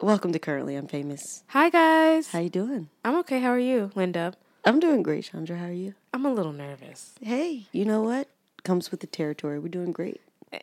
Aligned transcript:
Welcome 0.00 0.32
to 0.32 0.38
Currently 0.38 0.74
Unfamous. 0.74 1.42
Hi 1.48 1.70
guys. 1.70 2.28
How 2.30 2.40
you 2.40 2.50
doing? 2.50 2.88
I'm 3.04 3.16
okay. 3.18 3.40
How 3.40 3.48
are 3.50 3.58
you, 3.58 3.90
Linda? 3.94 4.34
I'm 4.64 4.80
doing 4.80 5.02
great, 5.02 5.24
Chandra. 5.24 5.56
How 5.56 5.66
are 5.66 5.72
you? 5.72 5.94
I'm 6.12 6.24
a 6.26 6.32
little 6.32 6.52
nervous, 6.52 7.12
Hey, 7.20 7.66
you 7.72 7.84
know 7.84 8.02
what? 8.02 8.28
Comes 8.64 8.90
with 8.90 9.00
the 9.00 9.06
territory. 9.06 9.58
We're 9.58 9.68
doing 9.68 9.92
great. 9.92 10.20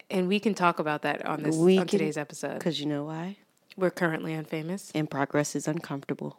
and 0.10 0.28
we 0.28 0.40
can 0.40 0.54
talk 0.54 0.80
about 0.80 1.02
that 1.04 1.26
on 1.26 1.44
this 1.44 1.56
We 1.56 1.78
on 1.78 1.86
can- 1.88 2.00
today's 2.00 2.18
episode. 2.18 2.56
Because 2.60 2.80
you 2.80 2.86
know 2.86 3.04
why? 3.06 3.38
We're 3.78 3.90
currently 3.92 4.34
unfamous, 4.34 4.92
And 4.96 5.10
progress 5.10 5.56
is 5.56 5.68
uncomfortable. 5.68 6.38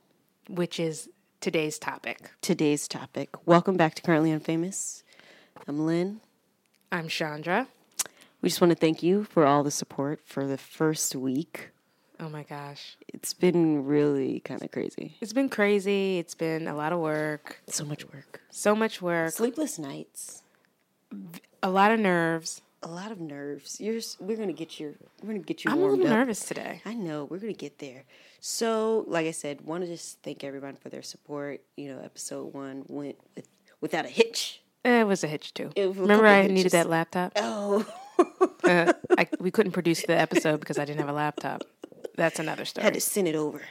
which 0.49 0.79
is 0.81 1.09
today's 1.41 1.79
topic. 1.79 2.31
Today's 2.41 2.87
topic. 2.89 3.31
Welcome 3.47 3.77
back 3.77 3.95
to 3.97 4.03
Currently 4.03 4.31
Unfamous. 4.31 5.03
I'm 5.67 5.87
Lynn. 5.87 6.21
I'm 6.91 7.09
Chandra. 7.09 7.69
We 8.43 8.49
just 8.49 8.61
want 8.61 8.71
to 8.73 8.77
thank 8.79 9.03
you 9.03 9.25
for 9.25 9.47
all 9.47 9.63
the 9.63 9.71
support 9.71 10.21
for 10.25 10.47
the 10.47 10.59
first 10.59 11.15
week. 11.15 11.69
Oh 12.23 12.29
my 12.29 12.45
gosh, 12.45 12.97
It's 13.09 13.35
been 13.35 13.85
really 13.85 14.39
kind 14.41 14.63
of 14.63 14.71
crazy. 14.71 15.17
it's 15.21 15.33
been 15.33 15.49
crazy. 15.49 16.19
It's 16.21 16.37
been 16.37 16.69
a 16.69 16.75
lot 16.77 16.93
of 16.93 17.01
work, 17.01 17.61
So 17.67 17.85
much 17.85 18.05
work. 18.13 18.41
so 18.49 18.77
much 18.77 19.03
work, 19.03 19.33
Sleepless 19.33 19.77
nights. 19.77 20.43
a 21.65 21.69
lot 21.71 21.91
of 21.91 21.99
nerves. 21.99 22.63
A 22.85 22.89
lot 22.89 23.11
of 23.13 23.21
nerves. 23.21 23.81
You're. 23.81 24.01
We're 24.21 24.37
gonna 24.37 24.53
get 24.53 24.79
your. 24.81 24.93
We're 25.23 25.33
gonna 25.35 25.39
get 25.45 25.65
you 25.65 25.71
I'm 25.71 25.79
a 25.79 25.83
little 25.87 26.05
up. 26.05 26.11
nervous 26.11 26.45
today. 26.45 26.81
I 26.85 26.95
know 26.95 27.25
we're 27.25 27.39
gonna 27.39 27.53
get 27.53 27.79
there. 27.79 28.05
So, 28.41 29.05
like 29.07 29.27
I 29.27 29.31
said, 29.31 29.61
want 29.61 29.85
to 29.85 29.89
just 29.89 30.19
thank 30.25 30.43
everyone 30.43 30.75
for 30.77 30.89
their 30.89 31.03
support. 31.03 31.61
You 31.77 31.95
know, 31.95 32.01
episode 32.05 32.53
one 32.55 32.85
went 32.89 33.17
with, 33.37 33.47
without 33.81 34.05
a 34.05 34.09
hitch. 34.09 34.63
It 34.85 35.07
was 35.07 35.23
a 35.23 35.29
hitch 35.29 35.55
too. 35.55 35.71
It 35.77 35.87
was 35.89 35.97
a 35.99 36.01
Remember, 36.03 36.27
I 36.27 36.43
hitches. 36.43 36.55
needed 36.55 36.73
that 36.73 36.89
laptop. 36.89 37.33
Oh, 37.37 37.87
Uh, 38.65 38.93
I, 39.17 39.29
we 39.41 39.51
couldn't 39.53 39.73
produce 39.73 40.03
the 40.05 40.19
episode 40.19 40.59
because 40.61 40.79
I 40.79 40.85
didn't 40.85 41.01
have 41.01 41.09
a 41.09 41.13
laptop. 41.13 41.63
That's 42.17 42.39
another 42.39 42.65
story. 42.65 42.85
had 42.85 42.95
to 42.95 43.01
send 43.01 43.29
it 43.29 43.35
over. 43.35 43.63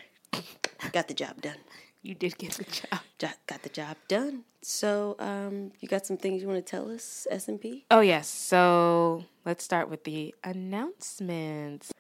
Got 0.92 1.08
the 1.08 1.14
job 1.14 1.42
done. 1.42 1.58
You 2.02 2.16
did 2.16 2.38
get 2.38 2.52
the 2.54 2.64
job. 2.64 3.00
Jo- 3.20 3.28
Got 3.46 3.62
the 3.62 3.70
job 3.70 3.96
done. 4.08 4.44
So, 4.64 5.16
um, 5.20 5.72
you 5.80 5.88
got 5.88 6.06
some 6.06 6.18
things 6.18 6.42
you 6.42 6.48
want 6.48 6.64
to 6.66 6.70
tell 6.70 6.90
us, 6.92 7.28
S 7.30 7.48
and 7.48 7.62
P? 7.62 7.86
Oh, 7.92 8.00
yes. 8.02 8.28
So 8.28 9.26
let's 9.46 9.64
start 9.64 9.90
with 9.90 10.04
the 10.04 10.34
announcements. 10.44 11.92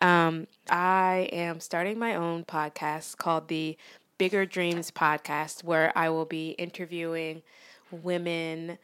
Um, 0.00 0.46
I 0.70 1.28
am 1.32 1.60
starting 1.60 1.98
my 1.98 2.14
own 2.14 2.44
podcast 2.44 3.18
called 3.18 3.48
the 3.48 3.76
Bigger 4.16 4.46
Dreams 4.46 4.90
Podcast, 4.90 5.62
where 5.64 5.92
I 5.96 6.08
will 6.08 6.24
be 6.24 6.50
interviewing 6.52 7.42
women 7.90 8.78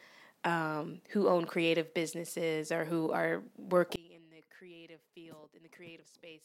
um, 0.44 1.00
who 1.10 1.28
own 1.28 1.44
creative 1.46 1.92
businesses 1.94 2.70
or 2.70 2.84
who 2.84 3.10
are 3.12 3.42
working 3.56 4.02
creative 4.66 5.00
field, 5.14 5.50
in 5.56 5.62
the 5.62 5.68
creative 5.68 6.06
space, 6.06 6.42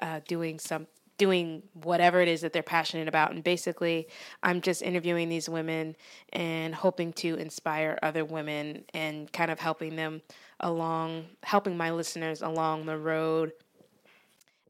uh, 0.00 0.20
doing 0.26 0.58
some 0.58 0.86
doing 1.16 1.64
whatever 1.82 2.20
it 2.20 2.28
is 2.28 2.42
that 2.42 2.52
they're 2.52 2.62
passionate 2.62 3.08
about. 3.08 3.32
And 3.32 3.42
basically, 3.42 4.06
I'm 4.44 4.60
just 4.60 4.82
interviewing 4.82 5.28
these 5.28 5.48
women 5.48 5.96
and 6.32 6.72
hoping 6.72 7.12
to 7.14 7.34
inspire 7.34 7.98
other 8.04 8.24
women 8.24 8.84
and 8.94 9.30
kind 9.32 9.50
of 9.50 9.58
helping 9.58 9.96
them 9.96 10.22
along, 10.60 11.26
helping 11.42 11.76
my 11.76 11.90
listeners 11.90 12.40
along 12.40 12.86
the 12.86 12.96
road 12.96 13.52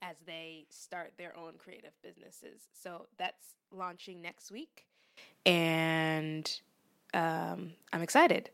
as 0.01 0.17
they 0.27 0.65
start 0.71 1.13
their 1.19 1.37
own 1.37 1.53
creative 1.59 1.93
businesses. 2.03 2.63
So 2.73 3.07
that's 3.19 3.55
launching 3.71 4.23
next 4.23 4.51
week. 4.51 4.87
And 5.45 6.51
um, 7.13 7.73
I'm 7.93 8.01
excited. 8.01 8.49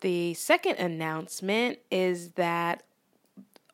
The 0.00 0.32
second 0.34 0.76
announcement 0.76 1.78
is 1.90 2.30
that 2.32 2.84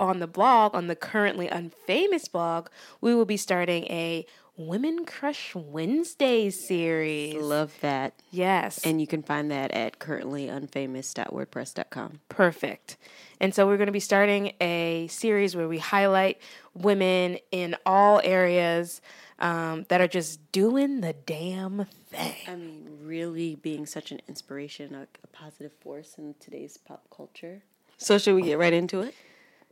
on 0.00 0.20
the 0.20 0.26
blog, 0.26 0.74
on 0.74 0.88
the 0.88 0.96
currently 0.96 1.48
unfamous 1.48 2.30
blog, 2.30 2.68
we 3.00 3.14
will 3.14 3.24
be 3.24 3.36
starting 3.36 3.84
a 3.84 4.26
Women 4.56 5.04
Crush 5.04 5.52
Wednesday 5.56 6.48
series. 6.48 7.34
Love 7.34 7.76
that. 7.80 8.14
Yes. 8.30 8.78
And 8.84 9.00
you 9.00 9.06
can 9.08 9.20
find 9.20 9.50
that 9.50 9.72
at 9.72 9.98
currentlyunfamous.wordpress.com. 9.98 12.20
Perfect. 12.28 12.96
And 13.40 13.52
so 13.52 13.66
we're 13.66 13.78
going 13.78 13.86
to 13.86 13.92
be 13.92 13.98
starting 13.98 14.52
a 14.60 15.08
series 15.08 15.56
where 15.56 15.66
we 15.66 15.78
highlight 15.78 16.40
women 16.72 17.38
in 17.50 17.74
all 17.84 18.20
areas 18.22 19.00
um, 19.40 19.86
that 19.88 20.00
are 20.00 20.06
just 20.06 20.52
doing 20.52 21.00
the 21.00 21.14
damn 21.26 21.86
thing. 22.08 22.36
I 22.46 22.54
mean, 22.54 22.98
really 23.02 23.56
being 23.56 23.86
such 23.86 24.12
an 24.12 24.20
inspiration, 24.28 24.94
a, 24.94 25.08
a 25.24 25.26
positive 25.32 25.72
force 25.80 26.14
in 26.16 26.36
today's 26.38 26.78
pop 26.78 27.08
culture. 27.14 27.64
So, 27.96 28.18
should 28.18 28.34
we 28.36 28.42
get 28.42 28.58
right 28.58 28.72
into 28.72 29.00
it? 29.00 29.14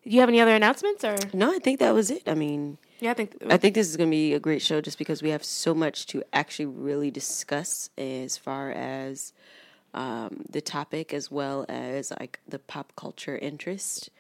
Do 0.04 0.10
you 0.10 0.20
have 0.20 0.28
any 0.28 0.40
other 0.40 0.54
announcements 0.54 1.04
or? 1.04 1.16
No, 1.32 1.54
I 1.54 1.58
think 1.58 1.78
that 1.78 1.94
was 1.94 2.10
it. 2.10 2.22
I 2.26 2.34
mean, 2.34 2.78
Yeah, 3.00 3.12
I 3.12 3.14
think. 3.14 3.36
I 3.48 3.56
think 3.56 3.74
this 3.74 3.88
is 3.88 3.96
going 3.96 4.10
to 4.10 4.14
be 4.14 4.34
a 4.34 4.40
great 4.40 4.60
show 4.62 4.80
just 4.80 4.98
because 4.98 5.22
we 5.22 5.30
have 5.30 5.44
so 5.44 5.74
much 5.74 6.06
to 6.08 6.22
actually 6.32 6.66
really 6.66 7.10
discuss 7.10 7.88
as 7.96 8.36
far 8.36 8.70
as 8.72 9.32
um, 9.94 10.44
the 10.50 10.60
topic 10.60 11.14
as 11.14 11.30
well 11.30 11.64
as 11.68 12.12
like 12.18 12.40
the 12.48 12.58
pop 12.58 12.92
culture 12.96 13.38
interest. 13.38 14.10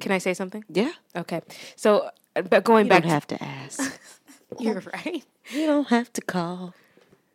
Can 0.00 0.12
I 0.12 0.18
say 0.18 0.32
something? 0.32 0.64
Yeah, 0.68 0.92
Okay. 1.16 1.40
So, 1.74 2.10
uh, 2.36 2.42
but 2.42 2.62
going 2.64 2.86
you 2.86 2.90
back 2.90 3.02
don't 3.02 3.10
have 3.10 3.26
to 3.28 3.42
ask. 3.42 4.00
You're 4.60 4.80
right. 4.94 5.24
you 5.50 5.66
don't 5.66 5.88
have 5.88 6.12
to 6.12 6.20
call. 6.20 6.72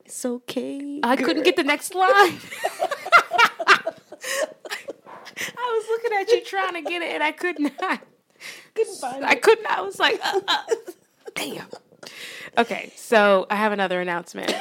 It's 0.06 0.26
okay. 0.26 1.00
I 1.04 1.16
couldn't 1.18 1.44
get 1.44 1.58
the 1.58 1.64
next 1.64 1.94
line. 1.94 2.38
I 5.38 5.80
was 5.80 5.86
looking 5.90 6.18
at 6.20 6.30
you 6.32 6.44
trying 6.46 6.74
to 6.84 6.90
get 6.90 7.02
it, 7.02 7.14
and 7.14 7.24
I 7.24 7.32
could 7.32 7.60
not. 7.60 8.02
couldn't 8.74 9.00
find 9.00 9.24
it. 9.24 9.28
I 9.28 9.36
couldn't. 9.36 9.68
I 9.68 9.82
was 9.82 10.00
like, 10.00 10.20
uh, 10.24 10.40
uh, 10.48 10.64
damn. 11.36 11.68
Okay, 12.58 12.92
so 12.96 13.48
I 13.50 13.56
have 13.56 13.72
another 13.72 14.02
announcement. 14.02 14.54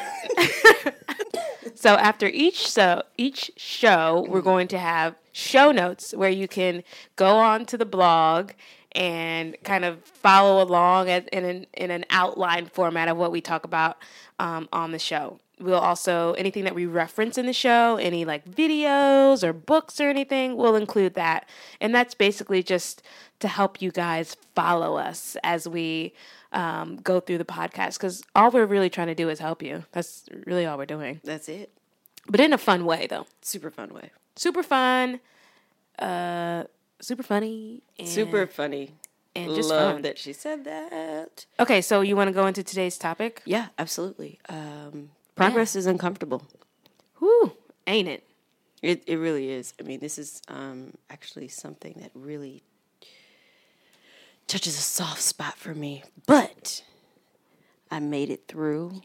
so 1.75 1.95
after 1.95 2.27
each 2.27 2.71
so 2.71 3.03
each 3.17 3.51
show, 3.57 4.27
we're 4.29 4.43
going 4.43 4.69
to 4.69 4.79
have 4.79 5.17
show 5.33 5.73
notes 5.73 6.13
where 6.15 6.31
you 6.31 6.47
can 6.47 6.83
go 7.17 7.37
on 7.39 7.67
to 7.67 7.79
the 7.79 7.87
blog 7.87 8.53
and 8.93 9.57
kind 9.65 9.85
of 9.85 10.03
follow 10.05 10.63
along 10.63 11.09
in 11.09 11.45
an 11.45 11.67
in 11.75 11.91
an 11.91 12.05
outline 12.11 12.67
format 12.67 13.09
of 13.09 13.17
what 13.17 13.33
we 13.33 13.41
talk 13.41 13.65
about 13.65 13.99
um, 14.39 14.69
on 14.73 14.93
the 14.93 14.99
show. 14.99 15.41
We'll 15.61 15.79
also 15.79 16.33
anything 16.35 16.65
that 16.65 16.75
we 16.75 16.87
reference 16.87 17.37
in 17.39 17.47
the 17.47 17.53
show, 17.53 17.97
any 17.97 18.25
like 18.25 18.45
videos 18.51 19.45
or 19.45 19.53
books 19.53 20.01
or 20.01 20.09
anything, 20.09 20.57
we'll 20.57 20.75
include 20.77 21.15
that. 21.15 21.49
And 21.81 21.95
that's 21.95 22.15
basically 22.15 22.63
just 22.63 23.03
to 23.41 23.49
help 23.49 23.81
you 23.83 23.91
guys 23.91 24.37
follow 24.55 24.97
us 24.97 25.37
as 25.45 25.69
we 25.69 26.15
um, 26.53 26.97
go 26.97 27.21
through 27.21 27.39
the 27.39 27.45
podcast. 27.45 27.95
Because 27.99 28.23
all 28.35 28.51
we're 28.51 28.67
really 28.67 28.91
trying 28.91 29.09
to 29.09 29.15
do 29.15 29.29
is 29.29 29.39
help 29.39 29.63
you. 29.63 29.85
That's 29.93 30.29
really 30.47 30.65
all 30.67 30.79
we're 30.79 30.87
doing, 30.87 31.21
That's 31.25 31.49
it. 31.49 31.71
but 32.27 32.41
in 32.41 32.53
a 32.53 32.59
fun 32.59 32.85
way 32.85 33.07
though. 33.07 33.27
Super 33.43 33.71
fun 33.71 33.93
way. 33.95 34.11
Super 34.37 34.63
fun, 34.63 35.21
uh, 35.99 36.65
super 37.01 37.23
funny, 37.23 37.83
and, 37.99 38.09
Super 38.09 38.47
funny. 38.47 38.95
and 39.35 39.55
just 39.55 39.69
Love 39.69 39.95
fun. 39.95 40.03
that 40.03 40.19
she 40.19 40.33
said 40.33 40.65
that. 40.65 41.45
Okay, 41.59 41.81
so 41.83 42.01
you 42.01 42.17
want 42.17 42.29
to 42.29 42.33
go 42.35 42.47
into 42.47 42.63
today's 42.63 42.97
topic? 42.97 43.43
Yeah, 43.45 43.67
absolutely. 43.79 44.39
Um, 44.49 45.11
progress 45.47 45.75
is 45.77 45.87
uncomfortable. 45.87 46.47
Whew, 47.19 47.53
ain't 47.87 48.09
it? 48.09 48.25
It 48.83 49.03
it 49.07 49.17
really 49.17 49.51
is. 49.51 49.75
I 49.79 49.83
mean, 49.83 50.01
this 50.01 50.19
is 50.19 50.41
um, 50.49 50.95
actually 51.11 51.49
something 51.49 51.95
that 52.01 52.11
really 52.15 52.63
touches 54.47 54.77
a 54.79 54.81
soft 54.83 55.21
spot 55.23 55.57
for 55.57 55.75
me. 55.75 56.03
But 56.27 56.83
I 57.91 58.01
made 58.01 58.31
it 58.31 58.45
through. 58.49 59.03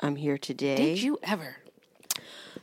I'm 0.00 0.16
here 0.16 0.38
today. 0.38 0.76
Did 0.76 1.02
you 1.02 1.18
ever? 1.22 1.56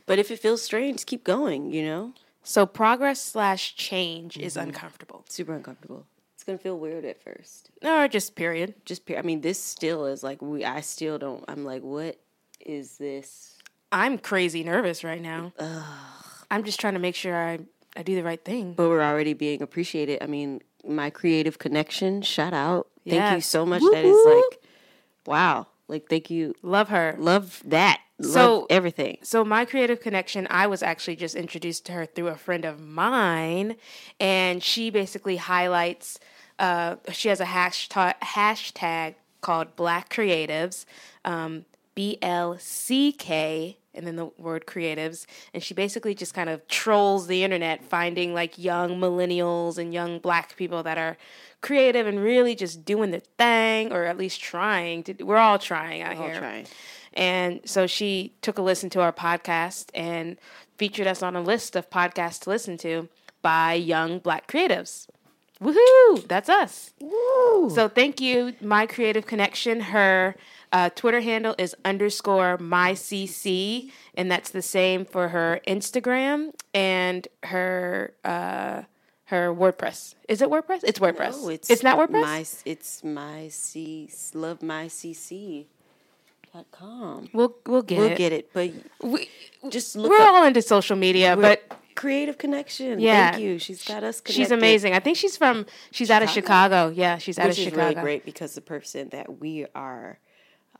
But 0.06 0.18
if 0.18 0.30
it 0.30 0.38
feels 0.38 0.62
strange, 0.62 1.04
keep 1.06 1.24
going. 1.24 1.72
You 1.72 1.82
know, 1.84 2.12
So 2.42 2.64
progress 2.66 3.20
slash 3.20 3.74
change 3.76 4.36
is 4.38 4.56
Mm-hmm. 4.56 4.68
uncomfortable, 4.68 5.24
super 5.28 5.54
uncomfortable. 5.54 6.06
It's 6.34 6.44
gonna 6.44 6.58
feel 6.58 6.78
weird 6.78 7.04
at 7.04 7.22
first. 7.22 7.70
or 7.82 8.08
just 8.08 8.34
period. 8.36 8.74
Just, 8.84 9.04
period. 9.04 9.22
I 9.22 9.26
mean, 9.26 9.40
this 9.40 9.58
still 9.62 10.06
is 10.06 10.22
like 10.22 10.40
we. 10.40 10.64
I 10.64 10.80
still 10.80 11.18
don't. 11.18 11.44
I'm 11.48 11.64
like, 11.64 11.82
what 11.82 12.18
is 12.66 12.98
this? 12.98 13.56
I'm 13.92 14.18
crazy 14.18 14.62
nervous 14.64 15.04
right 15.04 15.22
now. 15.22 15.52
I'm 16.50 16.64
just 16.64 16.80
trying 16.80 16.94
to 16.94 17.00
make 17.00 17.14
sure 17.14 17.34
I 17.36 17.60
I 17.96 18.02
do 18.02 18.14
the 18.14 18.22
right 18.22 18.44
thing. 18.44 18.74
But 18.74 18.88
we're 18.88 19.02
already 19.02 19.32
being 19.32 19.62
appreciated. 19.62 20.22
I 20.22 20.26
mean, 20.26 20.60
my 20.86 21.08
creative 21.10 21.58
connection. 21.58 22.20
Shout 22.22 22.52
out. 22.52 22.88
Thank 23.08 23.34
you 23.36 23.40
so 23.40 23.64
much. 23.64 23.80
Whoop, 23.80 23.94
That 23.94 24.04
is 24.04 24.18
like, 24.26 24.62
wow. 25.26 25.66
Like, 25.88 26.08
thank 26.10 26.28
you. 26.30 26.54
Love 26.62 26.88
her. 26.90 27.14
Love 27.18 27.62
that. 27.64 28.00
Love 28.18 28.32
So- 28.32 28.66
everything. 28.68 29.18
So 29.22 29.44
my 29.44 29.64
creative 29.64 30.00
connection, 30.00 30.46
I 30.50 30.66
was 30.66 30.82
actually 30.82 31.16
just 31.16 31.34
introduced 31.36 31.86
to 31.86 31.92
her 31.92 32.04
through 32.06 32.28
a 32.28 32.36
friend 32.36 32.64
of 32.64 32.80
mine, 32.80 33.76
and 34.20 34.62
she 34.62 34.90
basically 34.90 35.36
highlights. 35.36 36.18
Uh, 36.58 36.96
she 37.12 37.28
has 37.28 37.40
a 37.40 37.44
hashtag 37.46 38.14
hashtag 38.20 39.14
called 39.40 39.76
Black 39.76 40.08
Creatives, 40.12 40.84
um, 41.24 41.64
B 41.96 42.18
L 42.22 42.56
C 42.60 43.10
K 43.10 43.78
and 43.92 44.06
then 44.06 44.16
the 44.16 44.26
word 44.38 44.66
creatives. 44.66 45.26
And 45.54 45.62
she 45.62 45.72
basically 45.74 46.14
just 46.14 46.34
kind 46.34 46.50
of 46.50 46.68
trolls 46.68 47.26
the 47.26 47.42
internet, 47.42 47.82
finding 47.82 48.34
like 48.34 48.58
young 48.58 49.00
millennials 49.00 49.78
and 49.78 49.92
young 49.92 50.18
black 50.18 50.54
people 50.54 50.82
that 50.84 50.98
are 50.98 51.16
creative 51.62 52.06
and 52.06 52.22
really 52.22 52.54
just 52.54 52.84
doing 52.84 53.10
their 53.10 53.22
thing, 53.38 53.92
or 53.92 54.04
at 54.04 54.18
least 54.18 54.40
trying 54.40 55.02
to. 55.04 55.14
We're 55.24 55.38
all 55.38 55.58
trying 55.58 56.02
out 56.02 56.16
All 56.16 56.24
here. 56.24 56.38
trying. 56.38 56.66
And 57.14 57.60
so 57.64 57.86
she 57.86 58.34
took 58.42 58.58
a 58.58 58.62
listen 58.62 58.90
to 58.90 59.00
our 59.00 59.12
podcast 59.12 59.86
and 59.94 60.36
featured 60.76 61.06
us 61.06 61.22
on 61.22 61.34
a 61.34 61.40
list 61.40 61.74
of 61.74 61.88
podcasts 61.88 62.40
to 62.40 62.50
listen 62.50 62.76
to 62.78 63.08
by 63.40 63.72
young 63.72 64.18
black 64.18 64.46
creatives. 64.46 65.06
Woohoo! 65.58 66.28
That's 66.28 66.50
us. 66.50 66.92
Woo! 67.00 67.70
So 67.70 67.88
thank 67.88 68.20
you, 68.20 68.52
My 68.60 68.84
Creative 68.86 69.24
Connection. 69.24 69.80
Her 69.80 70.36
uh, 70.76 70.88
Twitter 71.00 71.20
handle 71.30 71.54
is 71.64 71.70
underscore 71.92 72.52
mycc, 72.58 73.90
and 74.18 74.26
that's 74.32 74.50
the 74.50 74.62
same 74.62 75.00
for 75.14 75.24
her 75.28 75.60
Instagram 75.66 76.52
and 76.74 77.20
her 77.44 78.12
uh, 78.24 78.82
her 79.32 79.44
WordPress. 79.62 80.14
Is 80.28 80.38
it 80.44 80.48
WordPress? 80.54 80.80
It's 80.90 80.98
WordPress. 81.06 81.34
No, 81.42 81.48
it's, 81.48 81.82
not 81.82 81.94
WordPress. 81.98 82.22
My, 82.22 82.44
it's 82.72 82.92
my 83.04 83.48
c 83.48 84.08
love 84.34 84.58
my 84.62 84.84
cc 84.86 85.64
dot 86.52 86.66
com. 86.70 87.28
we'll 87.32 87.52
we'll 87.66 87.82
get 87.82 87.98
We'll 87.98 88.10
it. 88.12 88.18
get 88.18 88.32
it, 88.38 88.44
but 88.52 88.70
We, 89.02 89.28
just 89.76 89.96
look 89.96 90.10
we're 90.10 90.20
up 90.28 90.34
all 90.34 90.44
into 90.44 90.62
social 90.62 90.96
media, 90.96 91.36
We're- 91.36 91.56
but 91.68 91.78
creative 91.94 92.36
connection. 92.38 93.00
Yeah. 93.00 93.30
Thank 93.32 93.42
you. 93.42 93.58
She's 93.58 93.82
got 93.82 94.04
us. 94.04 94.20
Connected, 94.20 94.32
she's 94.34 94.50
amazing. 94.50 94.92
I 94.92 95.00
think 95.00 95.16
she's 95.16 95.36
from 95.42 95.64
she's 95.90 96.10
out 96.10 96.22
of 96.22 96.28
Chicago. 96.30 96.92
Yeah, 96.94 97.16
she's 97.18 97.38
out 97.38 97.48
which 97.48 97.58
of 97.58 97.66
is 97.66 97.70
Chicago. 97.70 97.82
really 97.88 98.00
great 98.06 98.24
because 98.30 98.54
the 98.54 98.60
person 98.60 99.08
that 99.16 99.40
we 99.40 99.66
are 99.74 100.18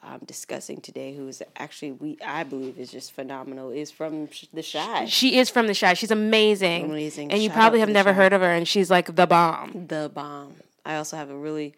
um, 0.03 0.21
discussing 0.25 0.81
today, 0.81 1.15
who 1.15 1.27
is 1.29 1.43
actually 1.57 1.93
we 1.93 2.19
I 2.25 2.45
believe 2.45 2.79
is 2.79 2.91
just 2.91 3.13
phenomenal, 3.13 3.71
is 3.71 3.91
from 3.91 4.31
Sh- 4.31 4.47
the 4.53 4.63
Shy. 4.63 5.07
She 5.07 5.39
is 5.39 5.51
from 5.51 5.67
the 5.67 5.75
Shy. 5.75 5.95
She's 5.95 6.11
amazing. 6.11 6.85
Amazing. 6.87 7.33
And 7.33 7.43
you 7.43 7.49
Shout 7.49 7.57
probably 7.57 7.81
have 7.81 7.89
never 7.89 8.13
heard 8.13 8.33
of 8.33 8.41
her, 8.41 8.51
and 8.51 8.67
she's 8.67 8.91
like 8.91 9.15
the 9.17 9.27
bomb. 9.27 9.87
the 9.89 10.11
bomb. 10.13 10.55
I 10.85 10.97
also 10.97 11.17
have 11.17 11.31
a 11.31 11.37
really 11.37 11.75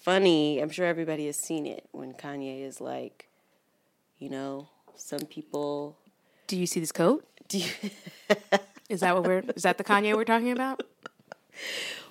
funny. 0.00 0.60
I'm 0.60 0.70
sure 0.70 0.86
everybody 0.86 1.26
has 1.26 1.36
seen 1.36 1.66
it 1.66 1.84
when 1.92 2.12
Kanye 2.14 2.62
is 2.64 2.80
like, 2.80 3.28
you 4.18 4.28
know, 4.30 4.68
some 4.96 5.20
people. 5.20 5.96
Do 6.46 6.56
you 6.56 6.66
see 6.66 6.78
this 6.80 6.92
coat? 6.92 7.26
Do 7.48 7.58
you, 7.58 7.70
Is 8.88 9.00
that 9.00 9.14
what 9.14 9.24
we're? 9.24 9.42
Is 9.56 9.64
that 9.64 9.78
the 9.78 9.84
Kanye 9.84 10.14
we're 10.14 10.24
talking 10.24 10.52
about? 10.52 10.82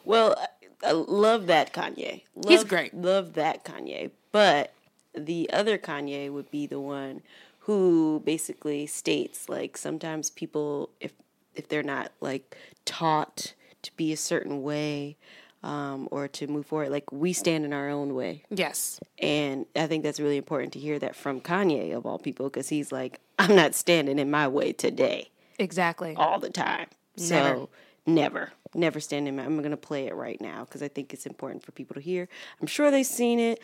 well, 0.03 0.35
I, 0.37 0.89
I 0.89 0.91
love 0.91 1.47
that 1.47 1.73
Kanye. 1.73 2.23
Love, 2.35 2.49
He's 2.49 2.63
great. 2.65 2.93
Love 2.93 3.33
that 3.33 3.63
Kanye. 3.63 4.11
But 4.31 4.73
the 5.17 5.49
other 5.51 5.77
Kanye 5.77 6.31
would 6.31 6.49
be 6.51 6.67
the 6.67 6.79
one 6.79 7.21
who 7.59 8.21
basically 8.25 8.85
states 8.85 9.49
like 9.49 9.75
sometimes 9.77 10.29
people 10.29 10.89
if 10.99 11.13
if 11.55 11.67
they're 11.67 11.83
not 11.83 12.11
like 12.21 12.55
taught 12.85 13.53
to 13.81 13.91
be 13.95 14.11
a 14.11 14.17
certain 14.17 14.61
way 14.61 15.15
um, 15.63 16.07
or 16.11 16.27
to 16.27 16.47
move 16.47 16.67
forward, 16.67 16.89
like 16.89 17.11
we 17.11 17.33
stand 17.33 17.65
in 17.65 17.73
our 17.73 17.89
own 17.89 18.13
way. 18.13 18.43
Yes. 18.49 18.99
And 19.19 19.65
I 19.75 19.87
think 19.87 20.03
that's 20.03 20.19
really 20.19 20.37
important 20.37 20.73
to 20.73 20.79
hear 20.79 20.99
that 20.99 21.15
from 21.15 21.41
Kanye 21.41 21.95
of 21.95 22.05
all 22.05 22.19
people, 22.19 22.49
because 22.49 22.69
he's 22.69 22.91
like, 22.91 23.19
I'm 23.39 23.55
not 23.55 23.73
standing 23.73 24.19
in 24.19 24.29
my 24.29 24.47
way 24.47 24.73
today 24.73 25.29
Exactly. 25.57 26.13
all 26.15 26.39
the 26.39 26.51
time. 26.51 26.87
Never. 27.17 27.27
So 27.55 27.69
never, 28.05 28.51
never 28.75 28.99
stand 28.99 29.27
in 29.27 29.37
my. 29.37 29.43
I'm 29.43 29.61
gonna 29.61 29.77
play 29.77 30.05
it 30.07 30.13
right 30.15 30.39
now 30.39 30.65
because 30.65 30.83
I 30.83 30.87
think 30.87 31.13
it's 31.13 31.25
important 31.25 31.63
for 31.63 31.71
people 31.71 31.95
to 31.95 32.01
hear. 32.01 32.27
I'm 32.61 32.67
sure 32.67 32.91
they've 32.91 33.05
seen 33.05 33.39
it, 33.39 33.59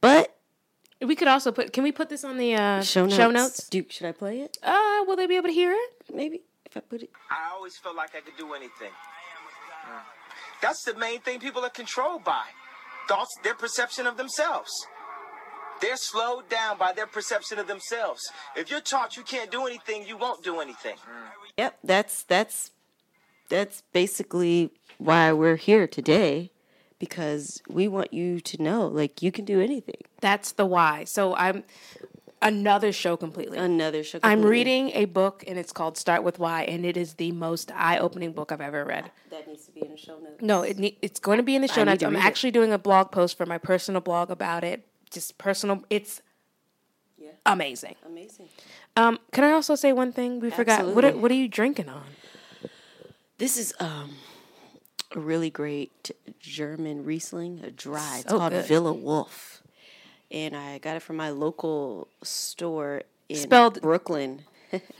but 0.00 0.35
We 1.00 1.14
could 1.14 1.28
also 1.28 1.52
put. 1.52 1.72
Can 1.72 1.82
we 1.82 1.92
put 1.92 2.08
this 2.08 2.24
on 2.24 2.38
the 2.38 2.54
uh, 2.54 2.82
show 2.82 3.04
notes. 3.04 3.16
Show 3.16 3.30
notes. 3.30 3.68
Do, 3.68 3.84
should 3.88 4.06
I 4.06 4.12
play 4.12 4.40
it? 4.40 4.56
Uh, 4.62 5.04
will 5.06 5.16
they 5.16 5.26
be 5.26 5.36
able 5.36 5.48
to 5.48 5.54
hear 5.54 5.72
it? 5.72 6.14
Maybe 6.14 6.42
if 6.64 6.76
I 6.76 6.80
put 6.80 7.02
it. 7.02 7.10
I 7.30 7.52
always 7.54 7.76
felt 7.76 7.96
like 7.96 8.14
I 8.14 8.20
could 8.20 8.36
do 8.38 8.54
anything. 8.54 8.92
That's 10.62 10.82
the 10.84 10.94
main 10.94 11.20
thing 11.20 11.38
people 11.38 11.62
are 11.64 11.70
controlled 11.70 12.24
by. 12.24 12.44
Thoughts, 13.08 13.36
their 13.44 13.54
perception 13.54 14.06
of 14.06 14.16
themselves. 14.16 14.70
They're 15.80 15.96
slowed 15.96 16.48
down 16.48 16.78
by 16.78 16.92
their 16.92 17.06
perception 17.06 17.58
of 17.58 17.66
themselves. 17.66 18.22
If 18.56 18.70
you're 18.70 18.80
taught 18.80 19.16
you 19.16 19.22
can't 19.22 19.50
do 19.50 19.66
anything, 19.66 20.06
you 20.06 20.16
won't 20.16 20.42
do 20.42 20.60
anything. 20.60 20.96
Yep, 21.58 21.78
that's 21.84 22.22
that's 22.22 22.70
that's 23.48 23.82
basically 23.92 24.70
why 24.98 25.32
we're 25.32 25.56
here 25.56 25.86
today, 25.86 26.50
because 26.98 27.62
we 27.68 27.88
want 27.88 28.12
you 28.12 28.40
to 28.40 28.62
know, 28.62 28.86
like 28.86 29.22
you 29.22 29.30
can 29.32 29.44
do 29.44 29.60
anything. 29.60 30.00
That's 30.20 30.52
the 30.52 30.66
why. 30.66 31.04
So 31.04 31.34
I'm 31.34 31.64
another 32.42 32.92
show 32.92 33.16
completely. 33.16 33.58
Another 33.58 34.02
show. 34.02 34.18
I'm 34.22 34.42
reading 34.42 34.90
a 34.94 35.04
book 35.06 35.44
and 35.46 35.58
it's 35.58 35.72
called 35.72 35.96
Start 35.98 36.22
with 36.22 36.38
Why, 36.38 36.62
and 36.62 36.84
it 36.84 36.96
is 36.96 37.14
the 37.14 37.32
most 37.32 37.70
eye-opening 37.74 38.32
book 38.32 38.52
I've 38.52 38.60
ever 38.60 38.84
read. 38.84 39.10
That 39.30 39.46
needs 39.48 39.66
to 39.66 39.72
be 39.72 39.82
in 39.84 39.90
the 39.92 39.96
show 39.96 40.18
notes. 40.18 40.40
No, 40.40 40.62
it 40.62 40.78
ne- 40.78 40.98
it's 41.02 41.20
going 41.20 41.38
to 41.38 41.42
be 41.42 41.54
in 41.56 41.62
the 41.62 41.68
show 41.68 41.84
notes. 41.84 42.02
I'm 42.02 42.14
read 42.14 42.20
it. 42.20 42.24
actually 42.26 42.50
doing 42.50 42.72
a 42.72 42.78
blog 42.78 43.10
post 43.10 43.36
for 43.36 43.46
my 43.46 43.58
personal 43.58 44.00
blog 44.00 44.30
about 44.30 44.64
it. 44.64 44.86
Just 45.10 45.38
personal. 45.38 45.84
It's 45.90 46.22
Yeah. 47.18 47.30
amazing. 47.44 47.96
Amazing. 48.04 48.48
Um, 48.96 49.18
can 49.32 49.44
I 49.44 49.52
also 49.52 49.74
say 49.74 49.92
one 49.92 50.12
thing? 50.12 50.40
We 50.40 50.50
forgot. 50.50 50.86
What 50.86 51.04
are, 51.04 51.12
what 51.16 51.30
are 51.30 51.34
you 51.34 51.48
drinking 51.48 51.88
on? 51.88 52.04
This 53.38 53.58
is 53.58 53.74
um 53.80 54.14
a 55.14 55.20
really 55.20 55.50
great 55.50 56.10
German 56.40 57.04
Riesling, 57.04 57.60
a 57.64 57.70
dry. 57.70 58.18
It's 58.20 58.30
So 58.30 58.38
called 58.38 58.52
good. 58.52 58.64
Villa 58.66 58.92
Wolf, 58.92 59.62
and 60.30 60.56
I 60.56 60.78
got 60.78 60.96
it 60.96 61.00
from 61.02 61.16
my 61.16 61.30
local 61.30 62.08
store 62.22 63.02
in 63.28 63.36
Spelled- 63.36 63.80
Brooklyn. 63.80 64.44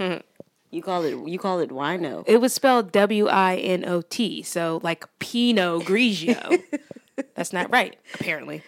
you 0.70 0.82
call 0.82 1.04
it 1.04 1.28
you 1.28 1.38
call 1.38 1.58
it 1.60 1.70
wino. 1.70 2.24
It 2.26 2.40
was 2.40 2.52
spelled 2.52 2.92
W 2.92 3.26
I 3.28 3.56
N 3.56 3.84
O 3.84 4.02
T, 4.02 4.42
so 4.42 4.80
like 4.82 5.04
Pinot 5.18 5.82
Grigio. 5.82 6.62
That's 7.34 7.52
not 7.52 7.70
right, 7.72 7.98
apparently. 8.14 8.62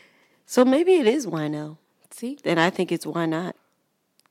So 0.47 0.65
maybe 0.65 0.95
it 0.95 1.07
is 1.07 1.27
wino, 1.27 1.77
See, 2.11 2.39
and 2.45 2.59
I 2.59 2.71
think 2.71 2.91
it's 2.91 3.07
why 3.07 3.27
not. 3.27 3.55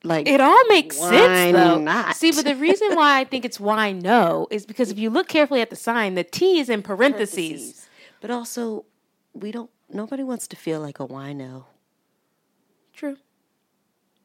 Like 0.04 0.28
it 0.28 0.40
all 0.40 0.64
makes 0.68 0.98
sense 0.98 1.56
though. 1.56 1.80
not? 1.80 2.16
See, 2.16 2.32
but 2.32 2.46
the 2.46 2.56
reason 2.56 2.96
why 2.96 3.20
I 3.20 3.24
think 3.24 3.46
it's 3.46 3.60
why 3.60 3.92
no 3.92 4.48
is 4.52 4.66
because 4.66 4.92
if 4.92 5.00
you 5.00 5.10
look 5.10 5.28
carefully 5.28 5.62
at 5.62 5.70
the 5.70 5.76
sign, 5.76 6.16
the 6.16 6.24
T 6.24 6.60
is 6.60 6.70
in 6.70 6.84
parentheses. 6.84 7.36
parentheses. 7.36 7.90
But 8.22 8.32
also, 8.32 8.86
we 9.34 9.52
don't. 9.52 9.70
Nobody 9.90 10.24
wants 10.24 10.48
to 10.50 10.56
feel 10.56 10.82
like 10.82 11.00
a 11.00 11.08
wino. 11.08 11.66
True. 12.94 13.18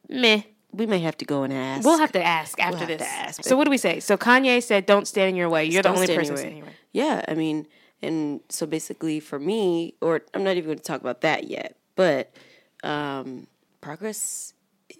Meh. 0.09 0.43
We 0.71 0.87
may 0.87 0.99
have 0.99 1.15
to 1.17 1.25
go 1.25 1.43
and 1.43 1.53
ask. 1.53 1.85
We'll 1.85 1.99
have 1.99 2.11
to 2.13 2.23
ask 2.23 2.59
after 2.59 2.79
have 2.79 2.87
this. 2.87 3.01
ask, 3.03 3.43
so 3.43 3.55
what 3.55 3.65
do 3.65 3.69
we 3.69 3.77
say? 3.77 3.99
So 3.99 4.17
Kanye 4.17 4.61
said, 4.61 4.87
"Don't 4.87 5.07
stand 5.07 5.29
in 5.29 5.35
your 5.35 5.47
way. 5.47 5.65
You're 5.65 5.83
the 5.83 5.89
Don't 5.89 5.97
only 5.97 6.07
person 6.07 6.25
your 6.25 6.37
standing 6.37 6.57
in 6.57 6.63
your 6.63 6.67
way." 6.67 6.73
Yeah, 6.91 7.23
I 7.27 7.35
mean, 7.35 7.67
and 8.01 8.41
so 8.49 8.65
basically 8.65 9.19
for 9.19 9.37
me, 9.37 9.93
or 10.01 10.21
I'm 10.33 10.43
not 10.43 10.57
even 10.57 10.65
going 10.65 10.77
to 10.79 10.83
talk 10.83 10.99
about 10.99 11.21
that 11.21 11.47
yet, 11.47 11.77
but 11.95 12.33
um, 12.83 13.45
progress 13.81 14.53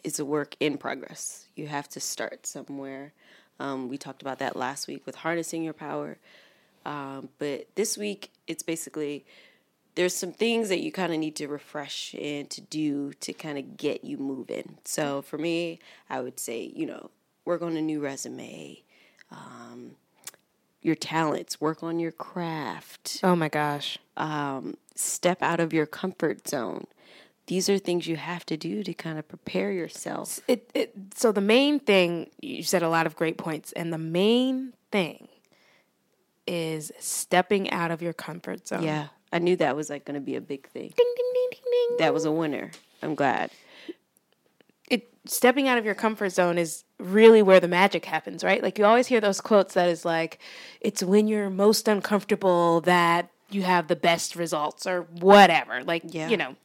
is 0.04 0.20
a 0.20 0.26
work 0.26 0.56
in 0.60 0.78
progress. 0.78 1.48
You 1.56 1.68
have 1.68 1.88
to 1.90 2.00
start 2.00 2.46
somewhere. 2.46 3.14
Um, 3.60 3.88
we 3.90 3.98
talked 3.98 4.22
about 4.22 4.40
that 4.40 4.56
last 4.56 4.88
week 4.88 5.06
with 5.06 5.16
harnessing 5.16 5.64
your 5.64 5.74
power. 5.74 6.18
Um, 6.86 7.30
but 7.40 7.68
this 7.76 7.98
week, 7.98 8.32
it's 8.48 8.64
basically 8.64 9.26
there's 9.96 10.16
some 10.16 10.32
things 10.32 10.70
that 10.70 10.80
you 10.82 10.92
kind 10.92 11.14
of 11.14 11.20
need 11.20 11.36
to 11.38 11.48
refresh 11.48 12.16
and 12.16 12.50
to 12.50 12.62
do 12.62 13.14
to 13.22 13.32
kind 13.32 13.58
of 13.58 13.78
get 13.78 14.04
you 14.04 14.18
moving. 14.18 14.78
So 14.84 15.22
for 15.22 15.38
me, 15.38 15.80
I 16.10 16.20
would 16.20 16.40
say, 16.40 16.72
you 16.76 16.86
know, 16.86 17.12
work 17.46 17.62
on 17.62 17.78
a 17.78 17.82
new 17.82 18.00
resume, 18.02 18.82
um, 19.32 19.92
your 20.82 20.96
talents, 20.96 21.62
work 21.62 21.84
on 21.84 22.00
your 22.00 22.12
craft, 22.12 23.20
Oh 23.24 23.36
my 23.36 23.50
gosh. 23.50 24.00
um, 24.18 24.76
step 24.96 25.42
out 25.42 25.60
of 25.60 25.72
your 25.74 25.86
comfort 25.86 26.48
zone. 26.48 26.88
These 27.48 27.68
are 27.70 27.78
things 27.78 28.08
you 28.08 28.16
have 28.16 28.46
to 28.46 28.58
do 28.58 28.84
to 28.84 28.94
kind 28.94 29.20
of 29.20 29.28
prepare 29.28 29.72
yourself. 29.72 30.40
It, 30.48 30.70
it 30.74 30.94
so 31.16 31.32
the 31.32 31.42
main 31.42 31.80
thing 31.80 32.30
you 32.42 32.64
said 32.64 32.84
a 32.84 32.90
lot 32.90 33.06
of 33.06 33.16
great 33.16 33.38
points, 33.38 33.72
and 33.74 33.92
the 33.92 33.98
main 33.98 34.74
thing 34.92 35.28
is 36.48 36.92
stepping 37.00 37.70
out 37.72 37.92
of 37.92 38.02
your 38.02 38.14
comfort 38.14 38.68
zone. 38.68 38.84
Yeah, 38.84 39.08
I 39.32 39.40
knew 39.40 39.56
that 39.58 39.76
was 39.76 39.90
like 39.90 40.06
going 40.06 40.16
to 40.16 40.22
be 40.22 40.36
a 40.36 40.42
big 40.42 40.68
thing. 40.70 40.94
Ding 40.96 41.14
ding 41.18 41.32
ding 41.34 41.50
ding 41.52 41.62
ding. 41.72 41.98
That 41.98 42.14
was 42.14 42.26
a 42.26 42.32
winner. 42.32 42.72
I'm 43.02 43.16
glad. 43.16 43.52
it 44.90 45.10
stepping 45.26 45.68
out 45.68 45.78
of 45.78 45.86
your 45.86 45.96
comfort 45.96 46.30
zone 46.30 46.58
is 46.58 46.84
really 47.00 47.42
where 47.42 47.60
the 47.60 47.68
magic 47.68 48.06
happens, 48.06 48.44
right? 48.44 48.64
Like 48.64 48.78
you 48.78 48.86
always 48.86 49.08
hear 49.08 49.20
those 49.20 49.42
quotes 49.42 49.74
that 49.74 49.90
is 49.90 50.06
like, 50.06 50.40
it's 50.80 51.04
when 51.04 51.28
you're 51.28 51.50
most 51.50 51.88
uncomfortable 51.88 52.82
that 52.82 53.30
you 53.54 53.64
have 53.64 53.88
the 53.88 53.96
best 53.96 54.36
results 54.36 54.86
or 54.88 55.04
whatever. 55.20 55.84
Like, 55.84 56.04
Yeah. 56.06 56.30
you 56.30 56.38
know, 56.38 56.56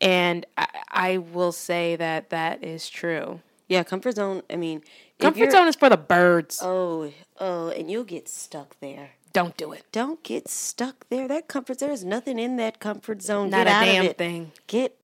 and 0.00 0.46
I, 0.56 0.66
I 0.90 1.16
will 1.18 1.52
say 1.52 1.96
that 1.96 2.30
that 2.30 2.62
is 2.64 2.88
true. 2.88 3.40
Yeah, 3.68 3.82
comfort 3.82 4.16
zone. 4.16 4.42
I 4.50 4.56
mean, 4.56 4.82
Comfort 5.18 5.50
zone 5.50 5.66
is 5.68 5.74
for 5.76 5.88
the 5.88 5.96
birds. 5.96 6.60
Oh, 6.62 7.12
oh, 7.40 7.70
and 7.70 7.90
you'll 7.90 8.04
get 8.04 8.28
stuck 8.28 8.78
there. 8.80 9.10
Don't 9.32 9.56
do 9.56 9.72
it. 9.72 9.84
Don't 9.92 10.22
get 10.22 10.48
stuck 10.48 11.08
there. 11.10 11.26
That 11.28 11.48
comfort 11.48 11.80
zone 11.80 11.88
there 11.88 11.94
is 11.94 12.04
nothing 12.04 12.38
in 12.38 12.56
that 12.56 12.78
comfort 12.80 13.20
zone. 13.20 13.50
Not 13.50 13.66
get 13.66 13.66
a 13.66 13.70
out 13.70 13.84
damn 13.84 14.14
thing. 14.14 14.52
Get 14.68 14.96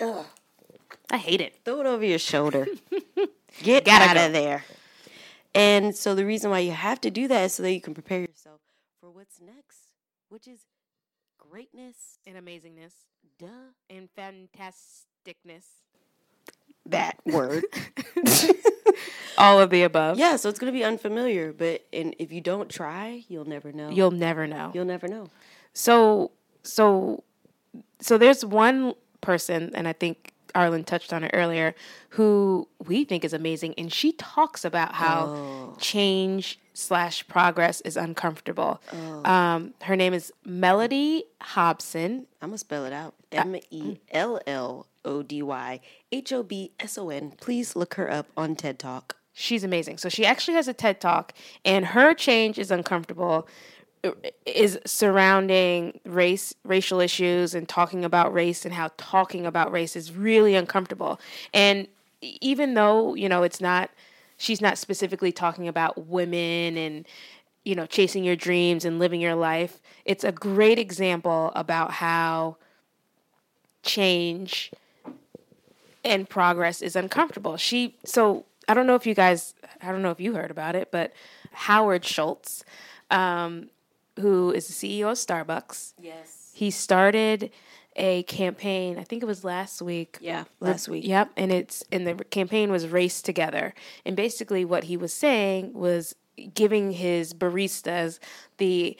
ugh, 0.00 0.24
I 1.10 1.18
hate 1.18 1.40
it. 1.40 1.54
throw 1.64 1.80
it 1.80 1.86
over 1.86 2.04
your 2.04 2.18
shoulder. 2.18 2.66
Get 3.62 3.86
out 3.88 4.14
go. 4.16 4.26
of 4.26 4.32
there. 4.32 4.64
And 5.54 5.94
so 5.96 6.14
the 6.14 6.24
reason 6.24 6.50
why 6.50 6.60
you 6.60 6.72
have 6.72 7.00
to 7.02 7.10
do 7.10 7.26
that 7.28 7.44
is 7.44 7.54
so 7.54 7.62
that 7.64 7.72
you 7.72 7.80
can 7.80 7.94
prepare 7.94 8.20
yourself 8.20 8.60
for 9.00 9.10
what's 9.10 9.40
next, 9.40 9.87
which 10.28 10.46
is 10.48 10.60
greatness. 11.38 12.18
And 12.26 12.36
amazingness. 12.36 12.92
Duh. 13.38 13.46
And 13.90 14.08
fantasticness. 14.16 15.64
That 16.86 17.18
word. 17.26 17.64
All 19.38 19.60
of 19.60 19.70
the 19.70 19.82
above. 19.82 20.18
yeah, 20.18 20.34
so 20.36 20.48
it's 20.48 20.58
gonna 20.58 20.72
be 20.72 20.82
unfamiliar, 20.82 21.52
but 21.52 21.86
and 21.92 22.16
if 22.18 22.32
you 22.32 22.40
don't 22.40 22.68
try, 22.68 23.24
you'll 23.28 23.44
never 23.44 23.70
know. 23.70 23.88
You'll 23.88 24.10
never 24.10 24.46
know. 24.48 24.72
you'll 24.74 24.84
never 24.84 25.06
know. 25.06 25.28
So 25.74 26.32
so 26.64 27.22
so 28.00 28.18
there's 28.18 28.44
one 28.44 28.94
person, 29.20 29.70
and 29.74 29.86
I 29.86 29.92
think 29.92 30.32
Arlen 30.54 30.84
touched 30.84 31.12
on 31.12 31.24
it 31.24 31.30
earlier, 31.34 31.74
who 32.10 32.68
we 32.86 33.04
think 33.04 33.24
is 33.24 33.32
amazing, 33.32 33.74
and 33.78 33.92
she 33.92 34.12
talks 34.12 34.64
about 34.64 34.94
how 34.94 35.74
change 35.78 36.58
slash 36.74 37.26
progress 37.26 37.80
is 37.82 37.96
uncomfortable. 37.96 38.80
Um, 39.24 39.74
her 39.82 39.96
name 39.96 40.14
is 40.14 40.32
Mellody 40.46 41.22
Hobson. 41.40 42.26
I'm 42.40 42.50
gonna 42.50 42.58
spell 42.58 42.84
it 42.84 42.92
out. 42.92 43.14
M 43.32 43.56
E 43.70 43.98
L 44.10 44.40
L 44.46 44.86
O 45.04 45.22
D 45.22 45.42
Y 45.42 45.80
H 46.12 46.32
O 46.32 46.42
B 46.42 46.72
S 46.80 46.96
O 46.98 47.10
N. 47.10 47.32
Please 47.40 47.76
look 47.76 47.94
her 47.94 48.10
up 48.10 48.26
on 48.36 48.56
TED 48.56 48.78
Talk. 48.78 49.16
She's 49.34 49.62
amazing. 49.62 49.98
So 49.98 50.08
she 50.08 50.26
actually 50.26 50.54
has 50.54 50.66
a 50.66 50.72
TED 50.74 51.00
Talk, 51.00 51.32
and 51.64 51.86
her 51.86 52.14
change 52.14 52.58
is 52.58 52.70
uncomfortable. 52.70 53.46
Is 54.46 54.78
surrounding 54.86 56.00
race, 56.04 56.54
racial 56.64 57.00
issues, 57.00 57.54
and 57.54 57.68
talking 57.68 58.04
about 58.04 58.32
race, 58.32 58.64
and 58.64 58.74
how 58.74 58.90
talking 58.96 59.44
about 59.46 59.72
race 59.72 59.96
is 59.96 60.12
really 60.12 60.54
uncomfortable. 60.54 61.20
And 61.52 61.88
even 62.20 62.74
though 62.74 63.14
you 63.14 63.28
know 63.28 63.42
it's 63.42 63.60
not, 63.60 63.90
she's 64.36 64.60
not 64.60 64.78
specifically 64.78 65.32
talking 65.32 65.68
about 65.68 66.06
women 66.06 66.76
and 66.76 67.06
you 67.64 67.74
know 67.74 67.86
chasing 67.86 68.24
your 68.24 68.36
dreams 68.36 68.84
and 68.84 68.98
living 68.98 69.20
your 69.20 69.34
life. 69.34 69.80
It's 70.04 70.24
a 70.24 70.32
great 70.32 70.78
example 70.78 71.52
about 71.54 71.92
how 71.92 72.56
change 73.82 74.70
and 76.04 76.28
progress 76.28 76.82
is 76.82 76.96
uncomfortable. 76.96 77.56
She 77.56 77.96
so 78.04 78.44
I 78.68 78.74
don't 78.74 78.86
know 78.86 78.94
if 78.94 79.06
you 79.06 79.14
guys 79.14 79.54
I 79.82 79.90
don't 79.90 80.02
know 80.02 80.10
if 80.10 80.20
you 80.20 80.34
heard 80.34 80.50
about 80.50 80.74
it, 80.74 80.90
but 80.90 81.12
Howard 81.52 82.04
Schultz, 82.04 82.64
um, 83.10 83.70
who 84.20 84.50
is 84.52 84.66
the 84.68 84.72
CEO 84.72 85.10
of 85.10 85.16
Starbucks, 85.18 85.94
Yes. 86.00 86.50
he 86.54 86.70
started 86.70 87.50
a 87.96 88.22
campaign. 88.24 88.98
I 88.98 89.02
think 89.04 89.22
it 89.22 89.26
was 89.26 89.42
last 89.44 89.82
week. 89.82 90.18
Yeah, 90.20 90.44
last 90.60 90.88
week. 90.88 91.04
Yep, 91.06 91.32
and 91.36 91.50
it's 91.52 91.82
and 91.90 92.06
the 92.06 92.14
campaign 92.24 92.70
was 92.70 92.86
race 92.86 93.20
together. 93.22 93.74
And 94.04 94.14
basically, 94.16 94.64
what 94.64 94.84
he 94.84 94.96
was 94.96 95.12
saying 95.12 95.72
was 95.74 96.14
giving 96.54 96.92
his 96.92 97.34
baristas 97.34 98.18
the 98.58 98.96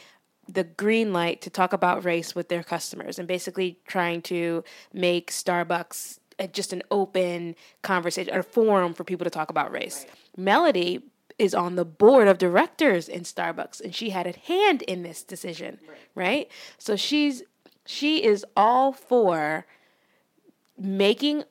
the 0.50 0.64
green 0.64 1.12
light 1.12 1.42
to 1.42 1.50
talk 1.50 1.72
about 1.74 2.04
race 2.04 2.34
with 2.34 2.48
their 2.48 2.62
customers, 2.64 3.18
and 3.18 3.28
basically 3.28 3.78
trying 3.86 4.22
to 4.22 4.64
make 4.92 5.30
Starbucks 5.30 6.18
just 6.52 6.72
an 6.72 6.82
open 6.90 7.54
conversation, 7.82 8.34
a 8.34 8.42
forum 8.42 8.94
for 8.94 9.04
people 9.04 9.24
to 9.24 9.30
talk 9.30 9.50
about 9.50 9.70
race. 9.72 10.06
Mellody 10.38 11.02
is 11.38 11.54
on 11.54 11.76
the 11.76 11.84
board 11.84 12.28
of 12.28 12.38
directors 12.38 13.08
in 13.08 13.22
Starbucks, 13.22 13.80
and 13.80 13.94
she 13.94 14.10
had 14.10 14.26
a 14.26 14.32
hand 14.46 14.82
in 14.82 15.02
this 15.02 15.22
decision, 15.22 15.78
right? 16.14 16.50
So 16.78 16.96
she's 16.96 17.42
she 17.86 18.22
is 18.22 18.44
all 18.56 18.92
for 18.92 19.66
making 20.76 21.44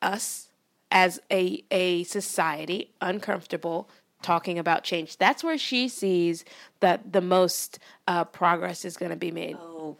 us 0.00 0.48
as 0.90 1.20
a 1.30 1.64
a 1.70 2.04
society 2.04 2.92
uncomfortable 3.00 3.88
talking 4.22 4.58
about 4.58 4.84
change. 4.84 5.16
That's 5.18 5.42
where 5.42 5.58
she 5.58 5.88
sees 5.88 6.44
that 6.80 7.12
the 7.12 7.20
most 7.20 7.78
uh, 8.06 8.24
progress 8.24 8.84
is 8.84 8.96
going 8.96 9.10
to 9.10 9.16
be 9.16 9.30
made. 9.32 9.56
Oh. 9.56 9.96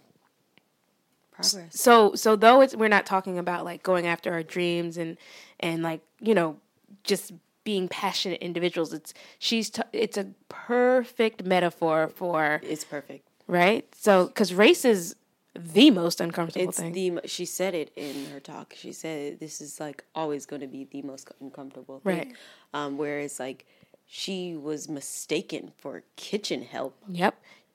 Progress. 1.32 1.80
So 1.80 2.14
so 2.14 2.36
though 2.36 2.60
it's 2.60 2.76
we're 2.76 2.88
not 2.88 3.06
talking 3.06 3.38
about 3.38 3.64
like 3.64 3.82
going 3.82 4.06
after 4.06 4.32
our 4.32 4.42
dreams 4.42 4.96
and 4.96 5.16
and 5.60 5.82
like 5.82 6.00
you 6.20 6.34
know 6.34 6.56
just 7.04 7.32
being 7.64 7.88
passionate 7.88 8.40
individuals. 8.40 8.92
It's 8.92 9.14
she's 9.38 9.70
t- 9.70 9.82
it's 9.92 10.16
a 10.16 10.26
perfect 10.48 11.44
metaphor 11.44 12.08
for 12.08 12.60
It's 12.62 12.84
perfect. 12.84 13.28
right. 13.46 13.86
So 13.94 14.26
because 14.26 14.52
race 14.54 14.84
is 14.84 15.16
the 15.54 15.90
most 15.90 16.20
uncomfortable 16.20 16.68
It's 16.70 16.78
thing. 16.80 16.92
the 16.92 17.20
she 17.26 17.44
said 17.44 17.74
it 17.74 17.92
in 17.96 18.26
her 18.32 18.40
talk. 18.40 18.74
She 18.76 18.92
said 18.92 19.38
this 19.40 19.60
is 19.60 19.78
like 19.80 20.02
always 20.14 20.46
going 20.46 20.62
to 20.62 20.66
be 20.68 20.84
the 20.90 21.02
most 21.02 21.30
uncomfortable 21.40 22.00
thing. 22.00 22.16
Right. 22.18 22.32
Um, 22.74 22.96
whereas 22.98 23.38
like 23.38 23.66
she 24.06 24.56
was 24.56 24.88
mistaken 24.88 25.72
for 25.78 26.02
kitchen 26.16 26.62
help. 26.62 26.96
yep. 27.08 27.34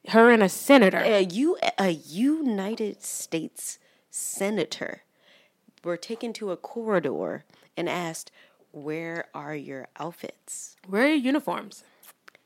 Her 0.09 0.29
and 0.31 0.41
a 0.41 0.49
senator. 0.49 0.99
A 0.99 1.21
U 1.21 1.57
a 1.77 1.89
United 1.89 3.03
States 3.03 3.77
senator 4.09 5.01
were 5.83 5.97
taken 5.97 6.33
to 6.33 6.51
a 6.51 6.57
corridor 6.57 7.43
and 7.75 7.87
asked, 7.89 8.31
"Where 8.71 9.25
are 9.33 9.55
your 9.55 9.87
outfits?" 9.99 10.75
Where 10.87 11.03
are 11.03 11.07
your 11.07 11.15
uniforms? 11.17 11.83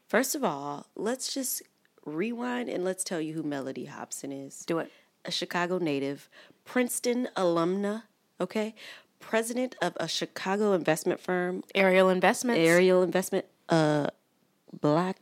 First 0.07 0.35
of 0.35 0.43
all, 0.43 0.87
let's 0.95 1.33
just 1.33 1.61
rewind 2.05 2.67
and 2.69 2.83
let's 2.83 3.03
tell 3.03 3.21
you 3.21 3.33
who 3.33 3.43
Mellody 3.43 3.87
Hobson 3.87 4.31
is. 4.31 4.65
Do 4.65 4.79
it. 4.79 4.91
a 5.23 5.31
Chicago 5.31 5.77
native, 5.77 6.27
Princeton 6.65 7.27
alumna, 7.37 8.03
okay? 8.39 8.73
President 9.19 9.75
of 9.81 9.93
a 9.99 10.07
Chicago 10.07 10.73
investment 10.73 11.19
firm, 11.19 11.63
Ariel 11.75 12.09
investments. 12.09 12.59
Ariel 12.67 13.03
Investment, 13.03 13.45
uh 13.69 14.07
black 14.81 15.17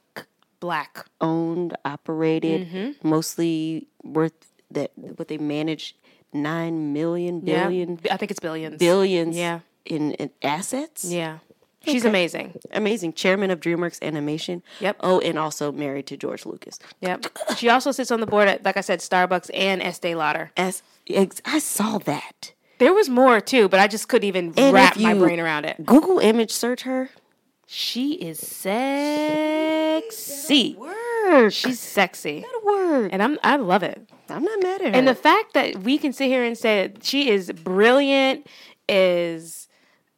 Black. 0.62 1.06
owned, 1.22 1.76
operated, 1.86 2.68
Mm-hmm. 2.70 3.08
mostly 3.08 3.88
worth 4.04 4.52
that 4.72 4.92
what 4.98 5.28
they 5.28 5.38
manage 5.38 5.96
9 6.34 6.94
million 6.94 7.42
Yeah. 7.46 7.68
I 8.12 8.18
think 8.18 8.32
it's 8.32 8.40
billions. 8.40 8.78
billions 8.78 9.36
Yeah. 9.36 9.60
In, 9.86 10.14
in 10.14 10.32
assets. 10.42 11.06
Yeah. 11.06 11.38
She's 11.86 12.04
amazing. 12.04 12.60
Amazing. 12.72 13.14
Chairman 13.14 13.52
of 13.52 13.62
DreamWorks 13.62 14.02
Animation. 14.02 14.64
Yep. 14.82 14.98
Oh, 15.00 15.22
and 15.22 15.40
also 15.40 15.72
married 15.72 16.08
to 16.08 16.18
George 16.18 16.46
Lucas. 16.46 16.78
Yep. 17.00 17.26
She 17.56 17.70
also 17.70 17.92
sits 17.92 18.12
on 18.12 18.20
the 18.20 18.28
board 18.28 18.50
at, 18.50 18.66
like 18.66 18.76
I 18.76 18.82
said, 18.82 19.00
Starbucks 19.00 19.50
and 19.54 19.82
Estee 19.82 20.14
Lauder. 20.14 20.52
As 20.58 20.84
ex- 21.10 21.42
I 21.46 21.60
saw 21.60 21.98
that. 22.00 22.52
There 22.80 22.94
was 22.94 23.08
more 23.10 23.40
too, 23.40 23.70
but 23.70 23.80
I 23.80 23.88
just 23.88 24.10
couldn't 24.10 24.28
even 24.28 24.54
And 24.58 24.74
wrap 24.74 24.98
my 24.98 25.14
brain 25.14 25.40
around 25.40 25.64
it. 25.66 25.86
Google 25.86 26.20
image 26.20 26.52
search 26.52 26.82
her. 26.84 27.10
She 27.66 28.14
is 28.14 28.40
sexy. 28.40 30.76
Word. 30.76 31.52
She's 31.52 31.80
sexy. 31.80 32.44
word. 32.64 33.12
And 33.14 33.22
I'm 33.24 33.38
I 33.44 33.56
love 33.58 33.84
it. 33.84 34.10
I'm 34.28 34.44
not 34.44 34.62
mad 34.62 34.82
at 34.82 34.88
her. 34.88 34.94
And 34.96 35.08
the 35.08 35.16
fact 35.16 35.54
that 35.54 35.78
we 35.78 35.98
can 35.98 36.12
sit 36.14 36.28
here 36.28 36.44
and 36.44 36.58
say 36.58 36.88
that 36.88 37.04
she 37.04 37.30
is 37.30 37.52
brilliant, 37.52 38.48
is, 38.88 39.68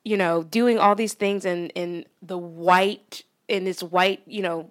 you 0.04 0.18
know, 0.18 0.44
doing 0.44 0.78
all 0.80 0.96
these 0.96 1.14
things 1.14 1.46
in, 1.46 1.70
in 1.70 2.06
the 2.22 2.38
white, 2.38 3.24
in 3.48 3.64
this 3.66 3.84
white, 3.84 4.22
you 4.26 4.42
know, 4.42 4.70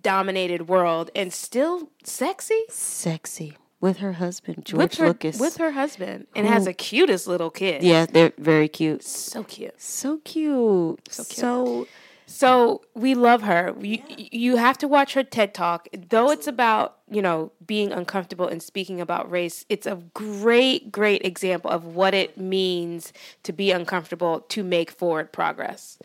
dominated 0.00 0.68
world 0.68 1.10
and 1.16 1.32
still 1.32 1.90
sexy 2.04 2.62
sexy 2.68 3.56
with 3.80 3.98
her 3.98 4.12
husband 4.14 4.64
George 4.64 4.78
with 4.78 4.94
her, 4.94 5.08
Lucas. 5.08 5.40
with 5.40 5.56
her 5.56 5.72
husband 5.72 6.26
and 6.36 6.46
has 6.46 6.66
a 6.66 6.72
cutest 6.72 7.26
little 7.26 7.50
kid. 7.50 7.82
yeah, 7.82 8.06
they're 8.06 8.32
very 8.38 8.68
cute. 8.68 9.02
So 9.02 9.42
cute. 9.44 9.80
So 9.80 10.18
cute. 10.18 11.00
So 11.12 11.24
cute. 11.24 11.36
So 11.36 11.86
So 12.28 12.82
we 12.94 13.14
love 13.14 13.42
her. 13.42 13.74
You, 13.80 14.02
you 14.08 14.56
have 14.56 14.76
to 14.78 14.86
watch 14.86 15.14
her 15.14 15.24
TED 15.24 15.54
Talk. 15.54 15.88
Though 16.10 16.30
it's 16.30 16.46
about, 16.46 16.98
you 17.10 17.22
know, 17.22 17.52
being 17.66 17.90
uncomfortable 17.90 18.46
and 18.46 18.62
speaking 18.62 19.00
about 19.00 19.30
race, 19.30 19.64
it's 19.70 19.86
a 19.86 20.02
great, 20.12 20.92
great 20.92 21.24
example 21.24 21.70
of 21.70 21.84
what 21.84 22.12
it 22.12 22.36
means 22.36 23.14
to 23.44 23.52
be 23.52 23.70
uncomfortable 23.70 24.40
to 24.40 24.62
make 24.62 24.90
forward 24.90 25.32
progress. 25.32 25.98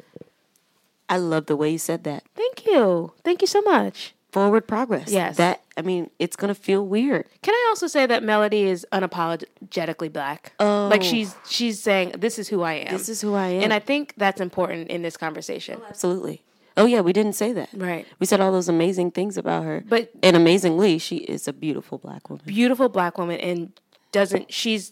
I 1.09 1.17
love 1.17 1.47
the 1.47 1.57
way 1.57 1.71
you 1.71 1.77
said 1.77 2.05
that. 2.05 2.23
Thank 2.35 2.65
you. 2.65 3.11
Thank 3.25 3.41
you 3.41 3.47
so 3.47 3.61
much. 3.61 4.15
Forward 4.31 4.65
progress. 4.65 5.11
Yes. 5.11 5.35
That 5.35 5.62
I 5.75 5.81
mean, 5.81 6.09
it's 6.19 6.35
gonna 6.35 6.55
feel 6.55 6.85
weird. 6.85 7.27
Can 7.41 7.53
I 7.53 7.67
also 7.69 7.87
say 7.87 8.05
that 8.05 8.23
Mellody 8.23 8.65
is 8.65 8.85
unapologetically 8.91 10.11
black? 10.11 10.53
Oh. 10.59 10.87
Like 10.89 11.03
she's 11.03 11.33
oh. 11.33 11.39
she's 11.47 11.81
saying 11.81 12.13
this 12.17 12.37
is 12.37 12.47
who 12.47 12.61
I 12.61 12.73
am. 12.73 12.93
This 12.93 13.09
is 13.09 13.21
who 13.21 13.33
I 13.33 13.47
am. 13.47 13.63
And 13.63 13.73
I 13.73 13.79
think 13.79 14.13
that's 14.17 14.41
important 14.41 14.89
in 14.89 15.01
this 15.01 15.17
conversation. 15.17 15.79
Oh, 15.81 15.85
absolutely. 15.87 16.43
Oh 16.75 16.85
yeah, 16.85 17.01
we 17.01 17.13
didn't 17.13 17.33
say 17.33 17.53
that. 17.53 17.69
Right. 17.73 18.07
We 18.19 18.25
said 18.25 18.41
all 18.41 18.51
those 18.51 18.69
amazing 18.69 19.11
things 19.11 19.37
about 19.37 19.63
her. 19.63 19.83
But- 19.87 20.11
and 20.23 20.35
amazingly, 20.35 20.97
she 20.97 21.17
is 21.17 21.47
a 21.47 21.53
beautiful 21.53 21.97
black 21.97 22.29
woman. 22.29 22.45
Beautiful 22.47 22.89
black 22.89 23.17
woman 23.17 23.39
and 23.39 23.71
doesn't 24.11 24.53
she's 24.53 24.91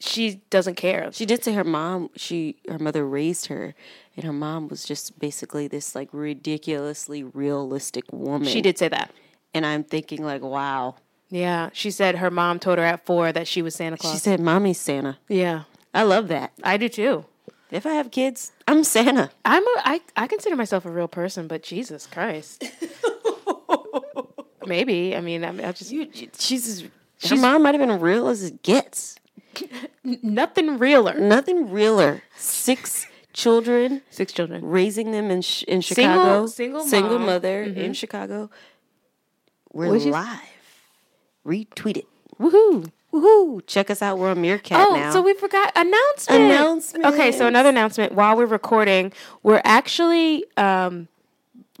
she 0.00 0.40
doesn't 0.48 0.76
care. 0.76 1.10
She 1.12 1.26
did 1.26 1.44
say 1.44 1.52
her 1.52 1.64
mom, 1.64 2.10
she 2.16 2.56
her 2.68 2.78
mother 2.78 3.06
raised 3.06 3.46
her, 3.46 3.74
and 4.16 4.24
her 4.24 4.32
mom 4.32 4.68
was 4.68 4.84
just 4.84 5.18
basically 5.18 5.68
this 5.68 5.94
like 5.94 6.08
ridiculously 6.12 7.22
realistic 7.22 8.04
woman. 8.12 8.48
She 8.48 8.62
did 8.62 8.78
say 8.78 8.88
that. 8.88 9.10
And 9.54 9.66
I'm 9.66 9.84
thinking 9.84 10.24
like, 10.24 10.42
wow. 10.42 10.96
Yeah, 11.30 11.70
she 11.72 11.90
said 11.90 12.16
her 12.16 12.30
mom 12.30 12.58
told 12.58 12.78
her 12.78 12.84
at 12.84 13.06
four 13.06 13.30
that 13.32 13.46
she 13.46 13.62
was 13.62 13.76
Santa 13.76 13.96
Claus. 13.96 14.12
She 14.14 14.18
said, 14.18 14.40
"Mommy's 14.40 14.80
Santa." 14.80 15.16
yeah, 15.28 15.62
I 15.94 16.02
love 16.02 16.26
that. 16.28 16.52
I 16.64 16.76
do 16.76 16.88
too. 16.88 17.24
If 17.70 17.86
I 17.86 17.90
have 17.90 18.10
kids, 18.10 18.50
I'm 18.66 18.82
Santa. 18.82 19.30
I'm 19.44 19.62
a, 19.62 19.82
I, 19.84 20.00
I 20.16 20.26
consider 20.26 20.56
myself 20.56 20.84
a 20.84 20.90
real 20.90 21.06
person, 21.06 21.46
but 21.46 21.62
Jesus 21.62 22.06
Christ. 22.06 22.64
Maybe. 24.66 25.16
I 25.16 25.20
mean, 25.20 25.44
I, 25.44 25.68
I 25.68 25.72
just 25.72 25.92
You, 25.92 26.08
she's 26.36 26.68
as, 26.68 27.30
her 27.30 27.36
mom 27.36 27.62
might 27.62 27.74
have 27.74 27.86
been 27.86 28.00
real 28.00 28.28
as 28.28 28.42
it 28.42 28.62
gets. 28.62 29.16
nothing 30.04 30.78
realer. 30.78 31.18
Nothing 31.18 31.70
realer. 31.70 32.22
Six 32.36 33.06
children, 33.32 34.02
Six 34.10 34.32
children. 34.32 34.64
raising 34.64 35.12
them 35.12 35.30
in 35.30 35.42
sh- 35.42 35.64
in 35.64 35.80
Chicago. 35.80 36.46
single 36.46 36.84
single 36.84 37.18
mom. 37.18 37.26
mother 37.26 37.62
in 37.62 37.74
mm-hmm. 37.74 37.92
Chicago. 37.92 38.50
We're 39.72 39.88
Was 39.90 40.02
she- 40.04 40.10
live. 40.10 40.40
Retweet 41.46 41.96
it. 41.98 42.06
Woohoo. 42.40 42.90
Woohoo! 43.12 43.60
Check 43.66 43.90
us 43.90 44.02
out. 44.02 44.18
We're 44.18 44.30
on 44.30 44.40
Meerkat 44.40 44.86
Oh, 44.88 44.94
now. 44.94 45.10
so 45.12 45.20
we 45.20 45.34
forgot 45.34 45.72
announcement. 45.74 46.42
Announcement. 46.44 47.04
Okay, 47.06 47.32
so 47.32 47.46
another 47.46 47.70
announcement. 47.70 48.12
While 48.12 48.36
we're 48.36 48.46
recording, 48.46 49.12
we're 49.42 49.60
actually 49.64 50.44
um, 50.56 51.08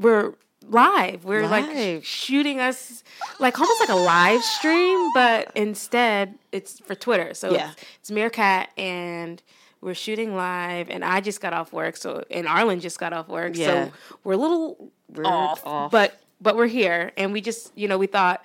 we're 0.00 0.34
live. 0.68 1.24
We're 1.24 1.46
like 1.46 1.66
Live. 1.68 2.04
shooting 2.04 2.58
us 2.58 3.04
like 3.38 3.60
almost 3.60 3.78
like 3.80 3.90
a 3.90 3.94
live 3.94 4.42
stream, 4.42 5.10
but 5.14 5.52
instead 5.54 6.36
it's 6.50 6.80
for 6.80 6.94
Twitter. 6.96 7.32
So 7.34 7.52
Yeah. 7.52 7.70
it's, 7.72 7.82
it's 8.00 8.10
Meerkat 8.10 8.70
and 8.76 9.40
we're 9.80 9.94
shooting 9.94 10.34
live. 10.34 10.90
And 10.90 11.04
I 11.04 11.20
just 11.20 11.40
got 11.40 11.52
off 11.52 11.72
work, 11.72 11.96
so 11.96 12.24
and 12.30 12.48
Arlen 12.48 12.80
just 12.80 12.98
got 12.98 13.12
off 13.12 13.28
work, 13.28 13.56
Yeah. 13.56 13.86
so 13.86 13.92
we're 14.24 14.32
a 14.34 14.36
little 14.36 14.90
We're 15.14 15.26
off, 15.26 15.64
off. 15.64 15.92
but 15.92 16.18
but 16.40 16.56
we're 16.56 16.66
here, 16.66 17.12
and 17.16 17.32
we 17.32 17.40
just 17.40 17.72
you 17.76 17.88
know 17.88 17.98
we 17.98 18.06
thought 18.06 18.44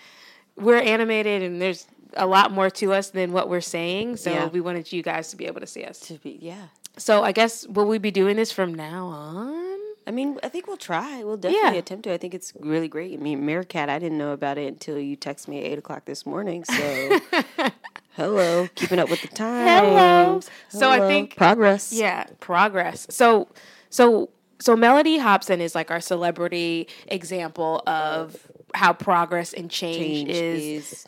we're 0.57 0.79
animated 0.79 1.41
and 1.43 1.61
there's 1.61 1.85
a 2.17 2.25
lot 2.25 2.49
more 2.51 2.69
to 2.69 2.93
us 2.93 3.09
than 3.09 3.33
what 3.33 3.49
we're 3.49 3.59
saying. 3.61 4.15
So 4.17 4.31
Yeah. 4.31 4.47
we 4.47 4.61
wanted 4.61 4.91
you 4.93 5.03
guys 5.03 5.29
to 5.31 5.35
be 5.35 5.45
able 5.47 5.59
to 5.59 5.67
see 5.67 5.83
us. 5.83 5.99
to 6.07 6.13
be, 6.13 6.37
yeah. 6.41 6.67
So 6.97 7.23
I 7.23 7.33
guess 7.33 7.67
will 7.67 7.87
we 7.87 7.97
be 7.97 8.09
doing 8.11 8.37
this 8.37 8.53
from 8.53 8.73
now 8.73 9.07
on? 9.07 9.75
I 10.07 10.11
mean, 10.11 10.39
I 10.43 10.47
think 10.47 10.67
we'll 10.67 10.77
try. 10.77 11.23
We'll 11.25 11.35
definitely 11.35 11.71
Yeah. 11.73 11.79
attempt 11.79 12.03
to. 12.03 12.13
I 12.13 12.17
think 12.17 12.33
it's 12.33 12.53
really 12.59 12.87
great. 12.87 13.13
I 13.13 13.17
mean, 13.21 13.45
Meerkat, 13.45 13.89
I 13.89 13.99
didn't 13.99 14.17
know 14.17 14.31
about 14.31 14.57
it 14.57 14.67
until 14.67 14.97
you 14.97 15.17
texted 15.17 15.49
me 15.49 15.59
at 15.59 15.65
8 15.73 15.77
o'clock 15.79 16.05
this 16.05 16.25
morning. 16.25 16.63
So, 16.63 17.19
hello, 18.11 18.69
keeping 18.75 18.99
up 18.99 19.09
with 19.09 19.21
the 19.21 19.27
times. 19.29 20.49
So 20.69 20.89
I 20.89 20.99
think- 20.99 21.35
progress. 21.35 21.91
Yeah, 21.91 22.25
progress. 22.39 23.07
So 23.09 23.47
so 23.89 24.29
so 24.59 24.75
Mellody 24.75 25.19
Hobson 25.19 25.61
is 25.61 25.75
like 25.75 25.91
our 25.91 25.99
celebrity 26.01 26.87
example 27.07 27.83
of 27.87 28.35
how 28.73 28.93
progress 28.93 29.53
and 29.53 29.69
change, 29.69 30.27
change 30.27 30.29
is, 30.29 30.91
is, 30.91 31.07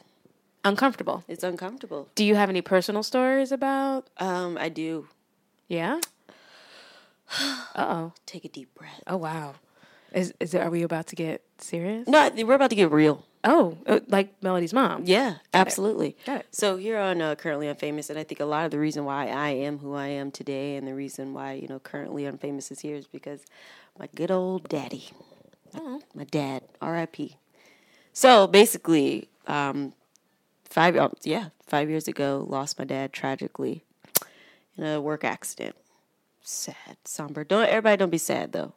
uncomfortable. 0.64 1.24
it's 1.28 1.44
uncomfortable. 1.44 2.10
Do 2.16 2.24
you 2.26 2.36
have 2.36 2.50
any 2.50 2.62
personal 2.62 3.04
stories 3.04 3.52
about? 3.52 4.10
Um, 4.18 4.58
I 4.60 4.70
do 4.70 5.08
Yeah. 5.68 6.00
Uh 7.76 7.86
oh. 7.90 8.14
take 8.26 8.46
a 8.46 8.50
deep 8.50 8.74
breath. 8.76 9.04
Oh 9.06 9.18
wow. 9.18 9.56
Is 10.14 10.34
is 10.40 10.54
it, 10.54 10.62
are 10.62 10.70
we 10.70 10.84
about 10.84 11.08
to 11.08 11.16
get 11.16 11.42
serious? 11.58 12.08
No, 12.08 12.30
we're 12.36 12.54
about 12.54 12.70
to 12.70 12.76
get 12.76 12.92
real. 12.92 13.26
Oh, 13.50 13.78
uh, 13.88 14.02
like 14.10 14.42
Mellody's 14.42 14.74
mom. 14.74 15.04
Yeah, 15.06 15.36
absolutely. 15.54 16.18
Got 16.26 16.42
it. 16.42 16.48
So 16.52 16.76
here 16.76 16.98
on 16.98 17.22
uh, 17.22 17.36
currently 17.36 17.68
unfamous, 17.68 18.10
and 18.10 18.20
I 18.20 18.26
think 18.26 18.42
a 18.42 18.46
lot 18.46 18.66
of 18.66 18.72
the 18.72 18.78
reason 18.78 19.06
why 19.06 19.28
I 19.30 19.52
am 19.52 19.78
who 19.78 19.94
I 19.94 20.08
am 20.08 20.32
today, 20.32 20.76
and 20.76 20.86
the 20.86 20.94
reason 20.94 21.34
why 21.34 21.54
you 21.54 21.70
know 21.70 21.80
currently 21.80 22.24
unfamous 22.24 22.72
is 22.72 22.82
here 22.82 22.98
is 22.98 23.08
because 23.08 23.46
my 23.98 24.10
good 24.14 24.32
old 24.32 24.68
daddy, 24.68 25.12
my 26.14 26.26
dad, 26.26 26.64
R.I.P. 26.82 27.38
So 28.12 28.48
basically, 28.48 29.30
um, 29.48 29.94
five 30.66 30.98
uh, 30.98 31.10
yeah 31.24 31.50
five 31.66 31.90
years 31.90 32.10
ago, 32.10 32.46
lost 32.50 32.78
my 32.78 32.84
dad 32.84 33.14
tragically 33.14 33.86
in 34.78 34.84
a 34.84 35.00
work 35.00 35.24
accident. 35.24 35.78
Sad, 36.42 36.98
somber. 37.06 37.46
Don't 37.46 37.70
everybody 37.70 37.96
don't 37.96 38.10
be 38.10 38.18
sad 38.18 38.52
though. 38.52 38.74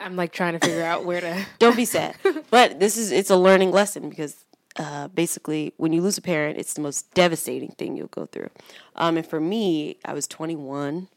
I'm 0.00 0.16
like 0.16 0.32
trying 0.32 0.58
to 0.58 0.66
figure 0.66 0.82
out 0.82 1.04
where 1.04 1.20
to. 1.20 1.46
Don't 1.58 1.76
be 1.76 1.84
sad. 1.84 2.16
but 2.50 2.80
this 2.80 2.96
is 2.96 3.12
it's 3.12 3.30
a 3.30 3.36
learning 3.36 3.70
lesson 3.70 4.08
because 4.08 4.44
uh, 4.76 5.08
basically 5.08 5.74
when 5.76 5.92
you 5.92 6.00
lose 6.00 6.18
a 6.18 6.22
parent, 6.22 6.58
it's 6.58 6.74
the 6.74 6.80
most 6.80 7.12
devastating 7.14 7.70
thing 7.72 7.96
you'll 7.96 8.06
go 8.08 8.26
through. 8.26 8.50
Um, 8.96 9.16
and 9.16 9.26
for 9.26 9.40
me, 9.40 9.98
I 10.04 10.12
was 10.14 10.26
21, 10.26 11.08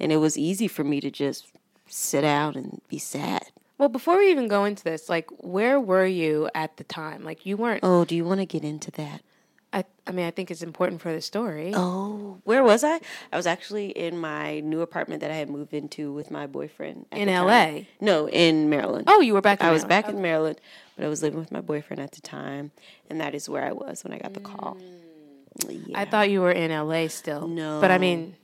and 0.00 0.12
it 0.12 0.16
was 0.16 0.38
easy 0.38 0.66
for 0.68 0.82
me 0.84 1.00
to 1.00 1.10
just 1.10 1.46
sit 1.86 2.24
out 2.24 2.56
and 2.56 2.80
be 2.88 2.98
sad. 2.98 3.44
Well, 3.78 3.88
before 3.88 4.18
we 4.18 4.30
even 4.30 4.48
go 4.48 4.64
into 4.64 4.84
this, 4.84 5.08
like, 5.08 5.28
where 5.38 5.80
were 5.80 6.06
you 6.06 6.48
at 6.54 6.76
the 6.76 6.84
time? 6.84 7.24
Like, 7.24 7.44
you 7.44 7.56
weren't. 7.56 7.80
Oh, 7.82 8.04
do 8.04 8.14
you 8.14 8.24
want 8.24 8.40
to 8.40 8.46
get 8.46 8.64
into 8.64 8.90
that? 8.92 9.22
I, 9.72 9.84
I 10.06 10.12
mean, 10.12 10.26
I 10.26 10.30
think 10.30 10.50
it's 10.50 10.62
important 10.62 11.00
for 11.00 11.12
the 11.12 11.22
story. 11.22 11.72
Oh, 11.74 12.38
where 12.44 12.62
was 12.62 12.84
I? 12.84 13.00
I 13.32 13.36
was 13.36 13.46
actually 13.46 13.88
in 13.90 14.18
my 14.18 14.60
new 14.60 14.82
apartment 14.82 15.20
that 15.22 15.30
I 15.30 15.34
had 15.36 15.48
moved 15.48 15.72
into 15.72 16.12
with 16.12 16.30
my 16.30 16.46
boyfriend 16.46 17.06
In. 17.10 17.28
LA? 17.28 17.82
No, 18.00 18.28
in 18.28 18.68
Maryland. 18.68 19.04
Oh, 19.08 19.20
you 19.20 19.32
were 19.32 19.40
back. 19.40 19.60
In 19.60 19.66
I 19.66 19.70
was 19.72 19.82
Maryland. 19.86 20.04
back 20.06 20.14
in 20.14 20.20
Maryland, 20.22 20.60
but 20.96 21.04
I 21.06 21.08
was 21.08 21.22
living 21.22 21.38
with 21.40 21.50
my 21.50 21.62
boyfriend 21.62 22.00
at 22.02 22.12
the 22.12 22.20
time, 22.20 22.72
and 23.08 23.20
that 23.20 23.34
is 23.34 23.48
where 23.48 23.64
I 23.64 23.72
was 23.72 24.04
when 24.04 24.12
I 24.12 24.18
got 24.18 24.34
the 24.34 24.40
call. 24.40 24.76
Yeah. 25.68 25.98
I 25.98 26.04
thought 26.04 26.28
you 26.30 26.40
were 26.42 26.52
in 26.52 26.70
LA 26.70 27.08
still. 27.08 27.48
No, 27.48 27.80
but 27.80 27.90
I 27.90 27.96
mean, 27.98 28.36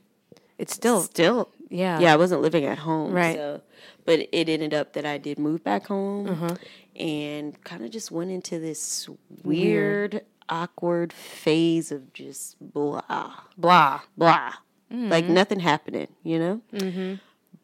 it's 0.57 0.75
still 0.75 1.03
still 1.03 1.51
yeah. 1.71 2.01
yeah 2.01 2.12
i 2.12 2.17
wasn't 2.17 2.41
living 2.41 2.64
at 2.64 2.79
home 2.79 3.12
Right. 3.12 3.37
so 3.37 3.61
but 4.07 4.21
it 4.33 4.49
ended 4.49 4.73
up 4.75 4.95
that 4.95 5.05
i 5.05 5.19
did 5.19 5.38
move 5.38 5.62
back 5.62 5.87
home 5.87 6.27
Uh-huh. 6.31 6.57
and 6.97 7.62
kind 7.62 7.85
of 7.85 7.91
just 7.91 8.11
went 8.11 8.31
into 8.31 8.59
this 8.59 9.09
weird 9.45 10.23
awkward 10.49 11.13
phase 11.13 11.91
of 11.93 12.13
just 12.13 12.57
blah 12.61 13.33
blah. 13.57 14.01
blah. 14.17 14.53
Mm-hmm. 14.93 15.11
like 15.11 15.27
nothing 15.27 15.61
happening 15.61 16.09
you 16.23 16.39
know? 16.39 17.19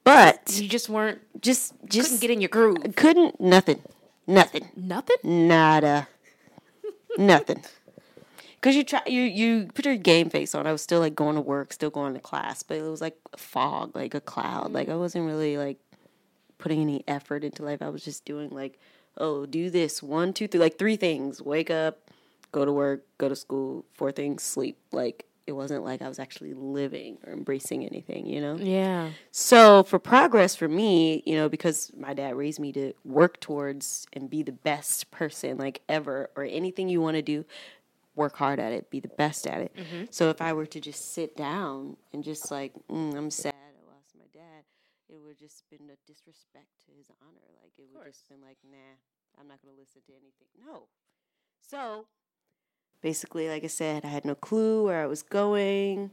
But 0.04 0.58
You 0.60 0.68
just 0.68 0.90
weren't 0.90 1.20
just 1.40 1.72
just 1.86 2.08
couldn't 2.08 2.20
get 2.20 2.30
in 2.30 2.40
your 2.42 2.50
groove. 2.50 2.76
couldn't 2.96 3.40
nothing 3.40 3.82
nothing. 4.26 4.68
Nothing. 4.76 5.16
nada. 5.24 6.08
Nothing. 7.18 7.62
Because 8.56 8.74
you 8.76 8.82
try 8.84 9.02
you 9.06 9.22
you 9.22 9.68
put 9.72 9.84
your 9.86 9.96
game 9.96 10.30
face 10.30 10.54
on. 10.54 10.66
I 10.66 10.72
was 10.72 10.82
still 10.82 11.00
like 11.00 11.14
going 11.14 11.36
to 11.36 11.40
work 11.40 11.72
still 11.72 11.90
going 11.90 12.12
to 12.14 12.20
class 12.20 12.62
but 12.62 12.76
it 12.76 12.82
was 12.82 13.00
like 13.00 13.16
a 13.32 13.38
fog 13.38 13.94
like 13.94 14.14
a 14.14 14.20
cloud. 14.20 14.72
Like 14.72 14.88
i 14.88 14.96
wasn't 14.96 15.26
really 15.26 15.56
like 15.56 15.78
putting 16.58 16.80
any 16.80 17.04
effort 17.08 17.44
into 17.44 17.62
life. 17.62 17.80
I 17.82 17.88
was 17.88 18.04
just 18.04 18.24
doing 18.24 18.50
like 18.50 18.78
oh 19.16 19.46
do 19.46 19.70
this 19.70 20.02
one 20.02 20.32
two 20.32 20.48
three 20.48 20.60
like 20.60 20.78
three 20.78 20.96
things. 20.96 21.40
Wake 21.40 21.70
up 21.70 22.03
go 22.56 22.64
to 22.64 22.72
work 22.72 23.00
go 23.18 23.28
to 23.28 23.36
school 23.36 23.84
four 23.98 24.10
things 24.12 24.42
sleep 24.42 24.76
like 24.92 25.18
it 25.46 25.52
wasn't 25.52 25.82
like 25.84 26.00
i 26.00 26.08
was 26.08 26.18
actually 26.18 26.54
living 26.54 27.18
or 27.26 27.32
embracing 27.32 27.84
anything 27.84 28.22
you 28.34 28.40
know 28.40 28.56
Yeah. 28.56 29.10
so 29.32 29.82
for 29.90 29.98
progress 29.98 30.52
for 30.60 30.68
me, 30.68 31.22
you 31.26 31.34
know, 31.38 31.48
because 31.56 31.78
my 32.06 32.14
dad 32.14 32.32
raised 32.42 32.60
me 32.66 32.70
to 32.80 32.92
work 33.04 33.34
towards 33.40 34.06
and 34.14 34.30
be 34.30 34.42
the 34.50 34.56
best 34.70 35.10
person 35.10 35.50
like 35.58 35.82
ever 35.96 36.16
or 36.36 36.44
anything 36.60 36.88
you 36.88 37.00
want 37.06 37.16
to 37.16 37.22
do, 37.34 37.44
work 38.22 38.36
hard 38.36 38.58
at 38.66 38.72
it, 38.72 38.88
be 38.96 39.00
the 39.00 39.14
best 39.24 39.42
at 39.54 39.60
it. 39.66 39.72
So 40.10 40.22
if 40.30 40.40
I 40.40 40.50
were 40.58 40.66
to 40.74 40.80
just 40.80 41.12
sit 41.16 41.30
down 41.36 41.96
and 42.12 42.22
just 42.30 42.50
like, 42.56 42.72
mm, 42.88 43.12
I'm 43.18 43.30
sad 43.30 43.52
I 43.52 43.92
lost 43.92 44.14
my 44.16 44.28
dad, 44.32 44.62
it 45.12 45.18
would 45.24 45.38
just 45.46 45.58
been 45.70 45.90
a 45.90 45.98
disrespect 46.10 46.70
to 46.86 46.90
his 46.96 47.08
honor. 47.20 47.48
Like 47.62 47.74
it 47.76 47.86
would 47.92 48.06
just 48.06 48.28
been 48.30 48.40
like, 48.40 48.58
nah, 48.74 48.94
I'm 49.38 49.48
not 49.50 49.58
gonna 49.62 49.76
listen 49.78 50.00
to 50.06 50.12
anything. 50.12 50.48
No. 50.56 50.86
So 51.60 52.06
basically, 53.04 53.50
like 53.50 53.62
I 53.62 53.68
said, 53.68 54.02
I 54.02 54.08
had 54.08 54.24
no 54.24 54.34
clue 54.34 54.82
where 54.82 55.02
I 55.02 55.06
was 55.06 55.22
going. 55.22 56.10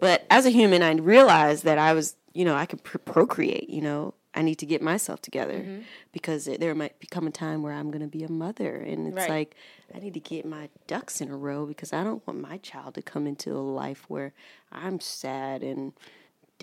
But 0.00 0.24
as 0.30 0.46
a 0.46 0.50
human, 0.50 0.82
I 0.82 0.92
realized 0.94 1.64
that 1.64 1.76
I 1.76 1.92
was, 1.92 2.16
you 2.32 2.46
know, 2.46 2.56
I 2.56 2.64
could 2.64 2.82
pr- 2.82 2.96
procreate, 2.96 3.68
you 3.68 3.82
know. 3.82 4.14
I 4.32 4.42
need 4.42 4.54
to 4.60 4.66
get 4.66 4.80
myself 4.80 5.20
together 5.20 5.58
mm-hmm. 5.58 5.80
because 6.12 6.46
it, 6.48 6.60
there 6.60 6.74
might 6.74 6.98
become 6.98 7.26
a 7.26 7.30
time 7.32 7.62
where 7.62 7.72
I'm 7.74 7.90
going 7.90 8.00
to 8.00 8.06
be 8.18 8.22
a 8.22 8.30
mother. 8.30 8.76
And 8.76 9.08
it's 9.08 9.16
Right. 9.16 9.28
like, 9.28 9.56
I 9.94 9.98
need 9.98 10.14
to 10.14 10.20
get 10.20 10.46
my 10.46 10.70
ducks 10.86 11.20
in 11.20 11.28
a 11.30 11.36
row 11.36 11.66
because 11.66 11.92
I 11.92 12.04
don't 12.04 12.24
want 12.26 12.40
my 12.40 12.56
child 12.58 12.94
to 12.94 13.02
come 13.02 13.26
into 13.26 13.52
a 13.52 13.58
life 13.58 14.04
where 14.08 14.32
I'm 14.72 14.98
sad 15.00 15.62
and 15.62 15.92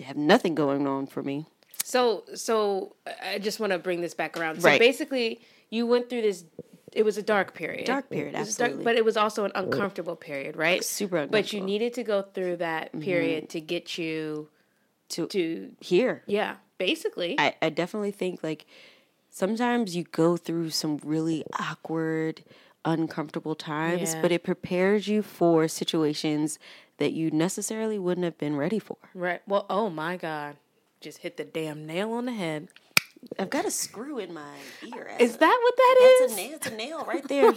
have 0.02 0.16
nothing 0.16 0.54
going 0.54 0.86
on 0.88 1.06
for 1.06 1.22
me. 1.22 1.46
So 1.84 2.24
so 2.34 2.96
I 3.06 3.34
I 3.34 3.38
just 3.38 3.60
want 3.60 3.72
to 3.72 3.78
bring 3.78 4.00
this 4.00 4.14
back 4.14 4.36
around. 4.38 4.60
So 4.60 4.68
Right. 4.68 4.80
basically, 4.80 5.40
you 5.70 5.86
went 5.86 6.08
through 6.08 6.22
this. 6.22 6.44
It 6.98 7.04
was 7.04 7.16
a 7.16 7.22
dark 7.22 7.54
period. 7.54 7.86
Dark 7.86 8.10
period, 8.10 8.30
It 8.30 8.32
dark- 8.32 8.48
absolutely. 8.48 8.84
but 8.84 8.96
it 8.96 9.04
was 9.04 9.16
also 9.16 9.44
an 9.44 9.52
uncomfortable 9.54 10.16
period, 10.16 10.56
right? 10.56 10.82
Super 10.84 11.16
uncomfortable. 11.18 11.38
But 11.42 11.52
you 11.52 11.60
needed 11.60 11.94
to 11.94 12.02
go 12.02 12.22
through 12.22 12.56
that 12.56 12.88
mm-hmm. 12.88 13.00
period 13.00 13.48
to 13.50 13.60
get 13.60 13.96
you 13.98 14.48
To, 15.10 15.26
to 15.28 15.70
here. 15.80 16.22
yeah, 16.26 16.56
basically. 16.76 17.38
I, 17.38 17.54
I 17.62 17.68
definitely 17.70 18.10
think 18.10 18.42
like 18.42 18.66
sometimes 19.30 19.94
you 19.96 20.04
go 20.04 20.36
through 20.36 20.70
some 20.70 20.98
really 21.04 21.44
awkward, 21.58 22.42
uncomfortable 22.84 23.54
times, 23.54 24.14
Yeah. 24.14 24.22
but 24.22 24.32
it 24.32 24.42
prepares 24.42 25.08
you 25.08 25.22
for 25.22 25.68
situations 25.68 26.58
that 26.98 27.12
you 27.12 27.30
necessarily 27.30 27.98
wouldn't 27.98 28.24
have 28.24 28.38
been 28.38 28.56
ready 28.56 28.78
for. 28.80 28.96
right. 29.14 29.40
Well, 29.46 29.66
oh 29.70 29.88
my 29.88 30.16
God, 30.16 30.56
just 31.00 31.18
hit 31.18 31.36
the 31.36 31.44
damn 31.44 31.86
nail 31.86 32.10
on 32.12 32.24
the 32.26 32.32
head. 32.32 32.68
I've 33.38 33.50
got 33.50 33.64
a 33.64 33.70
screw 33.70 34.18
in 34.18 34.32
my 34.34 34.54
ear. 34.94 35.10
Is 35.18 35.36
that 35.36 35.58
what 35.62 35.76
that 35.76 36.16
That's 36.20 36.32
is? 36.32 36.38
a 36.38 36.40
nail. 36.40 36.56
It's 36.56 36.66
a 36.66 36.74
nail 36.76 37.04
right 37.06 37.28
there. 37.28 37.54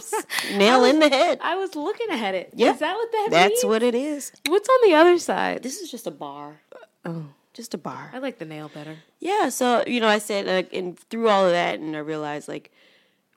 Nail 0.58 0.84
in 0.84 0.98
the 1.00 1.08
head. 1.08 1.38
I 1.42 1.56
was 1.56 1.74
looking 1.74 2.08
at 2.10 2.34
it. 2.34 2.50
Yeah. 2.54 2.72
Is 2.72 2.78
that 2.80 2.94
what 2.94 3.10
that 3.12 3.28
That's 3.30 3.50
means? 3.50 3.64
what 3.64 3.82
it 3.82 3.94
is. 3.94 4.32
What's 4.48 4.68
on 4.68 4.88
the 4.88 4.94
other 4.94 5.18
side? 5.18 5.62
This 5.62 5.80
is 5.80 5.90
just 5.90 6.06
a 6.06 6.10
bar. 6.10 6.60
Uh, 6.72 6.78
oh, 7.06 7.26
just 7.52 7.74
a 7.74 7.78
bar. 7.78 8.10
I 8.12 8.18
like 8.18 8.38
the 8.38 8.44
nail 8.44 8.70
better. 8.72 8.96
Yeah, 9.20 9.48
so 9.48 9.84
you 9.86 10.00
know, 10.00 10.08
I 10.08 10.18
said 10.18 10.46
like, 10.46 10.72
and 10.72 10.98
through 10.98 11.28
all 11.28 11.46
of 11.46 11.52
that, 11.52 11.78
and 11.80 11.96
I 11.96 12.00
realized 12.00 12.48
like, 12.48 12.70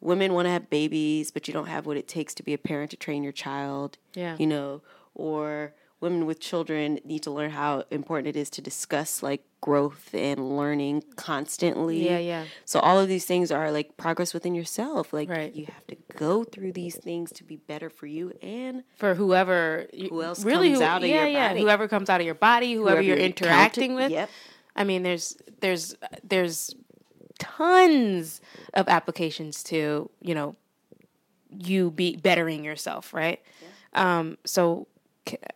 women 0.01 0.33
want 0.33 0.45
to 0.45 0.51
have 0.51 0.69
babies, 0.69 1.31
but 1.31 1.47
you 1.47 1.53
don't 1.53 1.67
have 1.67 1.85
what 1.85 1.97
it 1.97 2.07
takes 2.07 2.33
to 2.35 2.43
be 2.43 2.53
a 2.53 2.57
parent 2.57 2.91
to 2.91 2.97
train 2.97 3.23
your 3.23 3.31
child. 3.33 3.97
Yeah. 4.13 4.35
you 4.39 4.47
know, 4.47 4.81
or 5.13 5.73
women 6.01 6.25
with 6.25 6.39
children 6.39 6.99
need 7.05 7.23
to 7.23 7.31
learn 7.31 7.49
how 7.51 7.83
important 7.89 8.27
it 8.27 8.35
is 8.39 8.49
to 8.51 8.61
discuss 8.61 9.23
like 9.23 9.43
growth 9.61 10.09
and 10.13 10.55
learning 10.57 11.03
constantly. 11.15 12.05
Yeah, 12.05 12.19
yeah. 12.19 12.43
So 12.65 12.79
all 12.79 12.99
of 12.99 13.07
these 13.07 13.25
things 13.25 13.49
are 13.51 13.71
like 13.71 13.97
progress 13.97 14.33
within 14.33 14.53
yourself. 14.53 15.13
Like 15.13 15.29
Right. 15.29 15.53
you 15.55 15.65
have 15.65 15.87
to 15.87 15.95
go 16.17 16.43
through 16.43 16.73
these 16.73 16.95
things 16.95 17.31
to 17.33 17.43
be 17.43 17.55
better 17.55 17.89
for 17.89 18.05
you 18.07 18.33
and 18.43 18.83
For 18.97 19.15
whoever, 19.15 19.87
Who 20.09 20.21
else 20.21 20.43
really 20.43 20.69
comes 20.69 20.79
who- 20.79 20.85
out 20.85 21.03
of 21.03 21.09
yeah, 21.09 21.15
your 21.21 21.27
yeah, 21.27 21.47
body. 21.49 21.61
whoever 21.61 21.87
comes 21.87 22.09
out 22.09 22.19
of 22.21 22.25
your 22.25 22.35
body, 22.35 22.73
whoever, 22.73 23.01
you're 23.01 23.17
you're 23.17 23.25
interacting 23.25 23.91
counted- 23.91 24.03
with. 24.03 24.11
Yep. 24.11 24.29
I 24.75 24.83
mean, 24.83 25.03
there's 25.03 25.37
there's 25.61 25.95
there's 26.23 26.75
tons 27.39 28.41
of 28.73 28.87
applications 28.87 29.63
to 29.63 30.09
you 30.21 30.35
know 30.35 30.55
you 31.57 31.91
be 31.91 32.17
bettering 32.17 32.63
yourself, 32.65 33.13
right? 33.13 33.41
Um, 33.93 34.37
so 34.45 34.87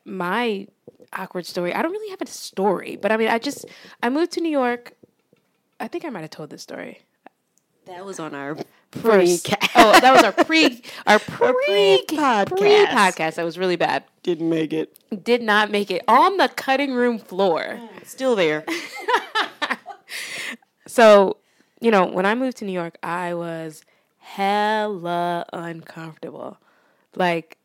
my 0.06 0.68
awkward 1.14 1.46
story, 1.46 1.74
I 1.74 1.82
don't 1.82 1.92
really 1.92 2.10
have 2.12 2.22
a 2.22 2.28
story, 2.28 2.98
but 3.02 3.12
I 3.12 3.18
mean, 3.18 3.28
I 3.30 3.40
just 3.40 3.66
I 4.04 4.10
moved 4.10 4.32
to 4.34 4.42
New 4.42 4.50
York. 4.50 4.94
I 5.80 5.88
think 5.88 6.06
I 6.06 6.10
might 6.10 6.22
have 6.22 6.30
told 6.30 6.50
this 6.50 6.62
story. 6.62 7.04
That 7.86 8.06
was 8.06 8.20
on 8.20 8.36
our 8.36 8.56
pre-cast. 8.92 9.72
oh, 9.76 10.00
that 10.00 10.14
was 10.14 10.24
our 10.24 10.32
pre 10.46 10.84
our 11.08 11.18
pre 11.20 11.54
pre-podcast. 12.08 12.58
pre 12.58 12.86
podcast. 12.86 13.36
That 13.36 13.46
was 13.46 13.58
really 13.58 13.78
bad. 13.78 14.04
Didn't 14.22 14.50
make 14.50 14.74
it. 14.74 14.98
Did 15.24 15.42
not 15.42 15.72
make 15.72 15.90
it 15.90 16.04
on 16.08 16.38
the 16.38 16.50
cutting 16.50 16.94
room 16.94 17.18
floor. 17.18 17.80
Oh, 17.82 17.90
still 18.04 18.36
there. 18.36 18.64
So, 20.90 21.38
you 21.80 21.92
know, 21.92 22.08
when 22.08 22.26
I 22.26 22.34
moved 22.34 22.58
to 22.58 22.66
New 22.66 22.72
York, 22.72 22.98
I 23.04 23.36
was 23.36 23.84
hella 24.18 25.46
uncomfortable. 25.54 26.58
Like, 27.16 27.60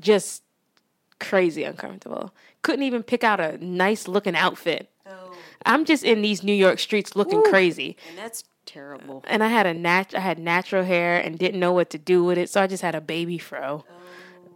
just 0.00 0.42
crazy 1.18 1.64
uncomfortable. 1.64 2.34
Couldn't 2.62 2.84
even 2.84 3.02
pick 3.02 3.24
out 3.24 3.40
a 3.40 3.64
nice 3.64 4.08
looking 4.08 4.36
outfit. 4.36 4.90
Oh. 5.06 5.32
I'm 5.64 5.84
just 5.84 6.04
in 6.04 6.22
these 6.22 6.42
New 6.42 6.52
York 6.54 6.78
streets 6.78 7.16
looking 7.16 7.42
crazy. 7.44 7.96
And 8.08 8.18
that's 8.18 8.44
terrible. 8.66 9.24
And 9.28 9.42
I 9.42 9.48
had 9.48 9.66
a 9.66 9.74
nat- 9.74 10.14
I 10.14 10.20
had 10.20 10.38
natural 10.38 10.84
hair 10.84 11.18
and 11.18 11.38
didn't 11.38 11.60
know 11.60 11.72
what 11.72 11.90
to 11.90 11.98
do 11.98 12.24
with 12.24 12.38
it, 12.38 12.50
so 12.50 12.62
I 12.62 12.66
just 12.66 12.82
had 12.82 12.94
a 12.94 13.00
baby 13.00 13.38
fro. 13.38 13.84
Oh. 13.88 13.92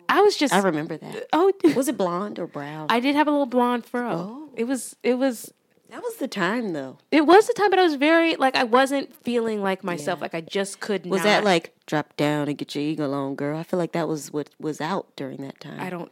I 0.09 0.23
was 0.23 0.37
just 0.37 0.53
I 0.53 0.59
remember 0.59 0.97
that. 0.97 1.29
oh, 1.33 1.53
Was 1.77 1.89
it 1.89 1.97
blonde 1.97 2.39
or 2.41 2.49
brown? 2.49 2.87
I 2.91 2.99
did 2.99 3.15
have 3.15 3.29
a 3.29 3.31
little 3.31 3.47
blonde 3.47 3.87
fro. 3.87 4.11
Oh. 4.11 4.49
It 4.57 4.65
was 4.65 4.97
it 5.03 5.15
was 5.15 5.53
that 5.91 6.03
was 6.03 6.17
the 6.17 6.29
time 6.29 6.73
though. 6.73 6.99
it 7.11 7.27
was 7.27 7.47
the 7.47 7.53
time, 7.53 7.71
but 7.71 7.79
I 7.79 7.83
was 7.83 7.95
very 7.95 8.37
like 8.37 8.57
I 8.57 8.65
wasn't 8.65 9.15
feeling 9.25 9.63
like 9.63 9.83
myself. 9.85 10.21
Like 10.21 10.35
I 10.35 10.41
just 10.41 10.81
could 10.81 11.05
Was 11.07 11.07
not. 11.07 11.13
Was 11.13 11.23
that 11.25 11.45
like 11.45 11.75
drop 11.87 12.17
down 12.17 12.49
and 12.49 12.59
get 12.59 12.75
your 12.75 12.83
eagle 12.83 13.15
on, 13.15 13.35
girl? 13.37 13.59
I 13.59 13.63
feel 13.63 13.79
like 13.79 13.93
that 13.93 14.09
was 14.09 14.33
what 14.33 14.51
was 14.59 14.81
out 14.81 15.07
during 15.17 15.39
that 15.43 15.61
time. 15.61 15.81
I 15.81 15.91
don't. 15.91 16.11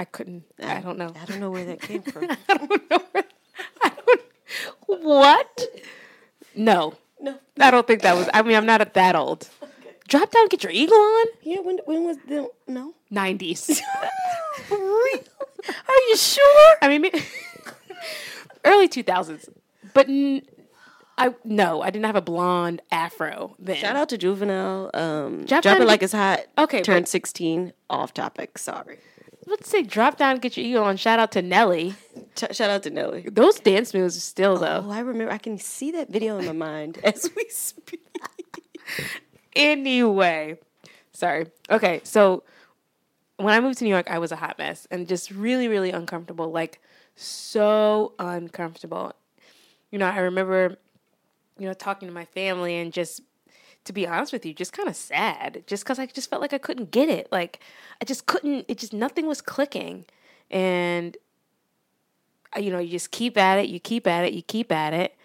I 0.00 0.06
couldn't. 0.06 0.44
I 0.62 0.80
don't 0.80 0.96
know. 0.96 1.12
I 1.20 1.26
don't 1.26 1.40
know 1.40 1.50
where 1.50 1.66
that 1.66 1.82
came 1.82 2.00
from. 2.00 2.24
I 2.48 2.56
don't 2.56 2.90
know. 2.90 3.02
Where, 3.12 3.24
I 3.82 3.92
don't. 4.06 4.20
What? 5.04 5.60
No. 6.54 6.94
no. 7.20 7.38
I 7.60 7.70
don't 7.70 7.86
think 7.86 8.00
that 8.00 8.16
was. 8.16 8.26
I 8.32 8.40
mean, 8.40 8.56
I'm 8.56 8.64
not 8.64 8.94
that 8.94 9.14
old. 9.14 9.46
Drop 10.08 10.30
down, 10.30 10.48
get 10.48 10.62
your 10.62 10.72
eagle 10.72 10.96
on. 10.96 11.26
Yeah, 11.42 11.58
when 11.60 11.80
when 11.84 12.04
was 12.04 12.16
the 12.26 12.48
no? 12.66 12.94
Nineties. 13.10 13.82
Are 14.70 16.00
you 16.08 16.16
sure? 16.16 16.76
I 16.80 16.88
mean, 16.98 17.10
early 18.64 18.88
two 18.88 19.02
thousands. 19.02 19.50
But 19.92 20.08
n- 20.08 20.40
I 21.18 21.34
no, 21.44 21.82
I 21.82 21.90
didn't 21.90 22.06
have 22.06 22.16
a 22.16 22.22
blonde 22.22 22.80
afro 22.90 23.54
then. 23.58 23.76
Shout 23.76 23.96
out 23.96 24.08
to 24.08 24.16
Juvenile. 24.16 24.90
Um, 24.94 25.44
Drop 25.44 25.62
drop, 25.62 25.78
it 25.78 25.84
like 25.84 26.02
it's 26.02 26.14
hot. 26.14 26.40
Okay, 26.56 26.80
turned 26.80 27.06
sixteen. 27.06 27.74
Off 27.90 28.14
topic. 28.14 28.56
Sorry. 28.56 28.98
Let's 29.50 29.68
say 29.68 29.82
drop 29.82 30.16
down, 30.16 30.38
get 30.38 30.56
your 30.56 30.64
eagle 30.64 30.84
on. 30.84 30.96
Shout 30.96 31.18
out 31.18 31.32
to 31.32 31.42
Nelly. 31.42 31.94
Shout 32.36 32.70
out 32.70 32.84
to 32.84 32.90
Nelly. 32.90 33.26
Those 33.28 33.58
dance 33.58 33.92
moves 33.92 34.16
are 34.16 34.20
still 34.20 34.56
though. 34.56 34.84
Oh, 34.86 34.90
I 34.90 35.00
remember. 35.00 35.32
I 35.32 35.38
can 35.38 35.58
see 35.58 35.90
that 35.90 36.08
video 36.08 36.38
in 36.38 36.46
my 36.46 36.52
mind 36.52 37.00
as 37.04 37.28
we 37.36 37.46
speak. 37.48 38.06
anyway, 39.56 40.56
sorry. 41.12 41.48
Okay, 41.68 42.00
so 42.04 42.44
when 43.38 43.52
I 43.52 43.58
moved 43.58 43.78
to 43.78 43.84
New 43.84 43.90
York, 43.90 44.08
I 44.08 44.20
was 44.20 44.30
a 44.30 44.36
hot 44.36 44.56
mess 44.56 44.86
and 44.88 45.08
just 45.08 45.32
really, 45.32 45.66
really 45.66 45.90
uncomfortable. 45.90 46.52
Like 46.52 46.80
so 47.16 48.14
uncomfortable. 48.20 49.14
You 49.90 49.98
know, 49.98 50.06
I 50.06 50.18
remember, 50.18 50.76
you 51.58 51.66
know, 51.66 51.74
talking 51.74 52.06
to 52.06 52.14
my 52.14 52.26
family 52.26 52.76
and 52.76 52.92
just 52.92 53.20
to 53.84 53.92
be 53.92 54.06
honest 54.06 54.32
with 54.32 54.44
you, 54.44 54.52
just 54.52 54.72
kind 54.72 54.88
of 54.88 54.96
sad. 54.96 55.64
Just 55.66 55.84
because 55.84 55.98
I 55.98 56.06
just 56.06 56.30
felt 56.30 56.42
like 56.42 56.52
I 56.52 56.58
couldn't 56.58 56.90
get 56.90 57.08
it. 57.08 57.28
Like 57.30 57.60
I 58.00 58.04
just 58.04 58.26
couldn't. 58.26 58.66
It 58.68 58.78
just 58.78 58.92
nothing 58.92 59.26
was 59.26 59.40
clicking, 59.40 60.04
and 60.50 61.16
uh, 62.56 62.60
you 62.60 62.70
know, 62.70 62.78
you 62.78 62.90
just 62.90 63.10
keep 63.10 63.36
at 63.36 63.58
it. 63.58 63.68
You 63.68 63.80
keep 63.80 64.06
at 64.06 64.24
it. 64.24 64.32
You 64.32 64.42
keep 64.42 64.72
at 64.72 64.92
it 64.92 65.16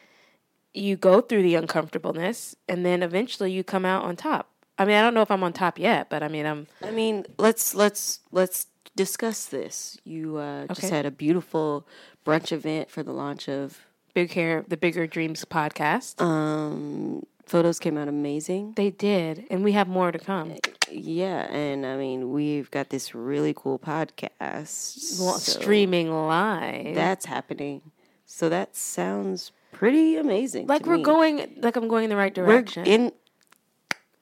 you 0.76 0.98
go 0.98 1.22
through 1.22 1.42
the 1.42 1.56
uncomfortableness 1.56 2.56
and 2.68 2.86
then 2.86 3.02
eventually 3.02 3.52
you 3.52 3.64
come 3.64 3.86
out 3.86 4.04
on 4.04 4.16
top. 4.16 4.50
I 4.78 4.86
mean, 4.86 4.96
I 4.96 5.02
don't 5.02 5.14
know 5.14 5.22
if 5.22 5.32
I'm 5.32 5.44
on 5.44 5.54
top 5.54 5.80
yet, 5.80 6.10
but 6.10 6.22
I 6.22 6.28
mean, 6.28 6.46
I'm 6.46 6.68
I 6.84 6.92
mean, 6.92 7.26
let's 7.38 7.74
let's 7.74 8.20
let's 8.32 8.68
discuss 8.96 9.46
this. 9.46 9.98
You 10.04 10.36
uh, 10.38 10.68
just 10.68 10.90
had 10.90 11.06
a 11.06 11.12
beautiful 11.12 11.88
brunch 12.26 12.52
event 12.52 12.92
for 12.92 13.02
the 13.02 13.14
launch 13.14 13.48
of. 13.48 13.80
big 14.14 14.34
hair, 14.34 14.66
the 14.68 14.76
Bigger 14.76 15.08
Dreams 15.08 15.46
podcast. 15.46 16.22
Um, 16.22 17.26
photos 17.46 17.80
came 17.80 17.98
out 17.98 18.08
amazing. 18.08 18.74
they 18.76 18.90
did, 18.90 19.46
and 19.50 19.64
we 19.64 19.72
have 19.74 19.88
more 19.88 20.12
to 20.12 20.20
come. 20.20 20.52
Eh, 20.52 20.58
yeah, 20.92 21.52
and 21.52 21.86
I 21.86 21.98
mean, 21.98 22.32
we've 22.32 22.70
got 22.72 22.90
this 22.90 23.16
really 23.16 23.54
cool 23.56 23.80
podcast 23.80 25.20
Well, 25.20 25.38
so 25.40 25.60
Streaming 25.60 26.12
live. 26.12 26.96
That's 26.96 27.26
happening. 27.26 27.82
So 28.26 28.50
that 28.50 28.76
sounds 28.76 29.52
pretty 29.72 30.16
amazing. 30.16 30.68
like 30.68 30.86
we're 30.86 30.98
me. 30.98 31.04
going, 31.04 31.56
like 31.58 31.76
I'm 31.76 31.88
going 31.88 32.06
in 32.06 32.10
the 32.10 32.16
right 32.16 32.34
direction. 32.34 32.84
We're 32.86 32.92
in 32.92 33.12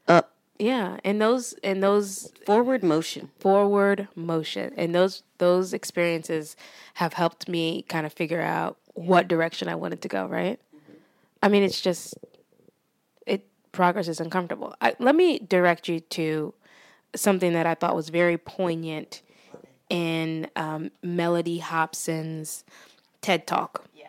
up 0.07 0.33
yeah, 0.59 0.97
and 1.03 1.21
those 1.21 1.53
and 1.63 1.81
those 1.81 2.31
forward 2.45 2.83
motion. 2.83 3.31
forward 3.39 4.07
motion 4.15 4.73
and 4.77 4.93
those 4.93 5.23
those 5.38 5.73
experiences 5.73 6.55
have 6.95 7.13
helped 7.13 7.49
me 7.49 7.83
kind 7.83 8.05
of 8.05 8.13
figure 8.13 8.41
out 8.41 8.77
what 8.93 9.27
direction 9.27 9.67
I 9.67 9.75
wanted 9.75 10.01
to 10.03 10.07
go, 10.07 10.25
right? 10.25 10.59
I 11.41 11.49
mean, 11.49 11.63
it's 11.63 11.81
just 11.81 12.15
progress 13.73 14.07
is 14.07 14.21
uncomfortable. 14.21 14.73
I, 14.79 14.95
let 14.99 15.15
me 15.15 15.39
direct 15.39 15.89
you 15.89 15.99
to 15.99 16.53
something 17.13 17.51
that 17.51 17.65
I 17.65 17.75
thought 17.75 17.95
was 17.95 18.07
very 18.07 18.38
poignant 18.38 19.21
in 19.89 20.47
um, 20.55 20.91
Mellody 21.03 21.59
Hobson's 21.59 22.63
TED 23.21 23.45
Talk. 23.45 23.86
Yeah. 23.93 24.07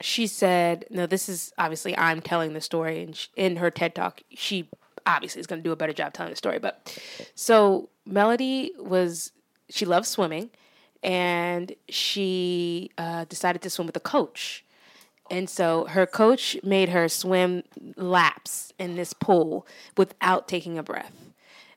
She 0.00 0.26
said, 0.26 0.86
"No, 0.90 1.06
this 1.06 1.28
is 1.28 1.52
obviously 1.56 1.96
I'm 1.96 2.20
telling 2.20 2.52
the 2.52 2.60
story, 2.60 3.02
and 3.02 3.14
sh 3.14 3.28
in 3.36 3.56
her 3.56 3.70
TED 3.70 3.94
Talk, 3.94 4.22
she 4.30 4.68
obviously 5.06 5.40
is 5.40 5.46
going 5.46 5.62
to 5.62 5.64
do 5.64 5.72
a 5.72 5.76
better 5.76 5.92
job 5.92 6.12
telling 6.12 6.30
the 6.30 6.36
story. 6.36 6.58
But 6.58 6.98
so 7.34 7.88
Mellody 8.08 8.76
was 8.78 9.32
she 9.70 9.86
loves 9.86 10.08
swimming, 10.08 10.50
and 11.02 11.72
she 11.88 12.90
uh, 12.98 13.24
decided 13.24 13.62
to 13.62 13.70
swim 13.70 13.86
with 13.86 13.96
a 13.96 14.00
coach." 14.00 14.64
And 15.30 15.50
so 15.50 15.86
her 15.86 16.06
coach 16.06 16.56
made 16.62 16.90
her 16.90 17.08
swim 17.08 17.64
laps 17.96 18.72
in 18.78 18.96
this 18.96 19.12
pool 19.12 19.66
without 19.96 20.48
taking 20.48 20.78
a 20.78 20.82
breath. 20.82 21.32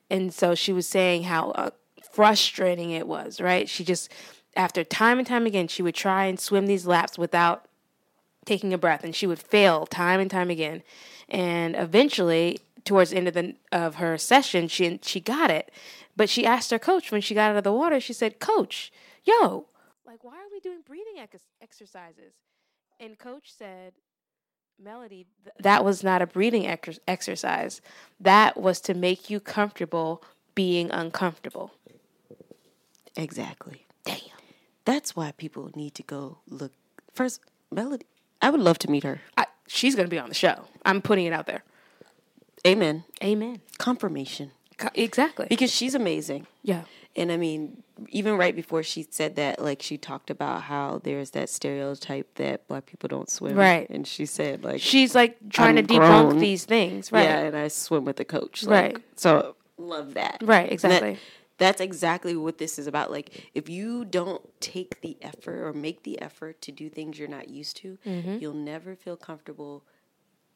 And 0.08 0.32
so 0.32 0.54
she 0.54 0.72
was 0.72 0.86
saying 0.86 1.24
how 1.24 1.50
uh, 1.50 1.70
frustrating 2.12 2.90
it 2.90 3.06
was, 3.06 3.40
right? 3.40 3.68
She 3.68 3.84
just, 3.84 4.10
after 4.56 4.84
time 4.84 5.18
and 5.18 5.26
time 5.26 5.46
again, 5.46 5.68
she 5.68 5.82
would 5.82 5.94
try 5.94 6.26
and 6.26 6.38
swim 6.38 6.66
these 6.66 6.86
laps 6.86 7.16
without 7.16 7.66
taking 8.44 8.72
a 8.72 8.78
breath, 8.78 9.04
and 9.04 9.14
she 9.14 9.26
would 9.26 9.38
fail 9.38 9.86
time 9.86 10.20
and 10.20 10.30
time 10.30 10.50
again. 10.50 10.82
And 11.28 11.76
eventually, 11.76 12.58
towards 12.84 13.10
the 13.10 13.16
end 13.16 13.28
of 13.28 13.34
the 13.34 13.54
of 13.70 13.96
her 13.96 14.18
session, 14.18 14.68
she 14.68 14.98
she 15.02 15.20
got 15.20 15.50
it. 15.50 15.70
But 16.16 16.28
she 16.28 16.44
asked 16.44 16.70
her 16.70 16.78
coach 16.78 17.12
when 17.12 17.20
she 17.20 17.34
got 17.34 17.50
out 17.50 17.56
of 17.56 17.64
the 17.64 17.72
water. 17.72 18.00
She 18.00 18.12
said, 18.12 18.40
"Coach, 18.40 18.92
yo, 19.24 19.66
like, 20.04 20.24
why 20.24 20.34
are 20.34 20.50
we 20.50 20.60
doing 20.60 20.80
breathing 20.84 21.18
ex- 21.18 21.44
exercises?" 21.62 22.32
And 23.00 23.18
coach 23.18 23.50
said, 23.56 23.94
Mellody, 24.82 25.24
th- 25.44 25.54
that 25.60 25.84
was 25.84 26.04
not 26.04 26.20
a 26.22 26.26
breathing 26.26 26.66
ex- 26.66 26.98
exercise. 27.08 27.80
That 28.20 28.56
was 28.58 28.80
to 28.82 28.94
make 28.94 29.30
you 29.30 29.40
comfortable 29.40 30.22
being 30.54 30.90
uncomfortable. 30.90 31.72
Exactly. 33.16 33.86
Damn. 34.04 34.18
That's 34.84 35.14
why 35.16 35.32
people 35.32 35.70
need 35.74 35.94
to 35.96 36.02
go 36.02 36.38
look 36.48 36.72
first. 37.14 37.40
Mellody, 37.74 38.02
I 38.42 38.50
would 38.50 38.60
love 38.60 38.78
to 38.80 38.90
meet 38.90 39.04
her. 39.04 39.20
I, 39.36 39.46
she's 39.66 39.94
going 39.94 40.06
to 40.06 40.10
be 40.10 40.18
on 40.18 40.28
the 40.28 40.34
show. 40.34 40.64
I'm 40.84 41.02
putting 41.02 41.26
it 41.26 41.32
out 41.32 41.46
there. 41.46 41.62
Amen. 42.66 43.04
Amen. 43.24 43.60
Confirmation 43.78 44.50
Co- 44.76 44.88
Exactly. 44.94 45.46
because 45.48 45.70
she's 45.72 45.94
amazing. 45.94 46.46
Yeah. 46.62 46.82
And 47.20 47.30
I 47.30 47.36
mean, 47.36 47.82
even 48.08 48.36
right 48.36 48.56
before 48.56 48.82
she 48.82 49.06
said 49.10 49.36
that, 49.36 49.60
like 49.62 49.82
she 49.82 49.98
talked 49.98 50.30
about 50.30 50.62
how 50.62 51.00
there's 51.04 51.30
that 51.30 51.48
stereotype 51.48 52.34
that 52.36 52.66
black 52.66 52.86
people 52.86 53.08
don't 53.08 53.28
swim. 53.30 53.56
Right. 53.56 53.88
And 53.90 54.06
she 54.06 54.26
said 54.26 54.64
like 54.64 54.80
She's 54.80 55.14
like 55.14 55.36
trying 55.50 55.78
I'm 55.78 55.86
to 55.86 55.94
debunk 55.94 56.28
grown. 56.30 56.38
these 56.38 56.64
things, 56.64 57.12
right? 57.12 57.24
Yeah, 57.24 57.38
and 57.40 57.56
I 57.56 57.68
swim 57.68 58.04
with 58.04 58.18
a 58.20 58.24
coach. 58.24 58.64
Like, 58.64 58.94
Right. 58.94 59.04
So 59.16 59.54
love 59.76 60.14
that. 60.14 60.38
Right, 60.42 60.66
that- 60.66 60.72
exactly. 60.72 61.18
that's 61.58 61.80
exactly 61.80 62.34
what 62.36 62.56
this 62.58 62.78
is 62.78 62.86
about. 62.86 63.10
Like, 63.10 63.50
if 63.54 63.68
you 63.68 64.04
don't 64.06 64.42
take 64.60 65.00
the 65.02 65.16
effort 65.20 65.62
or 65.62 65.72
make 65.74 66.02
the 66.04 66.20
effort 66.22 66.60
to 66.62 66.72
do 66.72 66.88
things 66.88 67.18
you're 67.18 67.28
not 67.28 67.48
used 67.50 67.76
to, 67.78 67.98
Mm-hmm. 68.06 68.38
you'll 68.40 68.54
never 68.54 68.96
feel 68.96 69.16
comfortable 69.16 69.84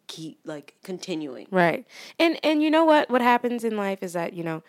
keep 0.06 0.38
like 0.44 0.74
continuing. 0.82 1.46
Right. 1.50 1.86
And 2.18 2.38
and 2.44 2.62
you 2.62 2.70
know 2.70 2.84
what 2.84 3.08
what 3.10 3.20
happens 3.22 3.64
in 3.64 3.76
life 3.76 4.02
is 4.02 4.12
that, 4.14 4.32
you 4.34 4.44
know, 4.44 4.62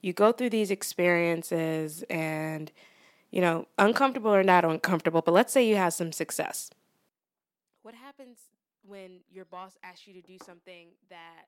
you 0.00 0.12
go 0.12 0.32
through 0.32 0.50
these 0.50 0.70
experiences 0.70 2.02
and 2.10 2.70
you 3.30 3.40
know, 3.40 3.66
uncomfortable 3.78 4.34
or 4.34 4.42
not 4.42 4.64
uncomfortable, 4.64 5.22
but 5.22 5.32
let's 5.32 5.52
say 5.52 5.64
you 5.64 5.76
have 5.76 5.92
some 5.92 6.10
success. 6.10 6.68
What 7.82 7.94
happens 7.94 8.38
when 8.84 9.20
your 9.30 9.44
boss 9.44 9.78
asks 9.84 10.06
you 10.08 10.14
to 10.14 10.20
do 10.20 10.36
something 10.44 10.88
that 11.10 11.46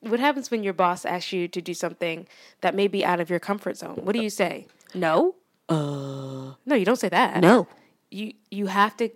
what 0.00 0.18
happens 0.20 0.50
when 0.50 0.62
your 0.62 0.72
boss 0.72 1.04
asks 1.04 1.32
you 1.32 1.46
to 1.48 1.60
do 1.60 1.74
something 1.74 2.26
that 2.60 2.74
may 2.74 2.86
be 2.88 3.04
out 3.04 3.20
of 3.20 3.28
your 3.28 3.38
comfort 3.40 3.76
zone? 3.76 3.96
What 4.02 4.14
do 4.14 4.22
you 4.22 4.30
say? 4.30 4.66
No? 4.94 5.34
Uh, 5.68 6.54
No, 6.64 6.74
you 6.74 6.84
don't 6.84 6.96
say 6.96 7.08
that. 7.10 7.40
no. 7.42 7.66
You 8.10 8.32
you 8.50 8.66
have 8.68 8.96
to 8.98 9.10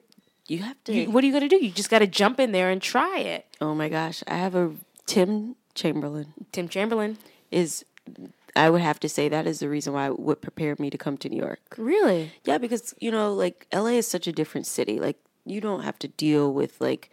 You 0.48 0.58
have 0.58 0.76
to. 0.84 0.92
you, 0.92 1.10
what 1.10 1.24
are 1.24 1.26
you 1.26 1.32
going 1.32 1.48
to 1.48 1.56
do? 1.56 1.64
You 1.64 1.70
just 1.70 1.88
got 1.88 2.00
to 2.00 2.06
jump 2.06 2.38
in 2.38 2.52
there 2.52 2.68
and 2.68 2.82
try 2.82 3.18
it. 3.20 3.46
oh 3.62 3.74
my 3.74 3.88
gosh, 3.88 4.22
I 4.26 4.34
have 4.34 4.54
a 4.54 4.72
Tim 5.06 5.56
Chamberlain 5.74 6.34
Tim 6.52 6.68
Chamberlain. 6.68 7.16
is. 7.50 7.84
I 8.54 8.68
would 8.68 8.82
have 8.82 9.00
to 9.00 9.08
say 9.08 9.28
that 9.28 9.46
is 9.46 9.60
the 9.60 9.68
reason 9.68 9.92
why 9.92 10.06
it 10.06 10.18
would 10.18 10.42
prepare 10.42 10.76
me 10.78 10.90
to 10.90 10.98
come 10.98 11.16
to 11.18 11.28
New 11.28 11.38
York. 11.38 11.74
Really? 11.78 12.32
Yeah, 12.44 12.58
because 12.58 12.94
you 13.00 13.10
know, 13.10 13.32
like 13.32 13.66
LA 13.72 13.98
is 13.98 14.06
such 14.06 14.26
a 14.26 14.32
different 14.32 14.66
city. 14.66 15.00
Like 15.00 15.18
you 15.44 15.60
don't 15.60 15.82
have 15.82 15.98
to 16.00 16.08
deal 16.08 16.52
with 16.52 16.80
like 16.80 17.10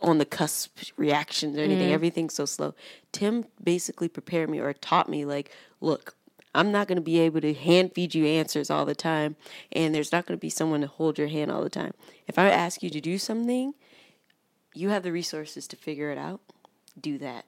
on 0.00 0.18
the 0.18 0.24
cusp 0.24 0.78
reactions 0.96 1.56
or 1.56 1.60
anything. 1.60 1.86
Mm-hmm. 1.86 1.94
Everything's 1.94 2.34
so 2.34 2.44
slow. 2.44 2.74
Tim 3.12 3.44
basically 3.62 4.08
prepared 4.08 4.50
me 4.50 4.58
or 4.58 4.72
taught 4.72 5.08
me 5.08 5.24
like, 5.24 5.50
look, 5.80 6.16
I'm 6.54 6.72
not 6.72 6.86
going 6.88 6.96
to 6.96 7.02
be 7.02 7.18
able 7.20 7.40
to 7.40 7.54
hand 7.54 7.92
feed 7.94 8.14
you 8.14 8.26
answers 8.26 8.68
all 8.68 8.84
the 8.84 8.94
time, 8.94 9.36
and 9.70 9.94
there's 9.94 10.12
not 10.12 10.26
going 10.26 10.36
to 10.36 10.40
be 10.40 10.50
someone 10.50 10.82
to 10.82 10.86
hold 10.86 11.18
your 11.18 11.28
hand 11.28 11.50
all 11.50 11.62
the 11.62 11.70
time. 11.70 11.92
If 12.26 12.38
I 12.38 12.50
ask 12.50 12.82
you 12.82 12.90
to 12.90 13.00
do 13.00 13.16
something, 13.16 13.74
you 14.74 14.90
have 14.90 15.02
the 15.02 15.12
resources 15.12 15.66
to 15.68 15.76
figure 15.76 16.10
it 16.10 16.18
out. 16.18 16.40
Do 17.00 17.16
that 17.18 17.46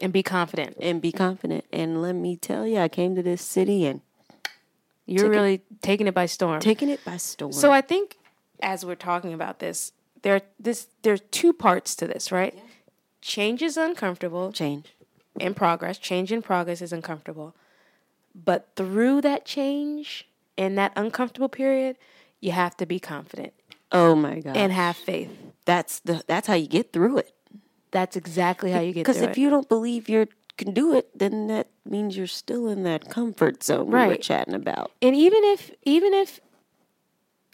And 0.00 0.12
be 0.12 0.22
confident. 0.22 0.76
and 0.80 1.00
be 1.00 1.12
confident. 1.12 1.64
And 1.72 2.02
let 2.02 2.14
me 2.14 2.36
tell 2.36 2.66
you, 2.66 2.78
I 2.78 2.88
came 2.88 3.14
to 3.14 3.22
this 3.22 3.40
city 3.42 3.86
and 3.86 4.00
You're 5.06 5.28
really 5.30 5.62
taking 5.82 6.06
it 6.08 6.14
by 6.14 6.26
storm. 6.26 6.60
taking 6.60 6.88
it 6.88 7.04
by 7.04 7.16
storm. 7.16 7.52
so 7.52 7.70
I 7.70 7.80
think 7.80 8.16
as 8.60 8.84
we're 8.84 8.94
talking 8.96 9.32
about 9.32 9.58
this, 9.60 9.92
there 10.22 10.40
this 10.58 10.88
there's 11.02 11.20
two 11.30 11.52
parts 11.52 11.94
to 11.96 12.06
this, 12.06 12.32
right? 12.32 12.54
yeah. 12.56 12.62
Change 13.20 13.62
is 13.62 13.76
uncomfortable. 13.76 14.52
change. 14.52 14.92
In 15.40 15.54
progress, 15.54 15.98
change 15.98 16.30
in 16.32 16.42
progress 16.42 16.80
is 16.82 16.92
uncomfortable. 16.92 17.54
But 18.34 18.68
through 18.76 19.20
that 19.22 19.44
change 19.44 20.26
in 20.56 20.74
that 20.76 20.92
uncomfortable 20.96 21.48
period, 21.48 21.96
you 22.40 22.52
have 22.52 22.76
to 22.78 22.86
be 22.86 22.98
confident 23.00 23.52
Oh 23.92 24.14
my 24.14 24.40
god. 24.40 24.56
and 24.56 24.72
have 24.72 24.96
faith. 24.96 25.30
that's 25.64 26.00
the 26.00 26.22
that's 26.26 26.46
how 26.48 26.54
you 26.54 26.66
get 26.66 26.92
through 26.92 27.18
it. 27.18 27.32
That's 27.94 28.16
exactly 28.16 28.72
how 28.72 28.80
you 28.80 28.92
get 28.92 29.02
Because 29.06 29.22
if 29.22 29.30
it. 29.30 29.38
you 29.38 29.48
don't 29.48 29.68
believe 29.68 30.08
you 30.08 30.26
can 30.58 30.74
do 30.74 30.94
it, 30.94 31.16
then 31.16 31.46
that 31.46 31.68
means 31.86 32.16
you're 32.16 32.26
still 32.26 32.66
in 32.68 32.82
that 32.82 33.08
comfort 33.08 33.62
zone 33.62 33.86
we 33.86 33.92
were 33.92 33.98
Right. 34.08 34.20
chatting 34.20 34.52
about. 34.52 34.90
and 35.00 35.14
even 35.14 35.44
if 35.44 35.70
even 35.84 36.12
if 36.12 36.40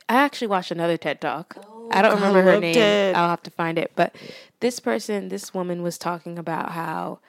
I 0.09 0.15
actually 0.15 0.49
watched 0.49 0.71
another 0.71 0.97
TED 0.97 1.21
talk. 1.21 1.57
I 1.93 2.01
don't 2.03 2.13
oh, 2.13 2.15
I 2.15 2.15
remember 2.15 2.43
her 2.43 2.59
name. 2.59 3.15
I'll 3.15 3.29
have 3.29 3.43
to 3.45 3.51
find 3.51 3.79
it. 3.79 3.93
But 3.95 4.17
this 4.61 4.81
person, 4.81 5.29
this 5.29 5.53
woman 5.55 5.83
was 5.83 5.99
talking 5.99 6.39
about 6.39 6.73
how 6.73 7.21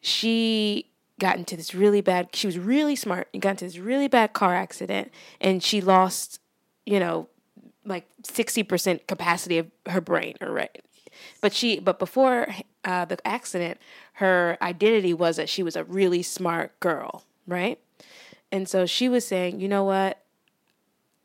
she 0.00 0.86
got 1.18 1.36
into 1.36 1.56
this 1.56 1.74
really 1.74 2.00
bad 2.00 2.28
she 2.32 2.46
was 2.46 2.58
really 2.58 2.96
smart 2.96 3.28
and 3.32 3.40
got 3.42 3.50
into 3.50 3.64
this 3.64 3.78
really 3.78 4.08
bad 4.08 4.32
car 4.32 4.54
accident 4.54 5.10
and 5.40 5.62
she 5.62 5.80
lost, 5.80 6.40
you 6.86 6.98
know, 7.00 7.28
like 7.84 8.06
60% 8.22 9.06
capacity 9.06 9.58
of 9.58 9.66
her 9.86 10.00
brain 10.00 10.36
or 10.40 10.50
right. 10.52 10.80
But 11.40 11.52
she 11.52 11.78
but 11.78 11.98
before 11.98 12.48
uh, 12.84 13.04
the 13.04 13.26
accident, 13.26 13.78
her 14.14 14.58
identity 14.60 15.14
was 15.14 15.36
that 15.36 15.48
she 15.48 15.62
was 15.62 15.76
a 15.76 15.84
really 15.84 16.22
smart 16.22 16.78
girl, 16.80 17.24
right? 17.46 17.78
And 18.50 18.68
so 18.68 18.86
she 18.86 19.08
was 19.08 19.26
saying, 19.26 19.60
you 19.60 19.68
know 19.68 19.84
what? 19.84 20.22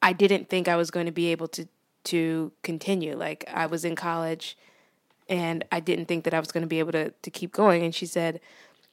I 0.02 0.13
didn't 0.13 0.50
think 0.50 0.67
I 0.67 0.76
was 0.76 0.91
going 0.91 1.06
to 1.06 1.12
be 1.12 1.28
able 1.28 1.47
to 1.50 1.67
to 2.06 2.52
continue. 2.63 3.15
Like 3.15 3.43
I 3.54 3.65
was 3.65 3.84
in 3.84 3.95
college 3.95 4.58
and 5.28 5.65
I 5.71 5.80
didn't 5.80 6.06
think 6.06 6.23
that 6.23 6.34
I 6.34 6.39
was 6.39 6.52
going 6.52 6.62
to 6.62 6.67
be 6.67 6.80
able 6.80 6.93
to 6.93 7.12
to 7.12 7.30
keep 7.30 7.52
going. 7.52 7.84
And 7.84 7.93
she 7.93 8.06
said, 8.06 8.39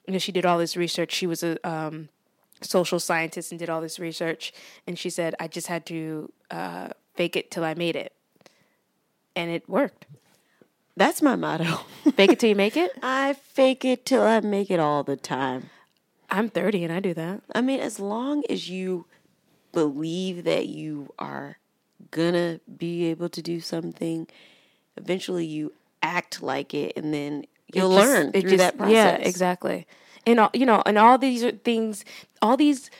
you 0.06 0.12
know, 0.12 0.18
she 0.18 0.32
did 0.32 0.44
all 0.44 0.58
this 0.58 0.76
research. 0.76 1.12
She 1.12 1.26
was 1.26 1.42
a 1.42 1.68
um, 1.68 2.08
social 2.60 3.00
scientist 3.00 3.52
and 3.52 3.58
did 3.58 3.70
all 3.70 3.80
this 3.80 3.98
research. 3.98 4.52
And 4.86 4.98
she 4.98 5.10
said, 5.10 5.34
I 5.40 5.48
just 5.48 5.66
had 5.66 5.86
to 5.86 6.32
uh, 6.50 6.88
fake 7.14 7.36
it 7.36 7.50
till 7.50 7.64
I 7.64 7.74
made 7.74 7.96
it, 7.96 8.12
and 9.36 9.50
it 9.50 9.68
worked. 9.68 10.06
That's 10.96 11.22
my 11.22 11.36
motto. 11.36 11.64
Fake 12.16 12.32
it 12.32 12.38
till 12.38 12.50
you 12.50 12.56
make 12.56 12.76
it. 12.76 12.92
I 13.02 13.32
fake 13.32 13.84
it 13.84 14.06
till 14.06 14.22
I 14.22 14.40
make 14.40 14.70
it 14.70 14.78
all 14.78 15.02
the 15.02 15.16
time. 15.16 15.70
I'm 16.30 16.48
30 16.48 16.84
and 16.84 16.92
I 16.92 17.00
do 17.00 17.14
that. 17.14 17.42
I 17.54 17.60
mean, 17.60 17.80
as 17.80 17.98
long 17.98 18.44
as 18.48 18.68
you 18.68 19.06
believe 19.72 20.44
that 20.44 20.66
you 20.66 21.12
are 21.18 21.58
gonna 22.10 22.60
be 22.76 23.06
able 23.06 23.28
to 23.30 23.42
do 23.42 23.60
something, 23.60 24.28
eventually 24.96 25.46
you 25.46 25.72
act 26.02 26.42
like 26.42 26.74
it, 26.74 26.92
and 26.96 27.12
then 27.12 27.44
you'll 27.72 27.92
just- 27.92 28.06
learn 28.08 28.32
through 28.32 28.42
just- 28.42 28.58
that 28.58 28.76
process. 28.76 28.92
Yeah, 28.94 29.16
exactly. 29.16 29.86
And 30.26 30.38
all, 30.40 30.50
you 30.54 30.64
know, 30.66 30.82
and 30.86 30.96
all 30.96 31.18
these 31.18 31.44
things, 31.64 32.04
all 32.40 32.56
these 32.56 32.90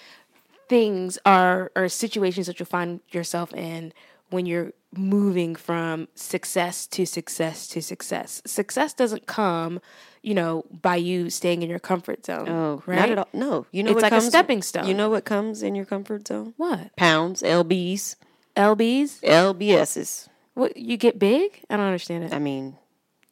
things 0.68 1.18
are 1.24 1.70
are 1.76 1.88
situations 1.88 2.46
that 2.46 2.58
you'll 2.58 2.66
find 2.66 3.00
yourself 3.10 3.52
in 3.54 3.92
when 4.30 4.46
you're 4.46 4.72
moving 4.96 5.54
from 5.54 6.08
success 6.14 6.86
to 6.88 7.06
success 7.06 7.68
to 7.68 7.82
success. 7.82 8.42
Success 8.46 8.92
doesn't 8.94 9.26
come, 9.26 9.80
you 10.22 10.34
know, 10.34 10.64
by 10.70 10.96
you 10.96 11.30
staying 11.30 11.62
in 11.62 11.70
your 11.70 11.78
comfort 11.78 12.24
zone. 12.26 12.48
Oh, 12.48 12.82
right? 12.86 12.96
not 12.96 13.10
at 13.10 13.18
all. 13.18 13.28
No, 13.32 13.66
you 13.72 13.82
know 13.82 13.90
It's 13.90 14.02
what 14.02 14.10
like 14.10 14.12
a 14.12 14.20
stepping 14.20 14.62
stone. 14.62 14.86
You 14.86 14.94
know 14.94 15.10
what 15.10 15.24
comes 15.24 15.62
in 15.62 15.74
your 15.74 15.84
comfort 15.84 16.28
zone? 16.28 16.54
What? 16.56 16.94
Pounds, 16.96 17.42
lbs, 17.42 18.16
LBs? 18.56 19.20
lbs's. 19.20 20.28
What 20.54 20.76
you 20.76 20.96
get 20.96 21.18
big? 21.18 21.62
I 21.68 21.76
don't 21.76 21.86
understand 21.86 22.24
it. 22.24 22.32
I 22.32 22.38
mean, 22.38 22.76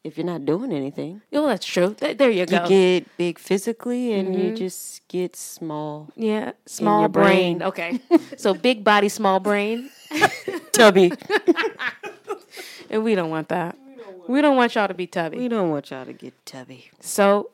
if 0.03 0.17
you're 0.17 0.25
not 0.25 0.45
doing 0.45 0.71
anything, 0.73 1.21
Oh, 1.31 1.47
that's 1.47 1.65
true. 1.65 1.93
Th- 1.93 2.17
There 2.17 2.29
you 2.29 2.45
go. 2.45 2.63
you 2.63 2.67
get 2.69 3.17
big 3.17 3.39
physically, 3.39 4.13
and 4.13 4.35
you 4.35 4.45
mm-hmm. 4.47 4.55
just 4.55 5.07
get 5.07 5.35
small, 5.35 6.09
yeah, 6.15 6.51
small 6.65 7.07
brain. 7.07 7.59
brain. 7.59 7.67
Okay. 7.69 7.99
so 8.37 8.53
big 8.53 8.83
body, 8.83 9.09
small 9.09 9.39
brain. 9.39 9.89
tubby. 10.71 11.11
And 12.89 13.03
we 13.03 13.15
don't 13.15 13.31
want 13.31 13.49
that. 13.49 13.75
We 14.27 14.39
don't 14.41 14.55
want 14.55 14.75
y'all 14.75 14.87
to 14.87 14.93
be 14.93 15.07
tubby. 15.07 15.37
we 15.39 15.47
don't 15.47 15.71
want 15.71 15.89
y'all 15.89 16.05
to 16.05 16.13
get 16.13 16.33
tubby. 16.45 16.91
So 16.99 17.49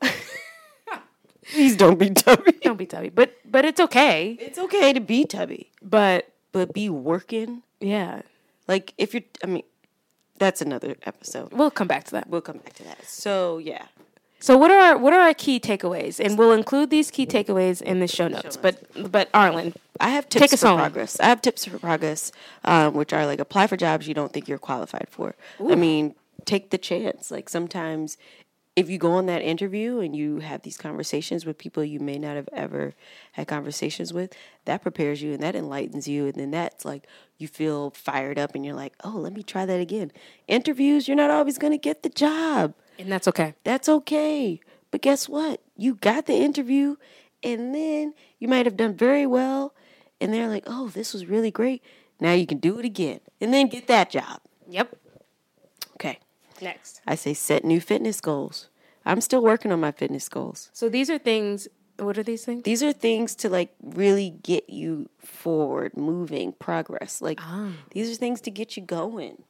Please 1.50 1.76
don't 1.76 1.98
be 1.98 2.10
tubby. 2.10 2.52
don't 2.62 2.76
be 2.76 2.84
tubby. 2.86 3.08
But 3.08 3.34
but 3.50 3.64
it's 3.64 3.80
okay. 3.80 4.36
It's 4.38 4.58
okay 4.58 4.92
to 4.92 5.00
be 5.00 5.24
tubby, 5.24 5.70
But 5.82 6.28
but 6.52 6.74
be 6.74 6.90
working. 6.90 7.62
yeah. 7.80 8.22
Like 8.68 8.92
if 8.98 9.14
you're, 9.14 9.22
I 9.42 9.46
mean, 9.46 9.62
that's 10.40 10.60
another 10.60 10.96
episode. 11.04 11.52
We'll 11.52 11.70
come 11.70 11.86
back 11.86 12.02
to 12.06 12.10
that. 12.12 12.28
We'll 12.28 12.40
come 12.40 12.56
back 12.58 12.74
to 12.74 12.82
that. 12.84 13.04
So 13.06 13.58
yeah, 13.58 13.84
So 14.40 14.56
what 14.58 14.70
are 14.72 14.78
our 14.80 14.98
what 14.98 15.12
are 15.12 15.20
our 15.20 15.34
key 15.34 15.60
takeaways? 15.60 16.18
And 16.18 16.36
we'll 16.38 16.52
include 16.52 16.90
these 16.90 17.10
key 17.12 17.26
takeaways 17.26 17.80
in 17.80 18.00
the 18.00 18.08
show 18.08 18.26
notes. 18.26 18.56
But 18.56 18.74
but 19.12 19.28
Arlen, 19.32 19.74
I 20.00 20.08
have 20.10 20.28
tips 20.28 20.40
Take 20.40 20.52
us 20.54 20.60
for 20.62 20.68
home. 20.68 20.78
progress. 20.80 21.20
I 21.20 21.26
have 21.26 21.40
tips 21.42 21.64
for 21.66 21.78
progress, 21.78 22.32
um, 22.64 22.94
which 22.94 23.12
are 23.12 23.24
like 23.26 23.38
apply 23.38 23.66
for 23.68 23.76
jobs 23.76 24.08
you 24.08 24.14
don't 24.14 24.32
think 24.32 24.48
you're 24.48 24.58
qualified 24.70 25.06
for. 25.10 25.34
I 25.60 25.74
mean, 25.76 26.14
take 26.46 26.70
the 26.70 26.78
chance. 26.78 27.30
Like 27.30 27.48
sometimes, 27.48 28.16
if 28.76 28.88
you 28.88 28.98
go 28.98 29.12
on 29.12 29.26
that 29.26 29.42
interview 29.42 29.98
and 29.98 30.14
you 30.14 30.38
have 30.38 30.62
these 30.62 30.76
conversations 30.76 31.44
with 31.44 31.58
people 31.58 31.84
you 31.84 32.00
may 32.00 32.18
not 32.18 32.36
have 32.36 32.48
ever 32.52 32.94
had 33.32 33.48
conversations 33.48 34.12
with, 34.12 34.32
that 34.64 34.82
prepares 34.82 35.22
you 35.22 35.32
and 35.32 35.42
that 35.42 35.56
enlightens 35.56 36.06
you, 36.06 36.26
and 36.26 36.34
then 36.34 36.50
that's 36.52 36.84
like 36.84 37.06
you 37.36 37.48
feel 37.48 37.90
fired 37.90 38.38
up 38.38 38.54
and 38.54 38.64
you're 38.64 38.74
like, 38.74 38.94
oh, 39.04 39.10
let 39.10 39.32
me 39.32 39.42
try 39.42 39.66
that 39.66 39.80
again. 39.80 40.12
Interviews, 40.46 41.08
you're 41.08 41.16
not 41.16 41.30
always 41.30 41.58
gonna 41.58 41.78
get 41.78 42.02
the 42.02 42.08
job. 42.08 42.74
and 42.98 43.10
that's 43.10 43.26
okay. 43.28 43.54
That's 43.64 43.88
okay. 43.88 44.60
But 44.90 45.02
guess 45.02 45.28
what? 45.28 45.60
You 45.76 45.94
got 45.94 46.26
the 46.26 46.34
interview, 46.34 46.96
and 47.42 47.74
then 47.74 48.14
you 48.38 48.48
might 48.48 48.66
have 48.66 48.76
done 48.76 48.94
very 48.94 49.26
well, 49.26 49.74
and 50.20 50.32
they're 50.32 50.48
like, 50.48 50.64
oh, 50.66 50.88
this 50.88 51.12
was 51.12 51.26
really 51.26 51.50
great. 51.50 51.82
Now 52.20 52.32
you 52.32 52.46
can 52.46 52.58
do 52.58 52.78
it 52.78 52.84
again, 52.84 53.20
and 53.40 53.52
then 53.52 53.68
get 53.68 53.86
that 53.88 54.10
job. 54.10 54.40
Yep. 54.68 54.96
Okay. 55.94 56.18
Next. 56.62 57.00
I 57.06 57.14
say 57.14 57.34
set 57.34 57.64
new 57.64 57.80
fitness 57.80 58.20
goals. 58.20 58.68
I'm 59.04 59.20
still 59.20 59.42
working 59.42 59.72
on 59.72 59.80
my 59.80 59.92
fitness 59.92 60.28
goals. 60.28 60.70
So 60.72 60.88
these 60.88 61.08
are 61.10 61.18
things 61.18 61.68
What 61.98 62.16
are 62.16 62.22
these 62.22 62.46
things? 62.46 62.62
These 62.62 62.82
are 62.82 62.94
things 62.94 63.34
to 63.36 63.50
like 63.50 63.74
really 63.82 64.30
get 64.42 64.70
you 64.70 65.10
forward, 65.18 65.96
moving, 65.98 66.52
progress. 66.52 67.20
Like 67.20 67.38
Ah. 67.42 67.72
these 67.90 68.10
are 68.10 68.14
things 68.14 68.40
to 68.42 68.50
get 68.50 68.74
you 68.76 68.82
going. 68.82 69.42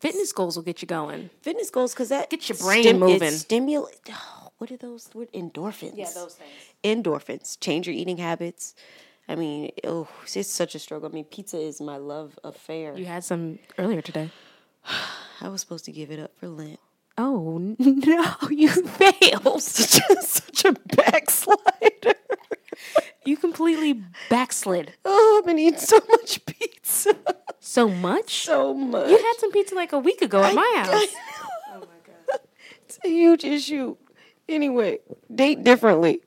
Fitness 0.00 0.32
goals 0.32 0.56
will 0.56 0.64
get 0.64 0.82
you 0.82 0.88
going. 0.88 1.30
Fitness 1.42 1.70
goals 1.70 1.92
because 1.94 2.08
that 2.08 2.28
Get 2.30 2.48
your 2.48 2.58
brain 2.58 2.98
moving. 2.98 3.30
Stimulate. 3.30 4.00
Oh, 4.10 4.50
what 4.58 4.70
are 4.72 4.76
those? 4.78 5.10
What 5.12 5.32
endorphins? 5.32 5.92
Yeah, 5.94 6.10
those 6.14 6.34
things. 6.34 6.50
endorphins. 6.82 7.60
Change 7.60 7.86
your 7.86 7.94
eating 7.94 8.16
habits. 8.16 8.74
I 9.28 9.36
mean, 9.36 9.70
oh, 9.84 10.08
it's 10.34 10.48
such 10.50 10.74
a 10.74 10.78
struggle. 10.80 11.08
I 11.08 11.12
mean, 11.12 11.24
pizza 11.24 11.58
is 11.58 11.80
my 11.80 11.98
love 11.98 12.36
affair. 12.42 12.96
You 12.96 13.04
had 13.04 13.22
some 13.24 13.58
earlier 13.78 14.02
today. 14.02 14.30
I 15.40 15.48
was 15.48 15.60
supposed 15.60 15.84
to 15.86 15.92
give 15.92 16.10
it 16.10 16.20
up 16.20 16.36
for 16.36 16.48
Lent. 16.48 16.80
Oh 17.18 17.58
no, 17.78 18.34
you 18.50 18.68
failed. 18.68 19.62
such 19.62 20.00
a, 20.10 20.22
such 20.22 20.64
a 20.64 20.72
backslider. 20.72 22.14
You 23.24 23.36
completely 23.36 24.02
backslid. 24.30 24.94
Oh, 25.04 25.38
I've 25.38 25.46
been 25.46 25.58
eating 25.58 25.78
so 25.78 26.00
much 26.10 26.44
pizza. 26.46 27.14
So 27.58 27.88
much? 27.88 28.44
so 28.44 28.72
much. 28.72 29.10
you 29.10 29.16
had 29.16 29.34
some 29.38 29.52
pizza 29.52 29.74
like 29.74 29.92
a 29.92 29.98
week 29.98 30.22
ago 30.22 30.42
at 30.42 30.54
my 30.54 30.72
house. 30.76 31.14
oh 31.74 31.80
my 31.80 31.86
god. 32.06 32.40
It's 32.86 32.98
a 33.04 33.08
huge 33.08 33.44
issue. 33.44 33.96
Anyway, 34.48 35.00
date 35.32 35.62
differently. 35.62 36.22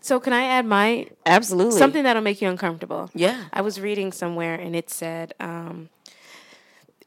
So 0.00 0.20
can 0.20 0.32
I 0.32 0.44
add 0.44 0.66
my 0.66 1.08
Absolutely. 1.26 1.78
something 1.78 2.04
that'll 2.04 2.22
make 2.22 2.40
you 2.40 2.48
uncomfortable? 2.48 3.10
Yeah. 3.14 3.44
I 3.52 3.62
was 3.62 3.80
reading 3.80 4.12
somewhere 4.12 4.54
and 4.54 4.76
it 4.76 4.90
said, 4.90 5.34
um, 5.40 5.88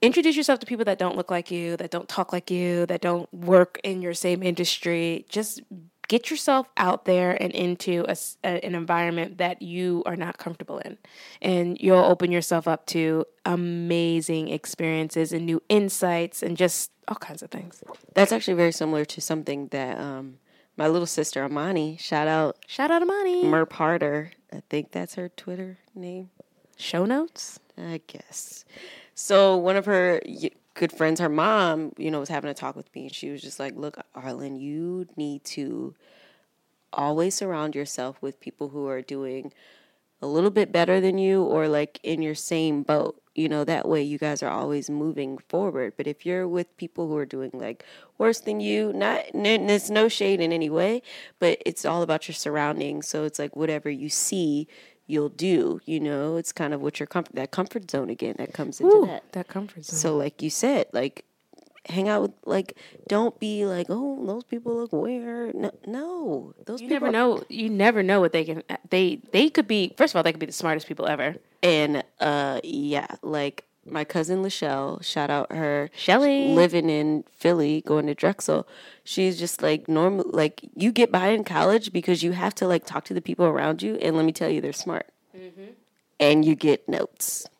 introduce 0.01 0.35
yourself 0.35 0.59
to 0.59 0.65
people 0.65 0.85
that 0.85 0.99
don't 0.99 1.15
look 1.15 1.31
like 1.31 1.51
you, 1.51 1.77
that 1.77 1.91
don't 1.91 2.07
talk 2.07 2.33
like 2.33 2.51
you, 2.51 2.85
that 2.87 3.01
don't 3.01 3.31
work 3.33 3.79
in 3.83 4.01
your 4.01 4.13
same 4.13 4.43
industry. 4.43 5.25
Just 5.29 5.61
get 6.07 6.29
yourself 6.31 6.67
out 6.77 7.05
there 7.05 7.31
and 7.41 7.51
into 7.51 8.05
a 8.07 8.15
a 8.43 8.65
an 8.65 8.75
environment 8.75 9.37
that 9.39 9.61
you 9.61 10.03
are 10.05 10.15
not 10.15 10.37
comfortable 10.37 10.79
in. 10.79 10.97
And 11.41 11.77
you'll 11.79 12.03
open 12.03 12.31
yourself 12.31 12.67
up 12.67 12.85
to 12.87 13.25
amazing 13.45 14.49
experiences 14.49 15.33
and 15.33 15.45
new 15.45 15.61
insights 15.69 16.41
and 16.41 16.57
just 16.57 16.91
all 17.07 17.15
kinds 17.15 17.41
of 17.41 17.49
things. 17.49 17.83
That's 18.13 18.31
actually 18.31 18.55
very 18.55 18.71
similar 18.71 19.05
to 19.05 19.21
something 19.21 19.67
that 19.69 19.99
um, 19.99 20.37
my 20.75 20.87
little 20.87 21.07
sister 21.07 21.43
Amani, 21.43 21.97
shout 21.97 22.27
out 22.27 22.57
Shout 22.67 22.91
out 22.91 23.05
Money. 23.05 23.43
Merp 23.43 23.73
Harder. 23.73 24.31
I 24.51 24.61
think 24.69 24.91
that's 24.91 25.15
her 25.15 25.29
Twitter 25.29 25.77
name. 25.93 26.29
Show 26.77 27.05
notes. 27.05 27.59
I 27.77 28.01
guess. 28.07 28.65
So 29.19 29.57
one 29.57 29.75
of 29.75 29.85
her 29.85 30.21
good 30.75 30.91
friends, 30.91 31.19
her 31.19 31.27
mom, 31.29 31.91
you 31.97 32.11
know, 32.11 32.19
was 32.19 32.29
having 32.29 32.51
a 32.51 32.53
talk 32.53 32.75
with 32.75 32.93
me, 32.93 33.05
and 33.07 33.15
she 33.15 33.31
was 33.31 33.41
just 33.41 33.59
like, 33.59 33.75
"Look, 33.75 33.97
Arlen, 34.13 34.57
you 34.57 35.07
need 35.17 35.43
to 35.57 35.95
always 36.93 37.35
surround 37.35 37.75
yourself 37.75 38.21
with 38.21 38.39
people 38.39 38.69
who 38.69 38.87
are 38.87 39.01
doing 39.01 39.53
a 40.21 40.27
little 40.27 40.51
bit 40.51 40.71
better 40.71 41.01
than 41.01 41.17
you, 41.17 41.43
or 41.43 41.67
like 41.67 41.99
in 42.03 42.21
your 42.21 42.35
same 42.35 42.83
boat. 42.83 43.21
You 43.35 43.49
know, 43.49 43.63
that 43.65 43.87
way 43.87 44.03
you 44.03 44.17
guys 44.19 44.43
are 44.43 44.51
always 44.51 44.89
moving 44.89 45.39
forward. 45.49 45.93
But 45.97 46.07
if 46.07 46.25
you're 46.25 46.47
with 46.47 46.75
people 46.77 47.07
who 47.07 47.17
are 47.17 47.25
doing 47.25 47.51
like 47.53 47.85
worse 48.17 48.39
than 48.41 48.59
you, 48.61 48.93
not 48.93 49.25
there's 49.33 49.91
no 49.91 50.09
shade 50.09 50.41
in 50.41 50.53
any 50.53 50.69
way, 50.69 51.01
but 51.39 51.61
it's 51.65 51.85
all 51.85 52.03
about 52.03 52.27
your 52.27 52.35
surroundings. 52.35 53.07
So 53.07 53.25
it's 53.25 53.39
like 53.39 53.55
whatever 53.55 53.89
you 53.89 54.09
see." 54.09 54.67
You'll 55.07 55.29
do, 55.29 55.79
you 55.85 55.99
know. 55.99 56.35
It's 56.35 56.51
kind 56.51 56.73
of 56.73 56.81
what 56.81 56.99
your 56.99 57.07
comfort 57.07 57.33
that 57.35 57.51
comfort 57.51 57.89
zone 57.89 58.09
again 58.09 58.35
that 58.37 58.53
comes 58.53 58.81
into 58.81 58.95
Ooh, 58.95 59.05
that. 59.07 59.31
that 59.31 59.47
comfort 59.47 59.85
zone. 59.85 59.97
So, 59.97 60.17
like 60.17 60.41
you 60.41 60.49
said, 60.49 60.87
like 60.93 61.23
hang 61.89 62.09
out 62.09 62.21
with, 62.21 62.31
like, 62.45 62.77
don't 63.07 63.39
be 63.39 63.65
like, 63.65 63.87
oh, 63.89 64.25
those 64.25 64.43
people 64.43 64.75
look 64.75 64.91
weird. 64.91 65.55
No, 65.55 65.71
no 65.85 66.53
those 66.65 66.81
You 66.81 66.89
people. 66.89 67.07
never 67.07 67.11
know. 67.11 67.43
You 67.49 67.69
never 67.69 68.03
know 68.03 68.19
what 68.19 68.33
they 68.33 68.43
can. 68.43 68.63
They 68.89 69.21
they 69.31 69.49
could 69.49 69.67
be. 69.67 69.93
First 69.97 70.13
of 70.13 70.17
all, 70.17 70.23
they 70.23 70.31
could 70.33 70.39
be 70.39 70.45
the 70.47 70.51
smartest 70.51 70.87
people 70.87 71.07
ever. 71.07 71.35
And 71.63 72.03
uh, 72.19 72.59
yeah, 72.63 73.07
like 73.21 73.63
my 73.89 74.03
cousin 74.03 74.43
Lachelle, 74.43 75.03
shout 75.03 75.29
out 75.29 75.51
her, 75.51 75.89
Shelly. 75.95 76.49
living 76.49 76.89
in 76.89 77.23
Philly, 77.31 77.81
going 77.81 78.07
to 78.07 78.15
Drexel. 78.15 78.67
She's 79.03 79.39
just 79.39 79.61
like 79.61 79.87
normal. 79.87 80.25
Like 80.29 80.61
you 80.75 80.91
get 80.91 81.11
by 81.11 81.27
in 81.29 81.43
college 81.43 81.91
because 81.91 82.23
you 82.23 82.33
have 82.33 82.53
to 82.55 82.67
like 82.67 82.85
talk 82.85 83.05
to 83.05 83.13
the 83.13 83.21
people 83.21 83.45
around 83.45 83.81
you, 83.81 83.95
and 83.95 84.15
let 84.15 84.25
me 84.25 84.31
tell 84.31 84.49
you, 84.49 84.61
they're 84.61 84.73
smart. 84.73 85.07
Mm-hmm. 85.35 85.71
And 86.19 86.45
you 86.45 86.55
get 86.55 86.87
notes. 86.89 87.47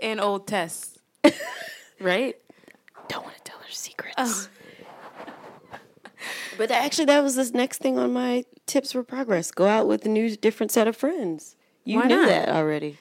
And 0.00 0.20
old 0.20 0.46
tests, 0.46 0.98
right? 2.00 2.36
Don't 3.08 3.24
want 3.24 3.36
to 3.36 3.42
tell 3.42 3.58
her 3.58 3.70
secrets. 3.70 4.14
Oh. 4.16 4.46
but 6.58 6.70
actually, 6.70 7.06
that 7.06 7.22
was 7.22 7.34
this 7.34 7.52
next 7.52 7.78
thing 7.78 7.98
on 7.98 8.12
my 8.12 8.44
tips 8.66 8.92
for 8.92 9.02
progress. 9.02 9.50
Go 9.50 9.66
out 9.66 9.88
with 9.88 10.06
a 10.06 10.08
new, 10.08 10.36
different 10.36 10.70
set 10.70 10.86
of 10.86 10.96
friends. 10.96 11.56
You 11.84 11.98
Why 11.98 12.06
knew 12.06 12.16
not? 12.16 12.28
that 12.28 12.48
already. 12.48 12.98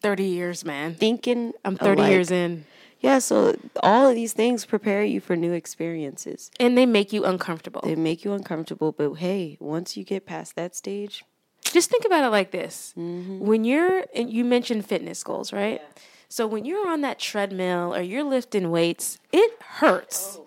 Thirty 0.00 0.24
years, 0.24 0.64
man. 0.64 0.94
Thinking, 0.94 1.52
I'm 1.64 1.76
thirty 1.76 2.00
alike. 2.02 2.10
years 2.12 2.30
in, 2.30 2.64
Yeah, 3.00 3.18
so 3.18 3.56
all 3.82 4.08
of 4.08 4.14
these 4.14 4.32
things 4.32 4.64
prepare 4.64 5.02
you 5.04 5.20
for 5.20 5.34
new 5.36 5.52
experiences. 5.52 6.50
and 6.60 6.76
they 6.78 6.86
make 6.86 7.12
you 7.12 7.24
uncomfortable. 7.24 7.80
They 7.84 7.96
make 7.96 8.24
you 8.24 8.32
uncomfortable, 8.32 8.92
but 8.92 9.14
hey, 9.14 9.56
once 9.60 9.96
you 9.96 10.04
get 10.04 10.24
past 10.26 10.54
that 10.56 10.74
stage, 10.76 11.24
Just 11.64 11.90
think 11.90 12.04
about 12.04 12.24
it 12.24 12.30
like 12.30 12.50
this: 12.52 12.94
Mm-hmm. 12.96 13.40
when 13.40 13.64
you're, 13.64 14.04
and 14.14 14.30
you 14.30 14.44
mentioned 14.44 14.86
fitness 14.86 15.22
goals, 15.22 15.52
right? 15.52 15.82
So 16.28 16.46
when 16.46 16.64
you're 16.64 16.88
on 16.88 17.00
that 17.02 17.18
treadmill 17.18 17.94
or 17.94 18.00
you're 18.02 18.22
lifting 18.24 18.70
weights, 18.70 19.18
it 19.32 19.50
hurts, 19.80 20.38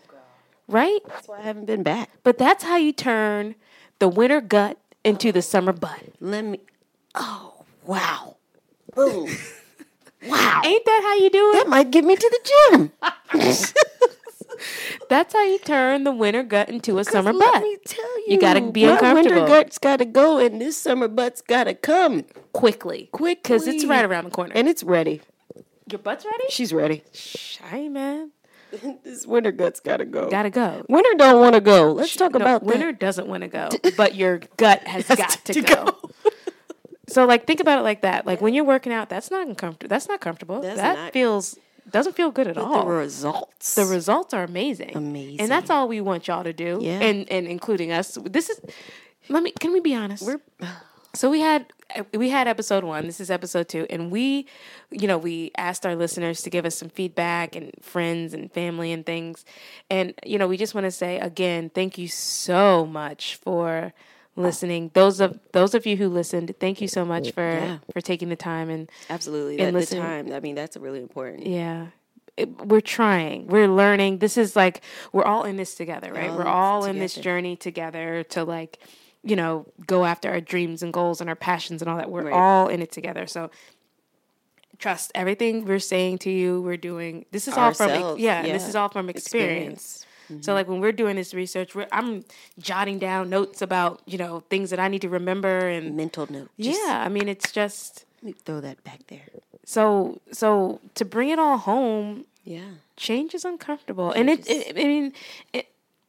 right? 0.68 1.00
that's 1.08 1.28
why 1.28 1.40
I 1.40 1.42
haven't 1.42 1.66
been 1.66 1.84
back. 1.84 2.10
But 2.24 2.38
that's 2.38 2.64
how 2.64 2.78
you 2.78 2.94
turn 2.94 3.56
the 4.00 4.08
winter 4.08 4.40
gut 4.42 4.78
into 5.04 5.32
the 5.32 5.42
summer 5.42 5.74
butt. 5.74 6.04
Let 6.20 6.46
me. 6.46 6.60
Oh 7.16 7.66
wow, 7.86 8.38
boom, 8.96 9.30
wow. 10.28 10.62
Ain't 10.66 10.86
that 10.86 11.02
how 11.04 11.16
you 11.24 11.30
do 11.30 11.50
it? 11.52 11.54
That 11.64 11.68
might 11.70 11.92
get 11.92 12.04
me 12.06 12.16
to 12.16 12.40
the 12.42 12.50
gym. 12.72 12.92
That's 15.10 15.34
how 15.34 15.44
you 15.44 15.58
turn 15.60 16.04
the 16.04 16.12
winter 16.12 16.44
gut 16.44 16.70
into 16.70 17.00
a 17.00 17.04
summer 17.04 17.34
Let 17.34 17.54
butt. 17.54 17.64
me 17.64 17.78
tell 17.86 18.20
you, 18.20 18.26
You 18.34 18.40
gotta 18.40 18.62
be 18.62 18.86
my 18.86 18.92
uncomfortable. 18.94 19.42
winter 19.42 19.48
gut's 19.48 19.78
got 19.78 19.98
to 19.98 20.06
go, 20.06 20.38
and 20.38 20.62
this 20.62 20.78
summer 20.78 21.08
butt's 21.08 21.42
got 21.42 21.64
to 21.66 21.74
come 21.74 22.26
quickly, 22.54 23.10
quickly 23.12 23.36
because 23.36 23.68
it's 23.68 23.86
right 23.86 24.06
around 24.06 24.26
the 24.26 24.30
corner. 24.30 24.54
and 24.56 24.68
it's 24.70 24.84
ready. 24.84 25.22
Your 25.92 26.00
butt's 26.00 26.26
ready? 26.26 26.44
She's 26.50 26.72
ready. 26.72 27.04
Shy, 27.12 27.90
man. 27.90 28.32
this 29.04 29.26
winter 29.26 29.52
gut's 29.52 29.80
got 29.82 29.98
to 29.98 30.06
go. 30.06 30.30
Gotta 30.30 30.50
go. 30.50 30.86
Winter 30.88 31.10
don't 31.18 31.42
want 31.42 31.56
to 31.56 31.62
go. 31.62 31.92
Let's 31.92 32.16
talk 32.16 32.32
No, 32.34 32.40
about 32.40 32.62
that. 32.62 32.68
winter 32.68 32.92
doesn't 32.94 33.28
want 33.28 33.42
to 33.42 33.50
go, 33.50 33.68
but 33.98 34.16
your 34.16 34.40
gut 34.58 34.84
has, 34.88 35.08
Has 35.08 35.18
got 35.18 35.30
to, 35.46 35.54
to 35.54 35.62
go. 35.62 35.86
go. 35.86 36.11
So, 37.12 37.26
like, 37.26 37.46
think 37.46 37.60
about 37.60 37.80
it 37.80 37.84
like 37.84 38.02
that. 38.02 38.26
Like 38.26 38.42
when 38.42 38.54
you're 38.54 38.64
working 38.66 38.92
out, 38.94 39.10
that's 39.10 39.30
not 39.32 39.48
uncomfortable. 39.48 39.90
That's 39.90 40.08
not 40.08 40.22
comfortable. 40.22 40.62
That's 40.62 40.78
that 40.78 40.96
not- 40.98 41.14
feels 41.14 41.58
doesn't 41.90 42.14
feel 42.16 42.32
good 42.32 42.48
at 42.48 42.58
all. 42.58 42.86
the 42.86 42.92
results. 42.92 43.76
the 43.76 43.86
results 43.86 44.34
are 44.34 44.44
amazing. 44.44 44.96
Amazing. 44.96 45.42
And 45.42 45.52
that's 45.52 45.70
all 45.70 45.88
we 45.88 46.00
want 46.00 46.28
y'all 46.28 46.44
to 46.44 46.54
do. 46.54 46.80
Yeah. 46.82 47.00
And 47.00 47.30
and 47.30 47.48
including 47.48 47.92
us. 47.92 48.18
This 48.24 48.50
is 48.50 48.62
let 49.30 49.44
me 49.44 49.52
can 49.60 49.74
we 49.74 49.80
be 49.80 49.96
honest? 49.96 50.26
We're- 50.26 50.40
so 51.14 51.30
we 51.30 51.42
had 51.42 51.66
we 52.14 52.30
had 52.30 52.48
episode 52.48 52.86
one. 52.86 53.06
This 53.06 53.20
is 53.20 53.30
episode 53.30 53.68
two, 53.68 53.86
and 53.90 54.10
we, 54.12 54.46
you 54.92 55.08
know, 55.08 55.18
we 55.18 55.52
asked 55.58 55.86
our 55.86 55.94
listeners 55.94 56.42
to 56.44 56.50
give 56.50 56.66
us 56.66 56.76
some 56.76 56.88
feedback 56.88 57.54
and 57.54 57.72
friends 57.82 58.34
and 58.34 58.50
family 58.54 58.94
and 58.94 59.06
things, 59.06 59.44
and 59.90 60.14
you 60.26 60.38
know, 60.38 60.48
we 60.48 60.56
just 60.56 60.74
want 60.74 60.86
to 60.86 60.92
say 60.92 61.20
again, 61.20 61.70
thank 61.70 61.98
you 61.98 62.08
so 62.08 62.86
much 62.86 63.36
for 63.36 63.92
listening. 64.36 64.92
Those 64.94 65.20
of 65.20 65.40
those 65.52 65.74
of 65.74 65.86
you 65.86 65.98
who 65.98 66.08
listened, 66.08 66.54
thank 66.60 66.82
you 66.82 66.88
so 66.88 67.04
much 67.06 67.32
for 67.32 67.42
Yeah. 67.44 67.78
for 67.94 68.02
taking 68.02 68.30
the 68.30 68.36
time 68.36 68.70
and 68.70 68.90
Absolutely. 69.10 69.60
And 69.60 69.76
At 69.76 69.88
the 69.88 69.96
time, 69.98 70.32
I 70.34 70.40
mean, 70.40 70.56
that's 70.56 70.78
really 70.78 71.00
important. 71.00 71.46
yeah. 71.48 71.88
It- 72.38 72.66
we're 72.66 72.80
trying. 72.82 73.48
We're 73.48 73.68
learning. 73.68 74.20
This 74.20 74.38
is 74.38 74.56
like 74.56 74.82
we're 75.12 75.26
all 75.26 75.44
in 75.44 75.58
this 75.58 75.76
together, 75.76 76.14
right? 76.14 76.30
all 76.30 76.38
We're 76.38 76.46
all 76.46 76.82
this 76.82 76.90
in 76.90 77.00
this 77.00 77.16
journey 77.16 77.56
together 77.58 78.24
to 78.30 78.44
like, 78.46 78.80
you 79.24 79.36
know, 79.36 79.66
go 79.86 80.06
after 80.06 80.30
our 80.30 80.40
dreams 80.42 80.82
and 80.82 80.94
goals 80.94 81.20
and 81.20 81.30
our 81.30 81.36
passions 81.36 81.82
and 81.82 81.92
all 81.92 81.98
that. 81.98 82.10
We're 82.10 82.24
Right. 82.24 82.34
all 82.34 82.68
in 82.70 82.82
it 82.82 82.92
together. 82.92 83.28
So 83.28 83.52
trust 84.80 85.12
everything 85.14 85.66
we're 85.66 85.78
saying 85.80 86.20
to 86.20 86.32
you, 86.32 86.62
we're 86.62 86.78
doing. 86.78 87.26
This 87.32 87.48
is 87.48 87.56
all 87.56 87.74
from 87.74 87.90
Ourselves, 87.92 88.22
yeah, 88.22 88.42
this 88.44 88.68
is 88.68 88.76
all 88.76 88.90
from 88.90 89.10
experience. 89.10 90.06
So 90.40 90.54
like 90.54 90.68
when 90.68 90.80
we're 90.80 90.92
doing 90.94 91.16
this 91.18 91.34
research, 91.34 91.76
we're, 91.76 91.88
I'm 91.92 92.24
jotting 92.60 93.00
down 93.00 93.30
notes 93.30 93.62
about, 93.62 94.02
you 94.06 94.18
know, 94.18 94.44
things 94.50 94.70
that 94.70 94.80
I 94.80 94.88
need 94.88 95.02
to 95.02 95.10
remember 95.10 95.68
and 95.68 95.98
Mental 95.98 96.26
note. 96.32 96.50
Just 96.60 96.80
yeah, 96.86 97.04
I 97.06 97.10
mean 97.10 97.28
it's 97.28 97.52
just 97.52 98.06
Let 98.22 98.24
me 98.24 98.32
throw 98.46 98.62
that 98.62 98.84
back 98.84 99.08
there. 99.08 99.28
so 99.66 100.20
so 100.32 100.80
to 100.96 101.04
bring 101.06 101.30
it 101.30 101.40
all 101.40 101.58
home 101.58 102.26
Yeah. 102.46 102.72
change 102.96 103.34
is 103.36 103.46
uncomfortable 103.46 104.12
and 104.12 104.30
it, 104.30 104.48
it 104.50 104.76
i 104.78 104.84
mean 104.84 105.14
it, 105.54 105.68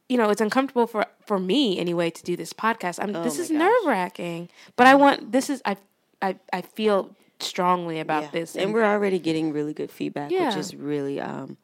you 0.09 0.17
know 0.17 0.31
it's 0.31 0.41
uncomfortable 0.41 0.87
for 0.87 1.05
for 1.27 1.39
me 1.39 1.79
anyway 1.79 2.09
to 2.11 2.23
do 2.23 2.35
this 2.37 2.53
podcast 2.53 2.99
i'm 3.03 3.13
this 3.13 3.35
Oh 3.35 3.39
my 3.39 3.45
is 3.45 3.51
nerve 3.51 3.85
wracking 3.87 4.49
but 4.77 4.87
i 4.87 4.95
want 4.95 5.33
this 5.33 5.51
is 5.51 5.61
i 5.65 5.77
i, 6.23 6.37
I 6.53 6.63
feel 6.63 7.15
strongly 7.41 7.99
about 8.01 8.23
Yeah. 8.25 8.31
this 8.33 8.57
And 8.57 8.73
we're 8.73 8.85
already 8.95 9.19
getting 9.19 9.53
really 9.53 9.75
good 9.75 9.91
feedback, 9.91 10.31
Yeah. 10.31 10.47
which 10.47 10.57
is 10.57 10.75
really 10.75 11.21
um, 11.21 11.57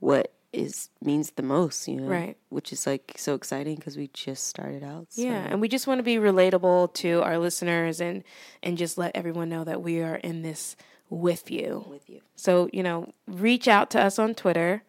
what 0.00 0.32
is 0.52 0.90
means 1.02 1.30
the 1.32 1.42
most, 1.42 1.86
you 1.88 2.00
know. 2.00 2.08
Right. 2.08 2.36
Which 2.48 2.72
is 2.72 2.86
like 2.86 3.14
so 3.16 3.34
exciting 3.34 3.76
because 3.76 3.96
we 3.96 4.08
just 4.12 4.48
started 4.48 4.82
out. 4.82 5.06
So. 5.10 5.22
Yeah, 5.22 5.46
and 5.48 5.60
we 5.60 5.68
just 5.68 5.86
want 5.86 5.98
to 5.98 6.02
be 6.02 6.16
relatable 6.16 6.92
to 6.94 7.22
our 7.22 7.38
listeners 7.38 8.00
and 8.00 8.24
and 8.62 8.76
just 8.76 8.98
let 8.98 9.12
everyone 9.14 9.48
know 9.48 9.64
that 9.64 9.82
we 9.82 10.00
are 10.00 10.16
in 10.16 10.42
this 10.42 10.76
with 11.08 11.50
you. 11.50 11.84
With 11.88 12.08
you. 12.08 12.20
So 12.36 12.68
you 12.72 12.82
know, 12.82 13.12
reach 13.26 13.68
out 13.68 13.90
to 13.90 14.00
us 14.00 14.18
on 14.18 14.34
Twitter. 14.34 14.82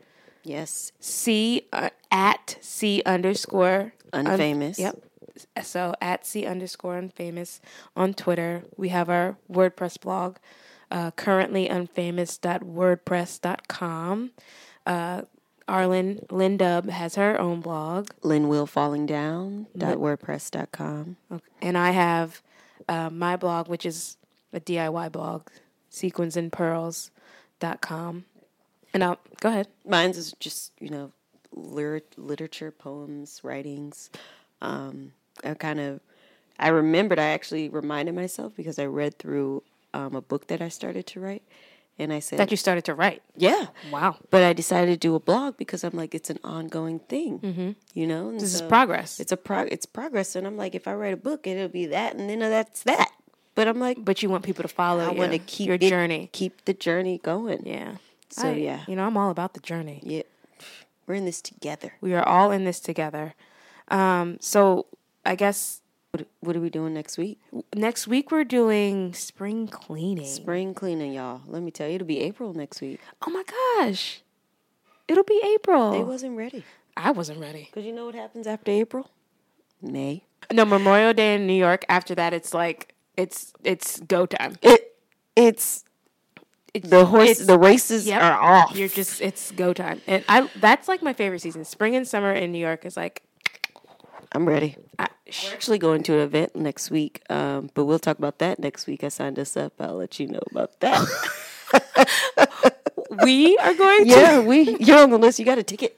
Yes. 0.43 0.91
C 0.99 1.68
uh, 1.72 1.89
at 2.12 2.57
C 2.62 3.01
underscore 3.05 3.93
un- 4.14 4.26
Unfamous. 4.26 4.80
yep. 4.80 4.97
So 5.64 5.93
at 6.01 6.26
C 6.26 6.45
underscore 6.45 6.99
unfamous 6.99 7.59
on 7.95 8.14
Twitter. 8.14 8.64
We 8.78 8.89
have 8.89 9.09
our 9.09 9.38
WordPress 9.51 9.99
blog, 9.99 10.38
uh, 10.91 11.12
currently 11.12 11.68
unfamous.wordpress.com. 11.70 14.32
Uh, 14.86 15.22
Arlen 15.72 16.26
Lindub 16.30 16.90
has 16.90 17.16
her 17.16 17.40
own 17.40 17.62
blog. 17.62 18.10
Lynn 18.24 18.50
Will 18.50 18.68
Falling 18.68 19.06
Down. 19.06 19.68
WordPress.com. 19.78 21.16
Okay. 21.32 21.46
And 21.62 21.78
I 21.78 21.92
have 21.92 22.42
uh, 22.90 23.10
my 23.10 23.38
blog, 23.38 23.70
which 23.70 23.86
is 23.86 24.18
a 24.52 24.60
DIY 24.60 25.14
blog, 25.14 25.48
sequinsandpearls.com. 25.90 28.26
And 28.94 29.02
I'll 29.02 29.18
go 29.40 29.48
ahead. 29.48 29.70
Mine's 29.86 30.18
is 30.18 30.36
just, 30.42 30.74
you 30.82 30.90
know, 30.90 31.14
literature, 31.56 32.72
poems, 32.72 33.40
writings. 33.42 34.10
Um, 34.62 35.14
I 35.42 35.54
kind 35.54 35.80
of, 35.80 36.02
I 36.60 36.68
remembered, 36.68 37.18
I 37.18 37.30
actually 37.30 37.70
reminded 37.70 38.14
myself 38.14 38.58
because 38.58 38.78
I 38.78 38.88
read 38.88 39.18
through 39.18 39.64
um, 39.94 40.16
a 40.16 40.22
book 40.22 40.48
that 40.48 40.62
I 40.62 40.68
started 40.68 41.08
to 41.08 41.22
write. 41.22 41.44
And 42.02 42.12
I 42.12 42.20
said, 42.20 42.39
That 42.39 42.52
you 42.52 42.58
started 42.58 42.84
to 42.86 42.93
write. 42.95 43.22
yeah. 43.38 43.68
Wow. 43.91 44.18
But 44.30 44.43
I 44.43 44.54
decided 44.54 44.91
to 44.91 44.97
do 44.97 45.16
a 45.16 45.20
blog 45.20 45.56
because 45.58 45.84
I'm 45.84 45.95
like, 45.95 46.14
it's 46.16 46.30
an 46.30 46.39
ongoing 46.43 46.99
thing, 46.99 47.39
mm-hmm. 47.39 47.72
you 47.93 48.08
know? 48.08 48.30
And 48.30 48.39
This 48.39 48.54
is 48.54 48.62
progress. 48.62 49.20
It's 49.20 49.32
a 49.32 49.38
pro- 49.38 49.70
it's 49.72 49.86
progress. 49.86 50.36
And 50.36 50.45
I'm 50.47 50.58
like, 50.58 50.76
if 50.76 50.88
I 50.88 50.93
write 50.93 51.14
a 51.14 51.18
book, 51.18 51.45
it'll 51.47 51.68
be 51.68 51.86
that, 51.88 52.16
and 52.16 52.30
then 52.30 52.39
that's 52.39 52.84
that. 52.84 53.12
But 53.54 53.68
I'm 53.68 53.80
like, 53.80 54.04
but 54.04 54.24
you 54.24 54.30
want 54.30 54.43
people 54.43 54.64
to 54.64 54.68
follow 54.68 55.06
I 55.08 55.12
you, 55.12 55.18
want 55.18 55.32
to 55.34 55.39
keep 55.39 55.68
your 55.68 55.76
it- 55.76 55.82
journey. 55.89 56.30
keep 56.32 56.66
the 56.66 56.74
journey 56.74 57.20
going. 57.24 57.64
Yeah. 57.66 57.95
So, 58.30 58.49
I- 58.49 58.54
yeah. 58.54 58.82
You 58.88 58.95
know, 58.95 59.06
I'm 59.06 59.18
all 59.18 59.30
about 59.30 59.54
the 59.54 59.60
journey. 59.60 59.99
Yeah. 60.04 60.24
We're 61.06 61.16
in 61.16 61.26
this 61.26 61.41
together. 61.41 61.93
We 62.02 62.14
are 62.14 62.24
all 62.24 62.52
in 62.52 62.64
this 62.64 62.80
together. 62.80 63.34
Um, 63.89 64.38
so 64.39 64.86
I 65.26 65.36
guess 65.36 65.82
What, 66.12 66.28
what 66.41 66.55
are 66.57 66.59
we 66.59 66.70
doing 66.70 66.93
next 66.93 67.18
week? 67.18 67.39
next 67.74 68.05
week 68.05 68.32
we're 68.32 68.43
doing 68.43 69.14
spring 69.14 69.68
cleaning. 69.68 70.26
Spring 70.26 70.74
cleaning, 70.74 71.14
y'all. 71.14 71.41
Let 71.47 71.62
me 71.64 71.72
tell 71.72 71.88
you, 71.88 71.95
it'll 71.95 72.07
be 72.07 72.20
April 72.20 72.53
next 72.53 72.82
week. 72.82 72.99
Oh 73.26 73.32
my 73.32 73.43
gosh. 73.80 74.22
It'll 75.07 75.24
be 75.24 75.41
April. 75.53 75.91
They 75.91 76.03
wasn't 76.03 76.38
ready. 76.38 76.66
I 76.97 77.12
wasn't 77.12 77.39
ready. 77.39 77.70
Because 77.72 77.86
you 77.86 77.93
know 77.93 78.05
what 78.05 78.16
happens 78.16 78.45
after 78.45 78.72
April? 78.72 79.09
May. 79.82 80.24
No, 80.51 80.66
Memorial 80.66 81.14
Day 81.14 81.36
in 81.36 81.47
New 81.47 81.53
York. 81.53 81.86
After 81.88 82.14
that, 82.16 82.34
it's 82.34 82.53
like 82.53 82.93
it's 83.16 83.53
it's 83.64 84.01
go 84.01 84.26
time. 84.26 84.57
It 84.62 84.97
it's 85.38 85.86
the 86.74 87.05
horse 87.05 87.30
it's- 87.30 87.47
the 87.47 87.57
races 87.57 88.05
Yep. 88.05 88.22
are 88.22 88.41
off. 88.41 88.76
You're 88.76 88.89
just 88.89 89.22
it's 89.22 89.51
go 89.51 89.72
time, 89.74 90.01
and 90.07 90.26
I 90.28 90.49
that's 90.59 90.88
like 90.89 91.01
my 91.01 91.14
favorite 91.14 91.41
season. 91.41 91.64
Spring 91.64 91.95
and 91.95 92.05
summer 92.07 92.34
in 92.34 92.51
New 92.51 92.59
York 92.59 92.86
is 92.86 92.97
like 92.97 93.24
I'm 94.34 94.45
ready. 94.47 94.76
I, 94.99 95.07
We're 95.44 95.54
actually 95.54 95.78
going 95.78 96.04
to 96.04 96.14
an 96.14 96.20
event 96.20 96.56
next 96.56 96.92
week, 96.92 97.22
um, 97.30 97.70
but 97.74 97.86
we'll 97.86 98.00
talk 98.00 98.18
about 98.18 98.40
that 98.40 98.60
next 98.60 98.88
week. 98.88 99.04
I 99.04 99.10
signed 99.10 99.40
us 99.40 99.56
up. 99.56 99.74
I'll 99.80 99.96
let 99.96 100.20
you 100.20 100.28
know 100.28 100.42
about 100.52 100.80
that. 100.82 101.08
we 103.24 103.58
are 103.58 103.74
going 103.74 104.06
to 104.06 104.10
yeah, 104.10 104.40
we 104.42 104.78
you're 104.78 105.00
on 105.00 105.10
the 105.10 105.18
list. 105.18 105.40
You 105.40 105.46
got 105.46 105.58
a 105.58 105.64
ticket, 105.64 105.98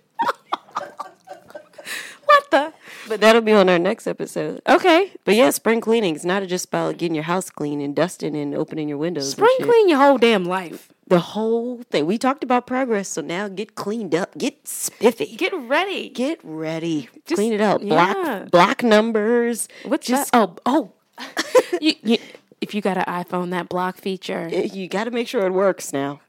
what 2.26 2.52
the 2.52 2.74
but 3.08 3.20
that'll 3.22 3.42
be 3.42 3.52
on 3.52 3.70
our 3.70 3.80
next 3.80 4.08
episode. 4.08 4.62
okay 4.68 5.12
But 5.26 5.36
yeah, 5.36 5.50
spring 5.50 5.82
cleaning 5.82 6.16
is 6.16 6.26
not 6.26 6.46
just 6.48 6.66
about 6.66 6.98
getting 6.98 7.16
your 7.16 7.26
house 7.26 7.50
clean 7.50 7.82
and 7.82 7.96
dusting 7.96 8.36
and 8.36 8.54
opening 8.56 8.88
your 8.88 8.98
windows. 8.98 9.32
spring 9.32 9.58
clean 9.62 9.90
your 9.90 10.00
whole 10.00 10.18
damn 10.18 10.46
life. 10.46 10.93
The 11.14 11.20
whole 11.20 11.84
thing. 11.92 12.06
We 12.08 12.18
talked 12.18 12.44
about 12.44 12.66
progress, 12.66 13.08
so 13.08 13.22
now 13.22 13.48
get 13.48 13.76
cleaned 13.76 14.16
up, 14.16 14.36
get 14.38 14.68
spiffy, 14.68 15.36
get, 15.36 15.54
ready, 15.54 16.10
Get 16.10 16.40
ready. 16.44 17.08
Just- 17.26 17.36
clean 17.38 17.54
it 17.54 17.62
up. 17.62 17.82
yeah. 17.84 18.14
Block 18.14 18.52
block 18.52 18.84
numbers. 18.84 19.68
What's 19.86 20.08
just 20.08 20.32
that? 20.32 20.58
Oh, 20.66 20.92
oh. 21.20 21.26
you, 21.82 21.94
you, 22.04 22.18
if 22.62 22.74
you 22.74 22.82
got 22.82 22.98
an 22.98 23.04
iPhone, 23.06 23.52
that 23.52 23.70
block 23.70 23.98
feature, 23.98 24.48
you 24.50 24.88
got 24.88 25.04
to 25.04 25.12
make 25.12 25.28
sure 25.28 25.46
it 25.46 25.54
works 25.54 25.94
now. 25.94 26.20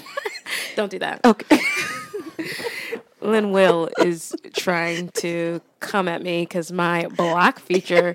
don't 0.76 0.90
do 0.90 1.00
that. 1.00 1.24
Okay. 1.24 1.60
Lynn 3.20 3.50
Will 3.52 3.88
is 3.98 4.34
trying 4.54 5.08
to 5.10 5.60
come 5.80 6.06
at 6.08 6.22
me 6.22 6.42
because 6.42 6.70
my 6.72 7.06
block 7.06 7.58
feature 7.60 8.14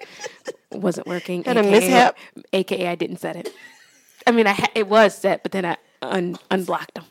wasn't 0.72 1.08
working. 1.08 1.44
Had 1.44 1.58
a 1.58 1.64
mishap? 1.64 2.18
AKA, 2.54 2.88
I 2.88 2.96
didn't 2.96 3.18
set 3.18 3.36
it. 3.36 3.54
I 4.26 4.32
mean, 4.32 4.48
I 4.48 4.52
ha- 4.54 4.72
it 4.76 4.88
was 4.88 5.18
set, 5.18 5.44
but 5.44 5.52
then 5.54 5.66
I 5.66 5.78
un- 6.02 6.38
unblocked 6.52 6.98
him. 6.98 7.06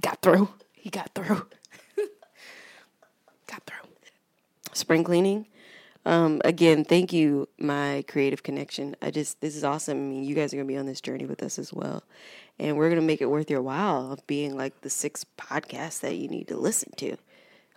Got 0.00 0.20
through. 0.22 0.48
He 0.74 0.90
got 0.90 1.10
through. 1.14 1.46
got 3.46 3.62
through. 3.66 3.88
spring 4.72 5.04
cleaning. 5.04 5.46
Um, 6.04 6.40
again, 6.44 6.84
thank 6.84 7.12
you, 7.12 7.48
my 7.58 8.04
creative 8.08 8.42
connection. 8.42 8.96
I 9.00 9.12
just 9.12 9.40
this 9.40 9.54
is 9.54 9.62
awesome. 9.62 9.98
I 9.98 10.00
mean, 10.00 10.24
you 10.24 10.34
guys 10.34 10.52
are 10.52 10.56
gonna 10.56 10.66
be 10.66 10.76
on 10.76 10.86
this 10.86 11.00
journey 11.00 11.26
with 11.26 11.42
us 11.44 11.60
as 11.60 11.72
well, 11.72 12.02
and 12.58 12.76
we're 12.76 12.88
gonna 12.88 13.00
make 13.02 13.20
it 13.20 13.26
worth 13.30 13.48
your 13.48 13.62
while 13.62 14.10
of 14.10 14.26
being 14.26 14.56
like 14.56 14.80
the 14.80 14.90
sixth 14.90 15.26
podcast 15.38 16.00
that 16.00 16.16
you 16.16 16.26
need 16.26 16.48
to 16.48 16.56
listen 16.56 16.90
to. 16.96 17.16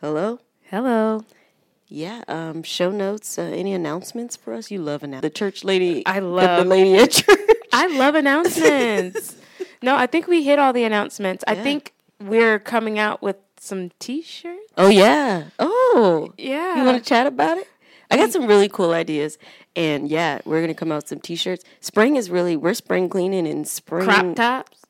Hello. 0.01 0.39
Hello. 0.63 1.23
Yeah, 1.87 2.23
um, 2.27 2.63
show 2.63 2.89
notes. 2.89 3.37
Uh, 3.37 3.43
any 3.43 3.71
announcements 3.73 4.35
for 4.35 4.53
us? 4.53 4.71
You 4.71 4.79
love 4.81 5.03
announcements. 5.03 5.33
The 5.33 5.37
church 5.37 5.63
lady. 5.63 6.03
I 6.07 6.17
love- 6.17 6.63
the 6.63 6.69
lady 6.69 6.95
at 6.95 7.11
church. 7.11 7.39
I 7.71 7.85
love 7.95 8.15
announcements. 8.15 9.35
no, 9.81 9.95
I 9.95 10.07
think 10.07 10.27
we 10.27 10.43
hit 10.43 10.59
all 10.59 10.73
the 10.73 10.83
announcements. 10.83 11.43
I 11.47 11.55
think 11.55 11.93
we're 12.19 12.59
coming 12.59 12.99
out 12.99 13.21
with 13.21 13.37
some 13.59 13.91
t-shirts. 13.99 14.71
oh 14.77 14.89
yeah. 14.89 15.45
Oh 15.59 16.33
Yeah. 16.37 16.77
You 16.77 16.83
want 16.83 17.03
to 17.03 17.07
chat 17.07 17.27
about 17.27 17.57
it? 17.57 17.67
I 18.11 18.17
got 18.17 18.29
mm. 18.29 18.33
some 18.33 18.45
really 18.47 18.69
cool 18.69 18.91
ideas, 18.91 19.37
and 19.75 20.07
yeah, 20.07 20.39
we're 20.45 20.61
gonna 20.61 20.75
come 20.75 20.91
out 20.91 20.97
with 20.97 21.07
some 21.07 21.19
t-shirts. 21.19 21.63
Spring 21.81 22.15
is 22.15 22.29
really 22.29 22.55
we're 22.55 22.73
spring 22.73 23.09
cleaning 23.09 23.47
and 23.47 23.67
spring 23.67 24.05
crop 24.05 24.35
tops? 24.35 24.81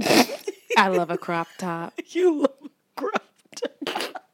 I 0.76 0.88
love 0.88 1.10
a 1.10 1.18
crop 1.18 1.48
top. 1.58 1.94
You 2.08 2.40
love 2.40 2.50
a 2.64 3.00
crop 3.00 3.22
top. 3.54 4.24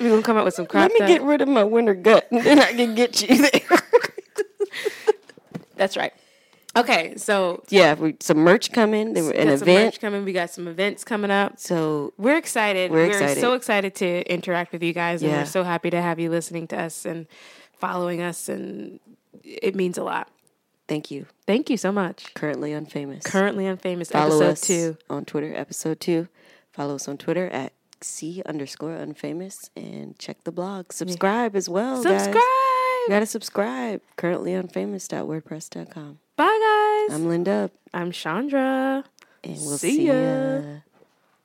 We're 0.00 0.10
gonna 0.10 0.22
come 0.22 0.36
out 0.36 0.44
with 0.44 0.54
some 0.54 0.66
crop 0.66 0.90
tops. 0.90 1.00
Let 1.00 1.08
me 1.08 1.14
top. 1.14 1.20
get 1.20 1.26
rid 1.26 1.40
of 1.40 1.48
my 1.48 1.64
winter 1.64 1.94
gut, 1.94 2.26
and 2.30 2.42
then 2.42 2.58
I 2.58 2.72
can 2.72 2.94
get 2.94 3.22
you 3.22 3.36
there. 3.36 3.78
That's 5.76 5.96
right. 5.96 6.12
Okay, 6.80 7.14
so 7.16 7.62
yeah, 7.70 7.94
we, 7.94 8.16
some 8.20 8.38
merch 8.38 8.72
coming. 8.72 9.12
There 9.14 9.24
were 9.24 9.30
an 9.32 9.48
event. 9.48 9.86
merch 9.86 10.00
coming. 10.00 10.24
We 10.24 10.32
got 10.32 10.50
some 10.50 10.68
events 10.68 11.04
coming 11.04 11.30
up. 11.30 11.58
So 11.58 12.12
We're 12.18 12.36
excited. 12.36 12.90
We're 12.90 13.06
We're, 13.06 13.12
excited. 13.12 13.40
so 13.40 13.54
excited 13.54 13.94
to 13.96 14.22
interact 14.32 14.72
with 14.72 14.82
you 14.82 14.92
guys, 14.92 15.22
and 15.22 15.30
Yeah. 15.32 15.38
we're 15.38 15.46
so 15.46 15.64
happy 15.64 15.90
to 15.90 16.00
have 16.00 16.18
you 16.18 16.30
listening 16.30 16.66
to 16.68 16.80
us 16.80 17.04
and 17.04 17.26
following 17.78 18.20
us, 18.22 18.48
and 18.48 19.00
it 19.44 19.74
means 19.74 19.98
a 19.98 20.04
lot. 20.04 20.28
thank 20.88 21.10
you. 21.10 21.26
Thank 21.46 21.68
you 21.70 21.76
so 21.76 21.92
much. 21.92 22.32
Currently 22.34 22.70
unfamous. 22.72 23.22
Currently 23.24 23.64
unfamous 23.64 24.10
Follow 24.10 24.36
episode 24.40 24.50
us 24.52 24.60
two. 24.62 24.96
on 25.10 25.24
Twitter. 25.26 25.52
Episode 25.54 26.00
two. 26.00 26.28
Follow 26.72 26.94
us 26.94 27.06
on 27.08 27.18
Twitter 27.18 27.48
at 27.50 27.72
c 28.00 28.42
underscore 28.46 28.96
unfamous 28.96 29.68
and 29.76 30.18
check 30.18 30.44
the 30.44 30.52
blog. 30.52 30.92
Subscribe 30.92 31.54
as 31.56 31.68
well. 31.68 32.02
guys. 32.02 32.22
Subscribe. 32.22 32.42
You 32.44 33.06
gotta 33.08 33.26
subscribe. 33.26 34.00
Currently 34.16 34.52
unfamous.wordpress.com. 34.52 36.18
Bye, 36.38 37.06
guys. 37.08 37.16
I'm 37.18 37.28
Linda, 37.28 37.68
I'm 37.92 38.12
Chandra. 38.12 39.02
and 39.42 39.54
we'll 39.54 39.76
See 39.76 39.96
see, 39.96 40.06
ya. 40.06 40.14
ya. 40.14 40.62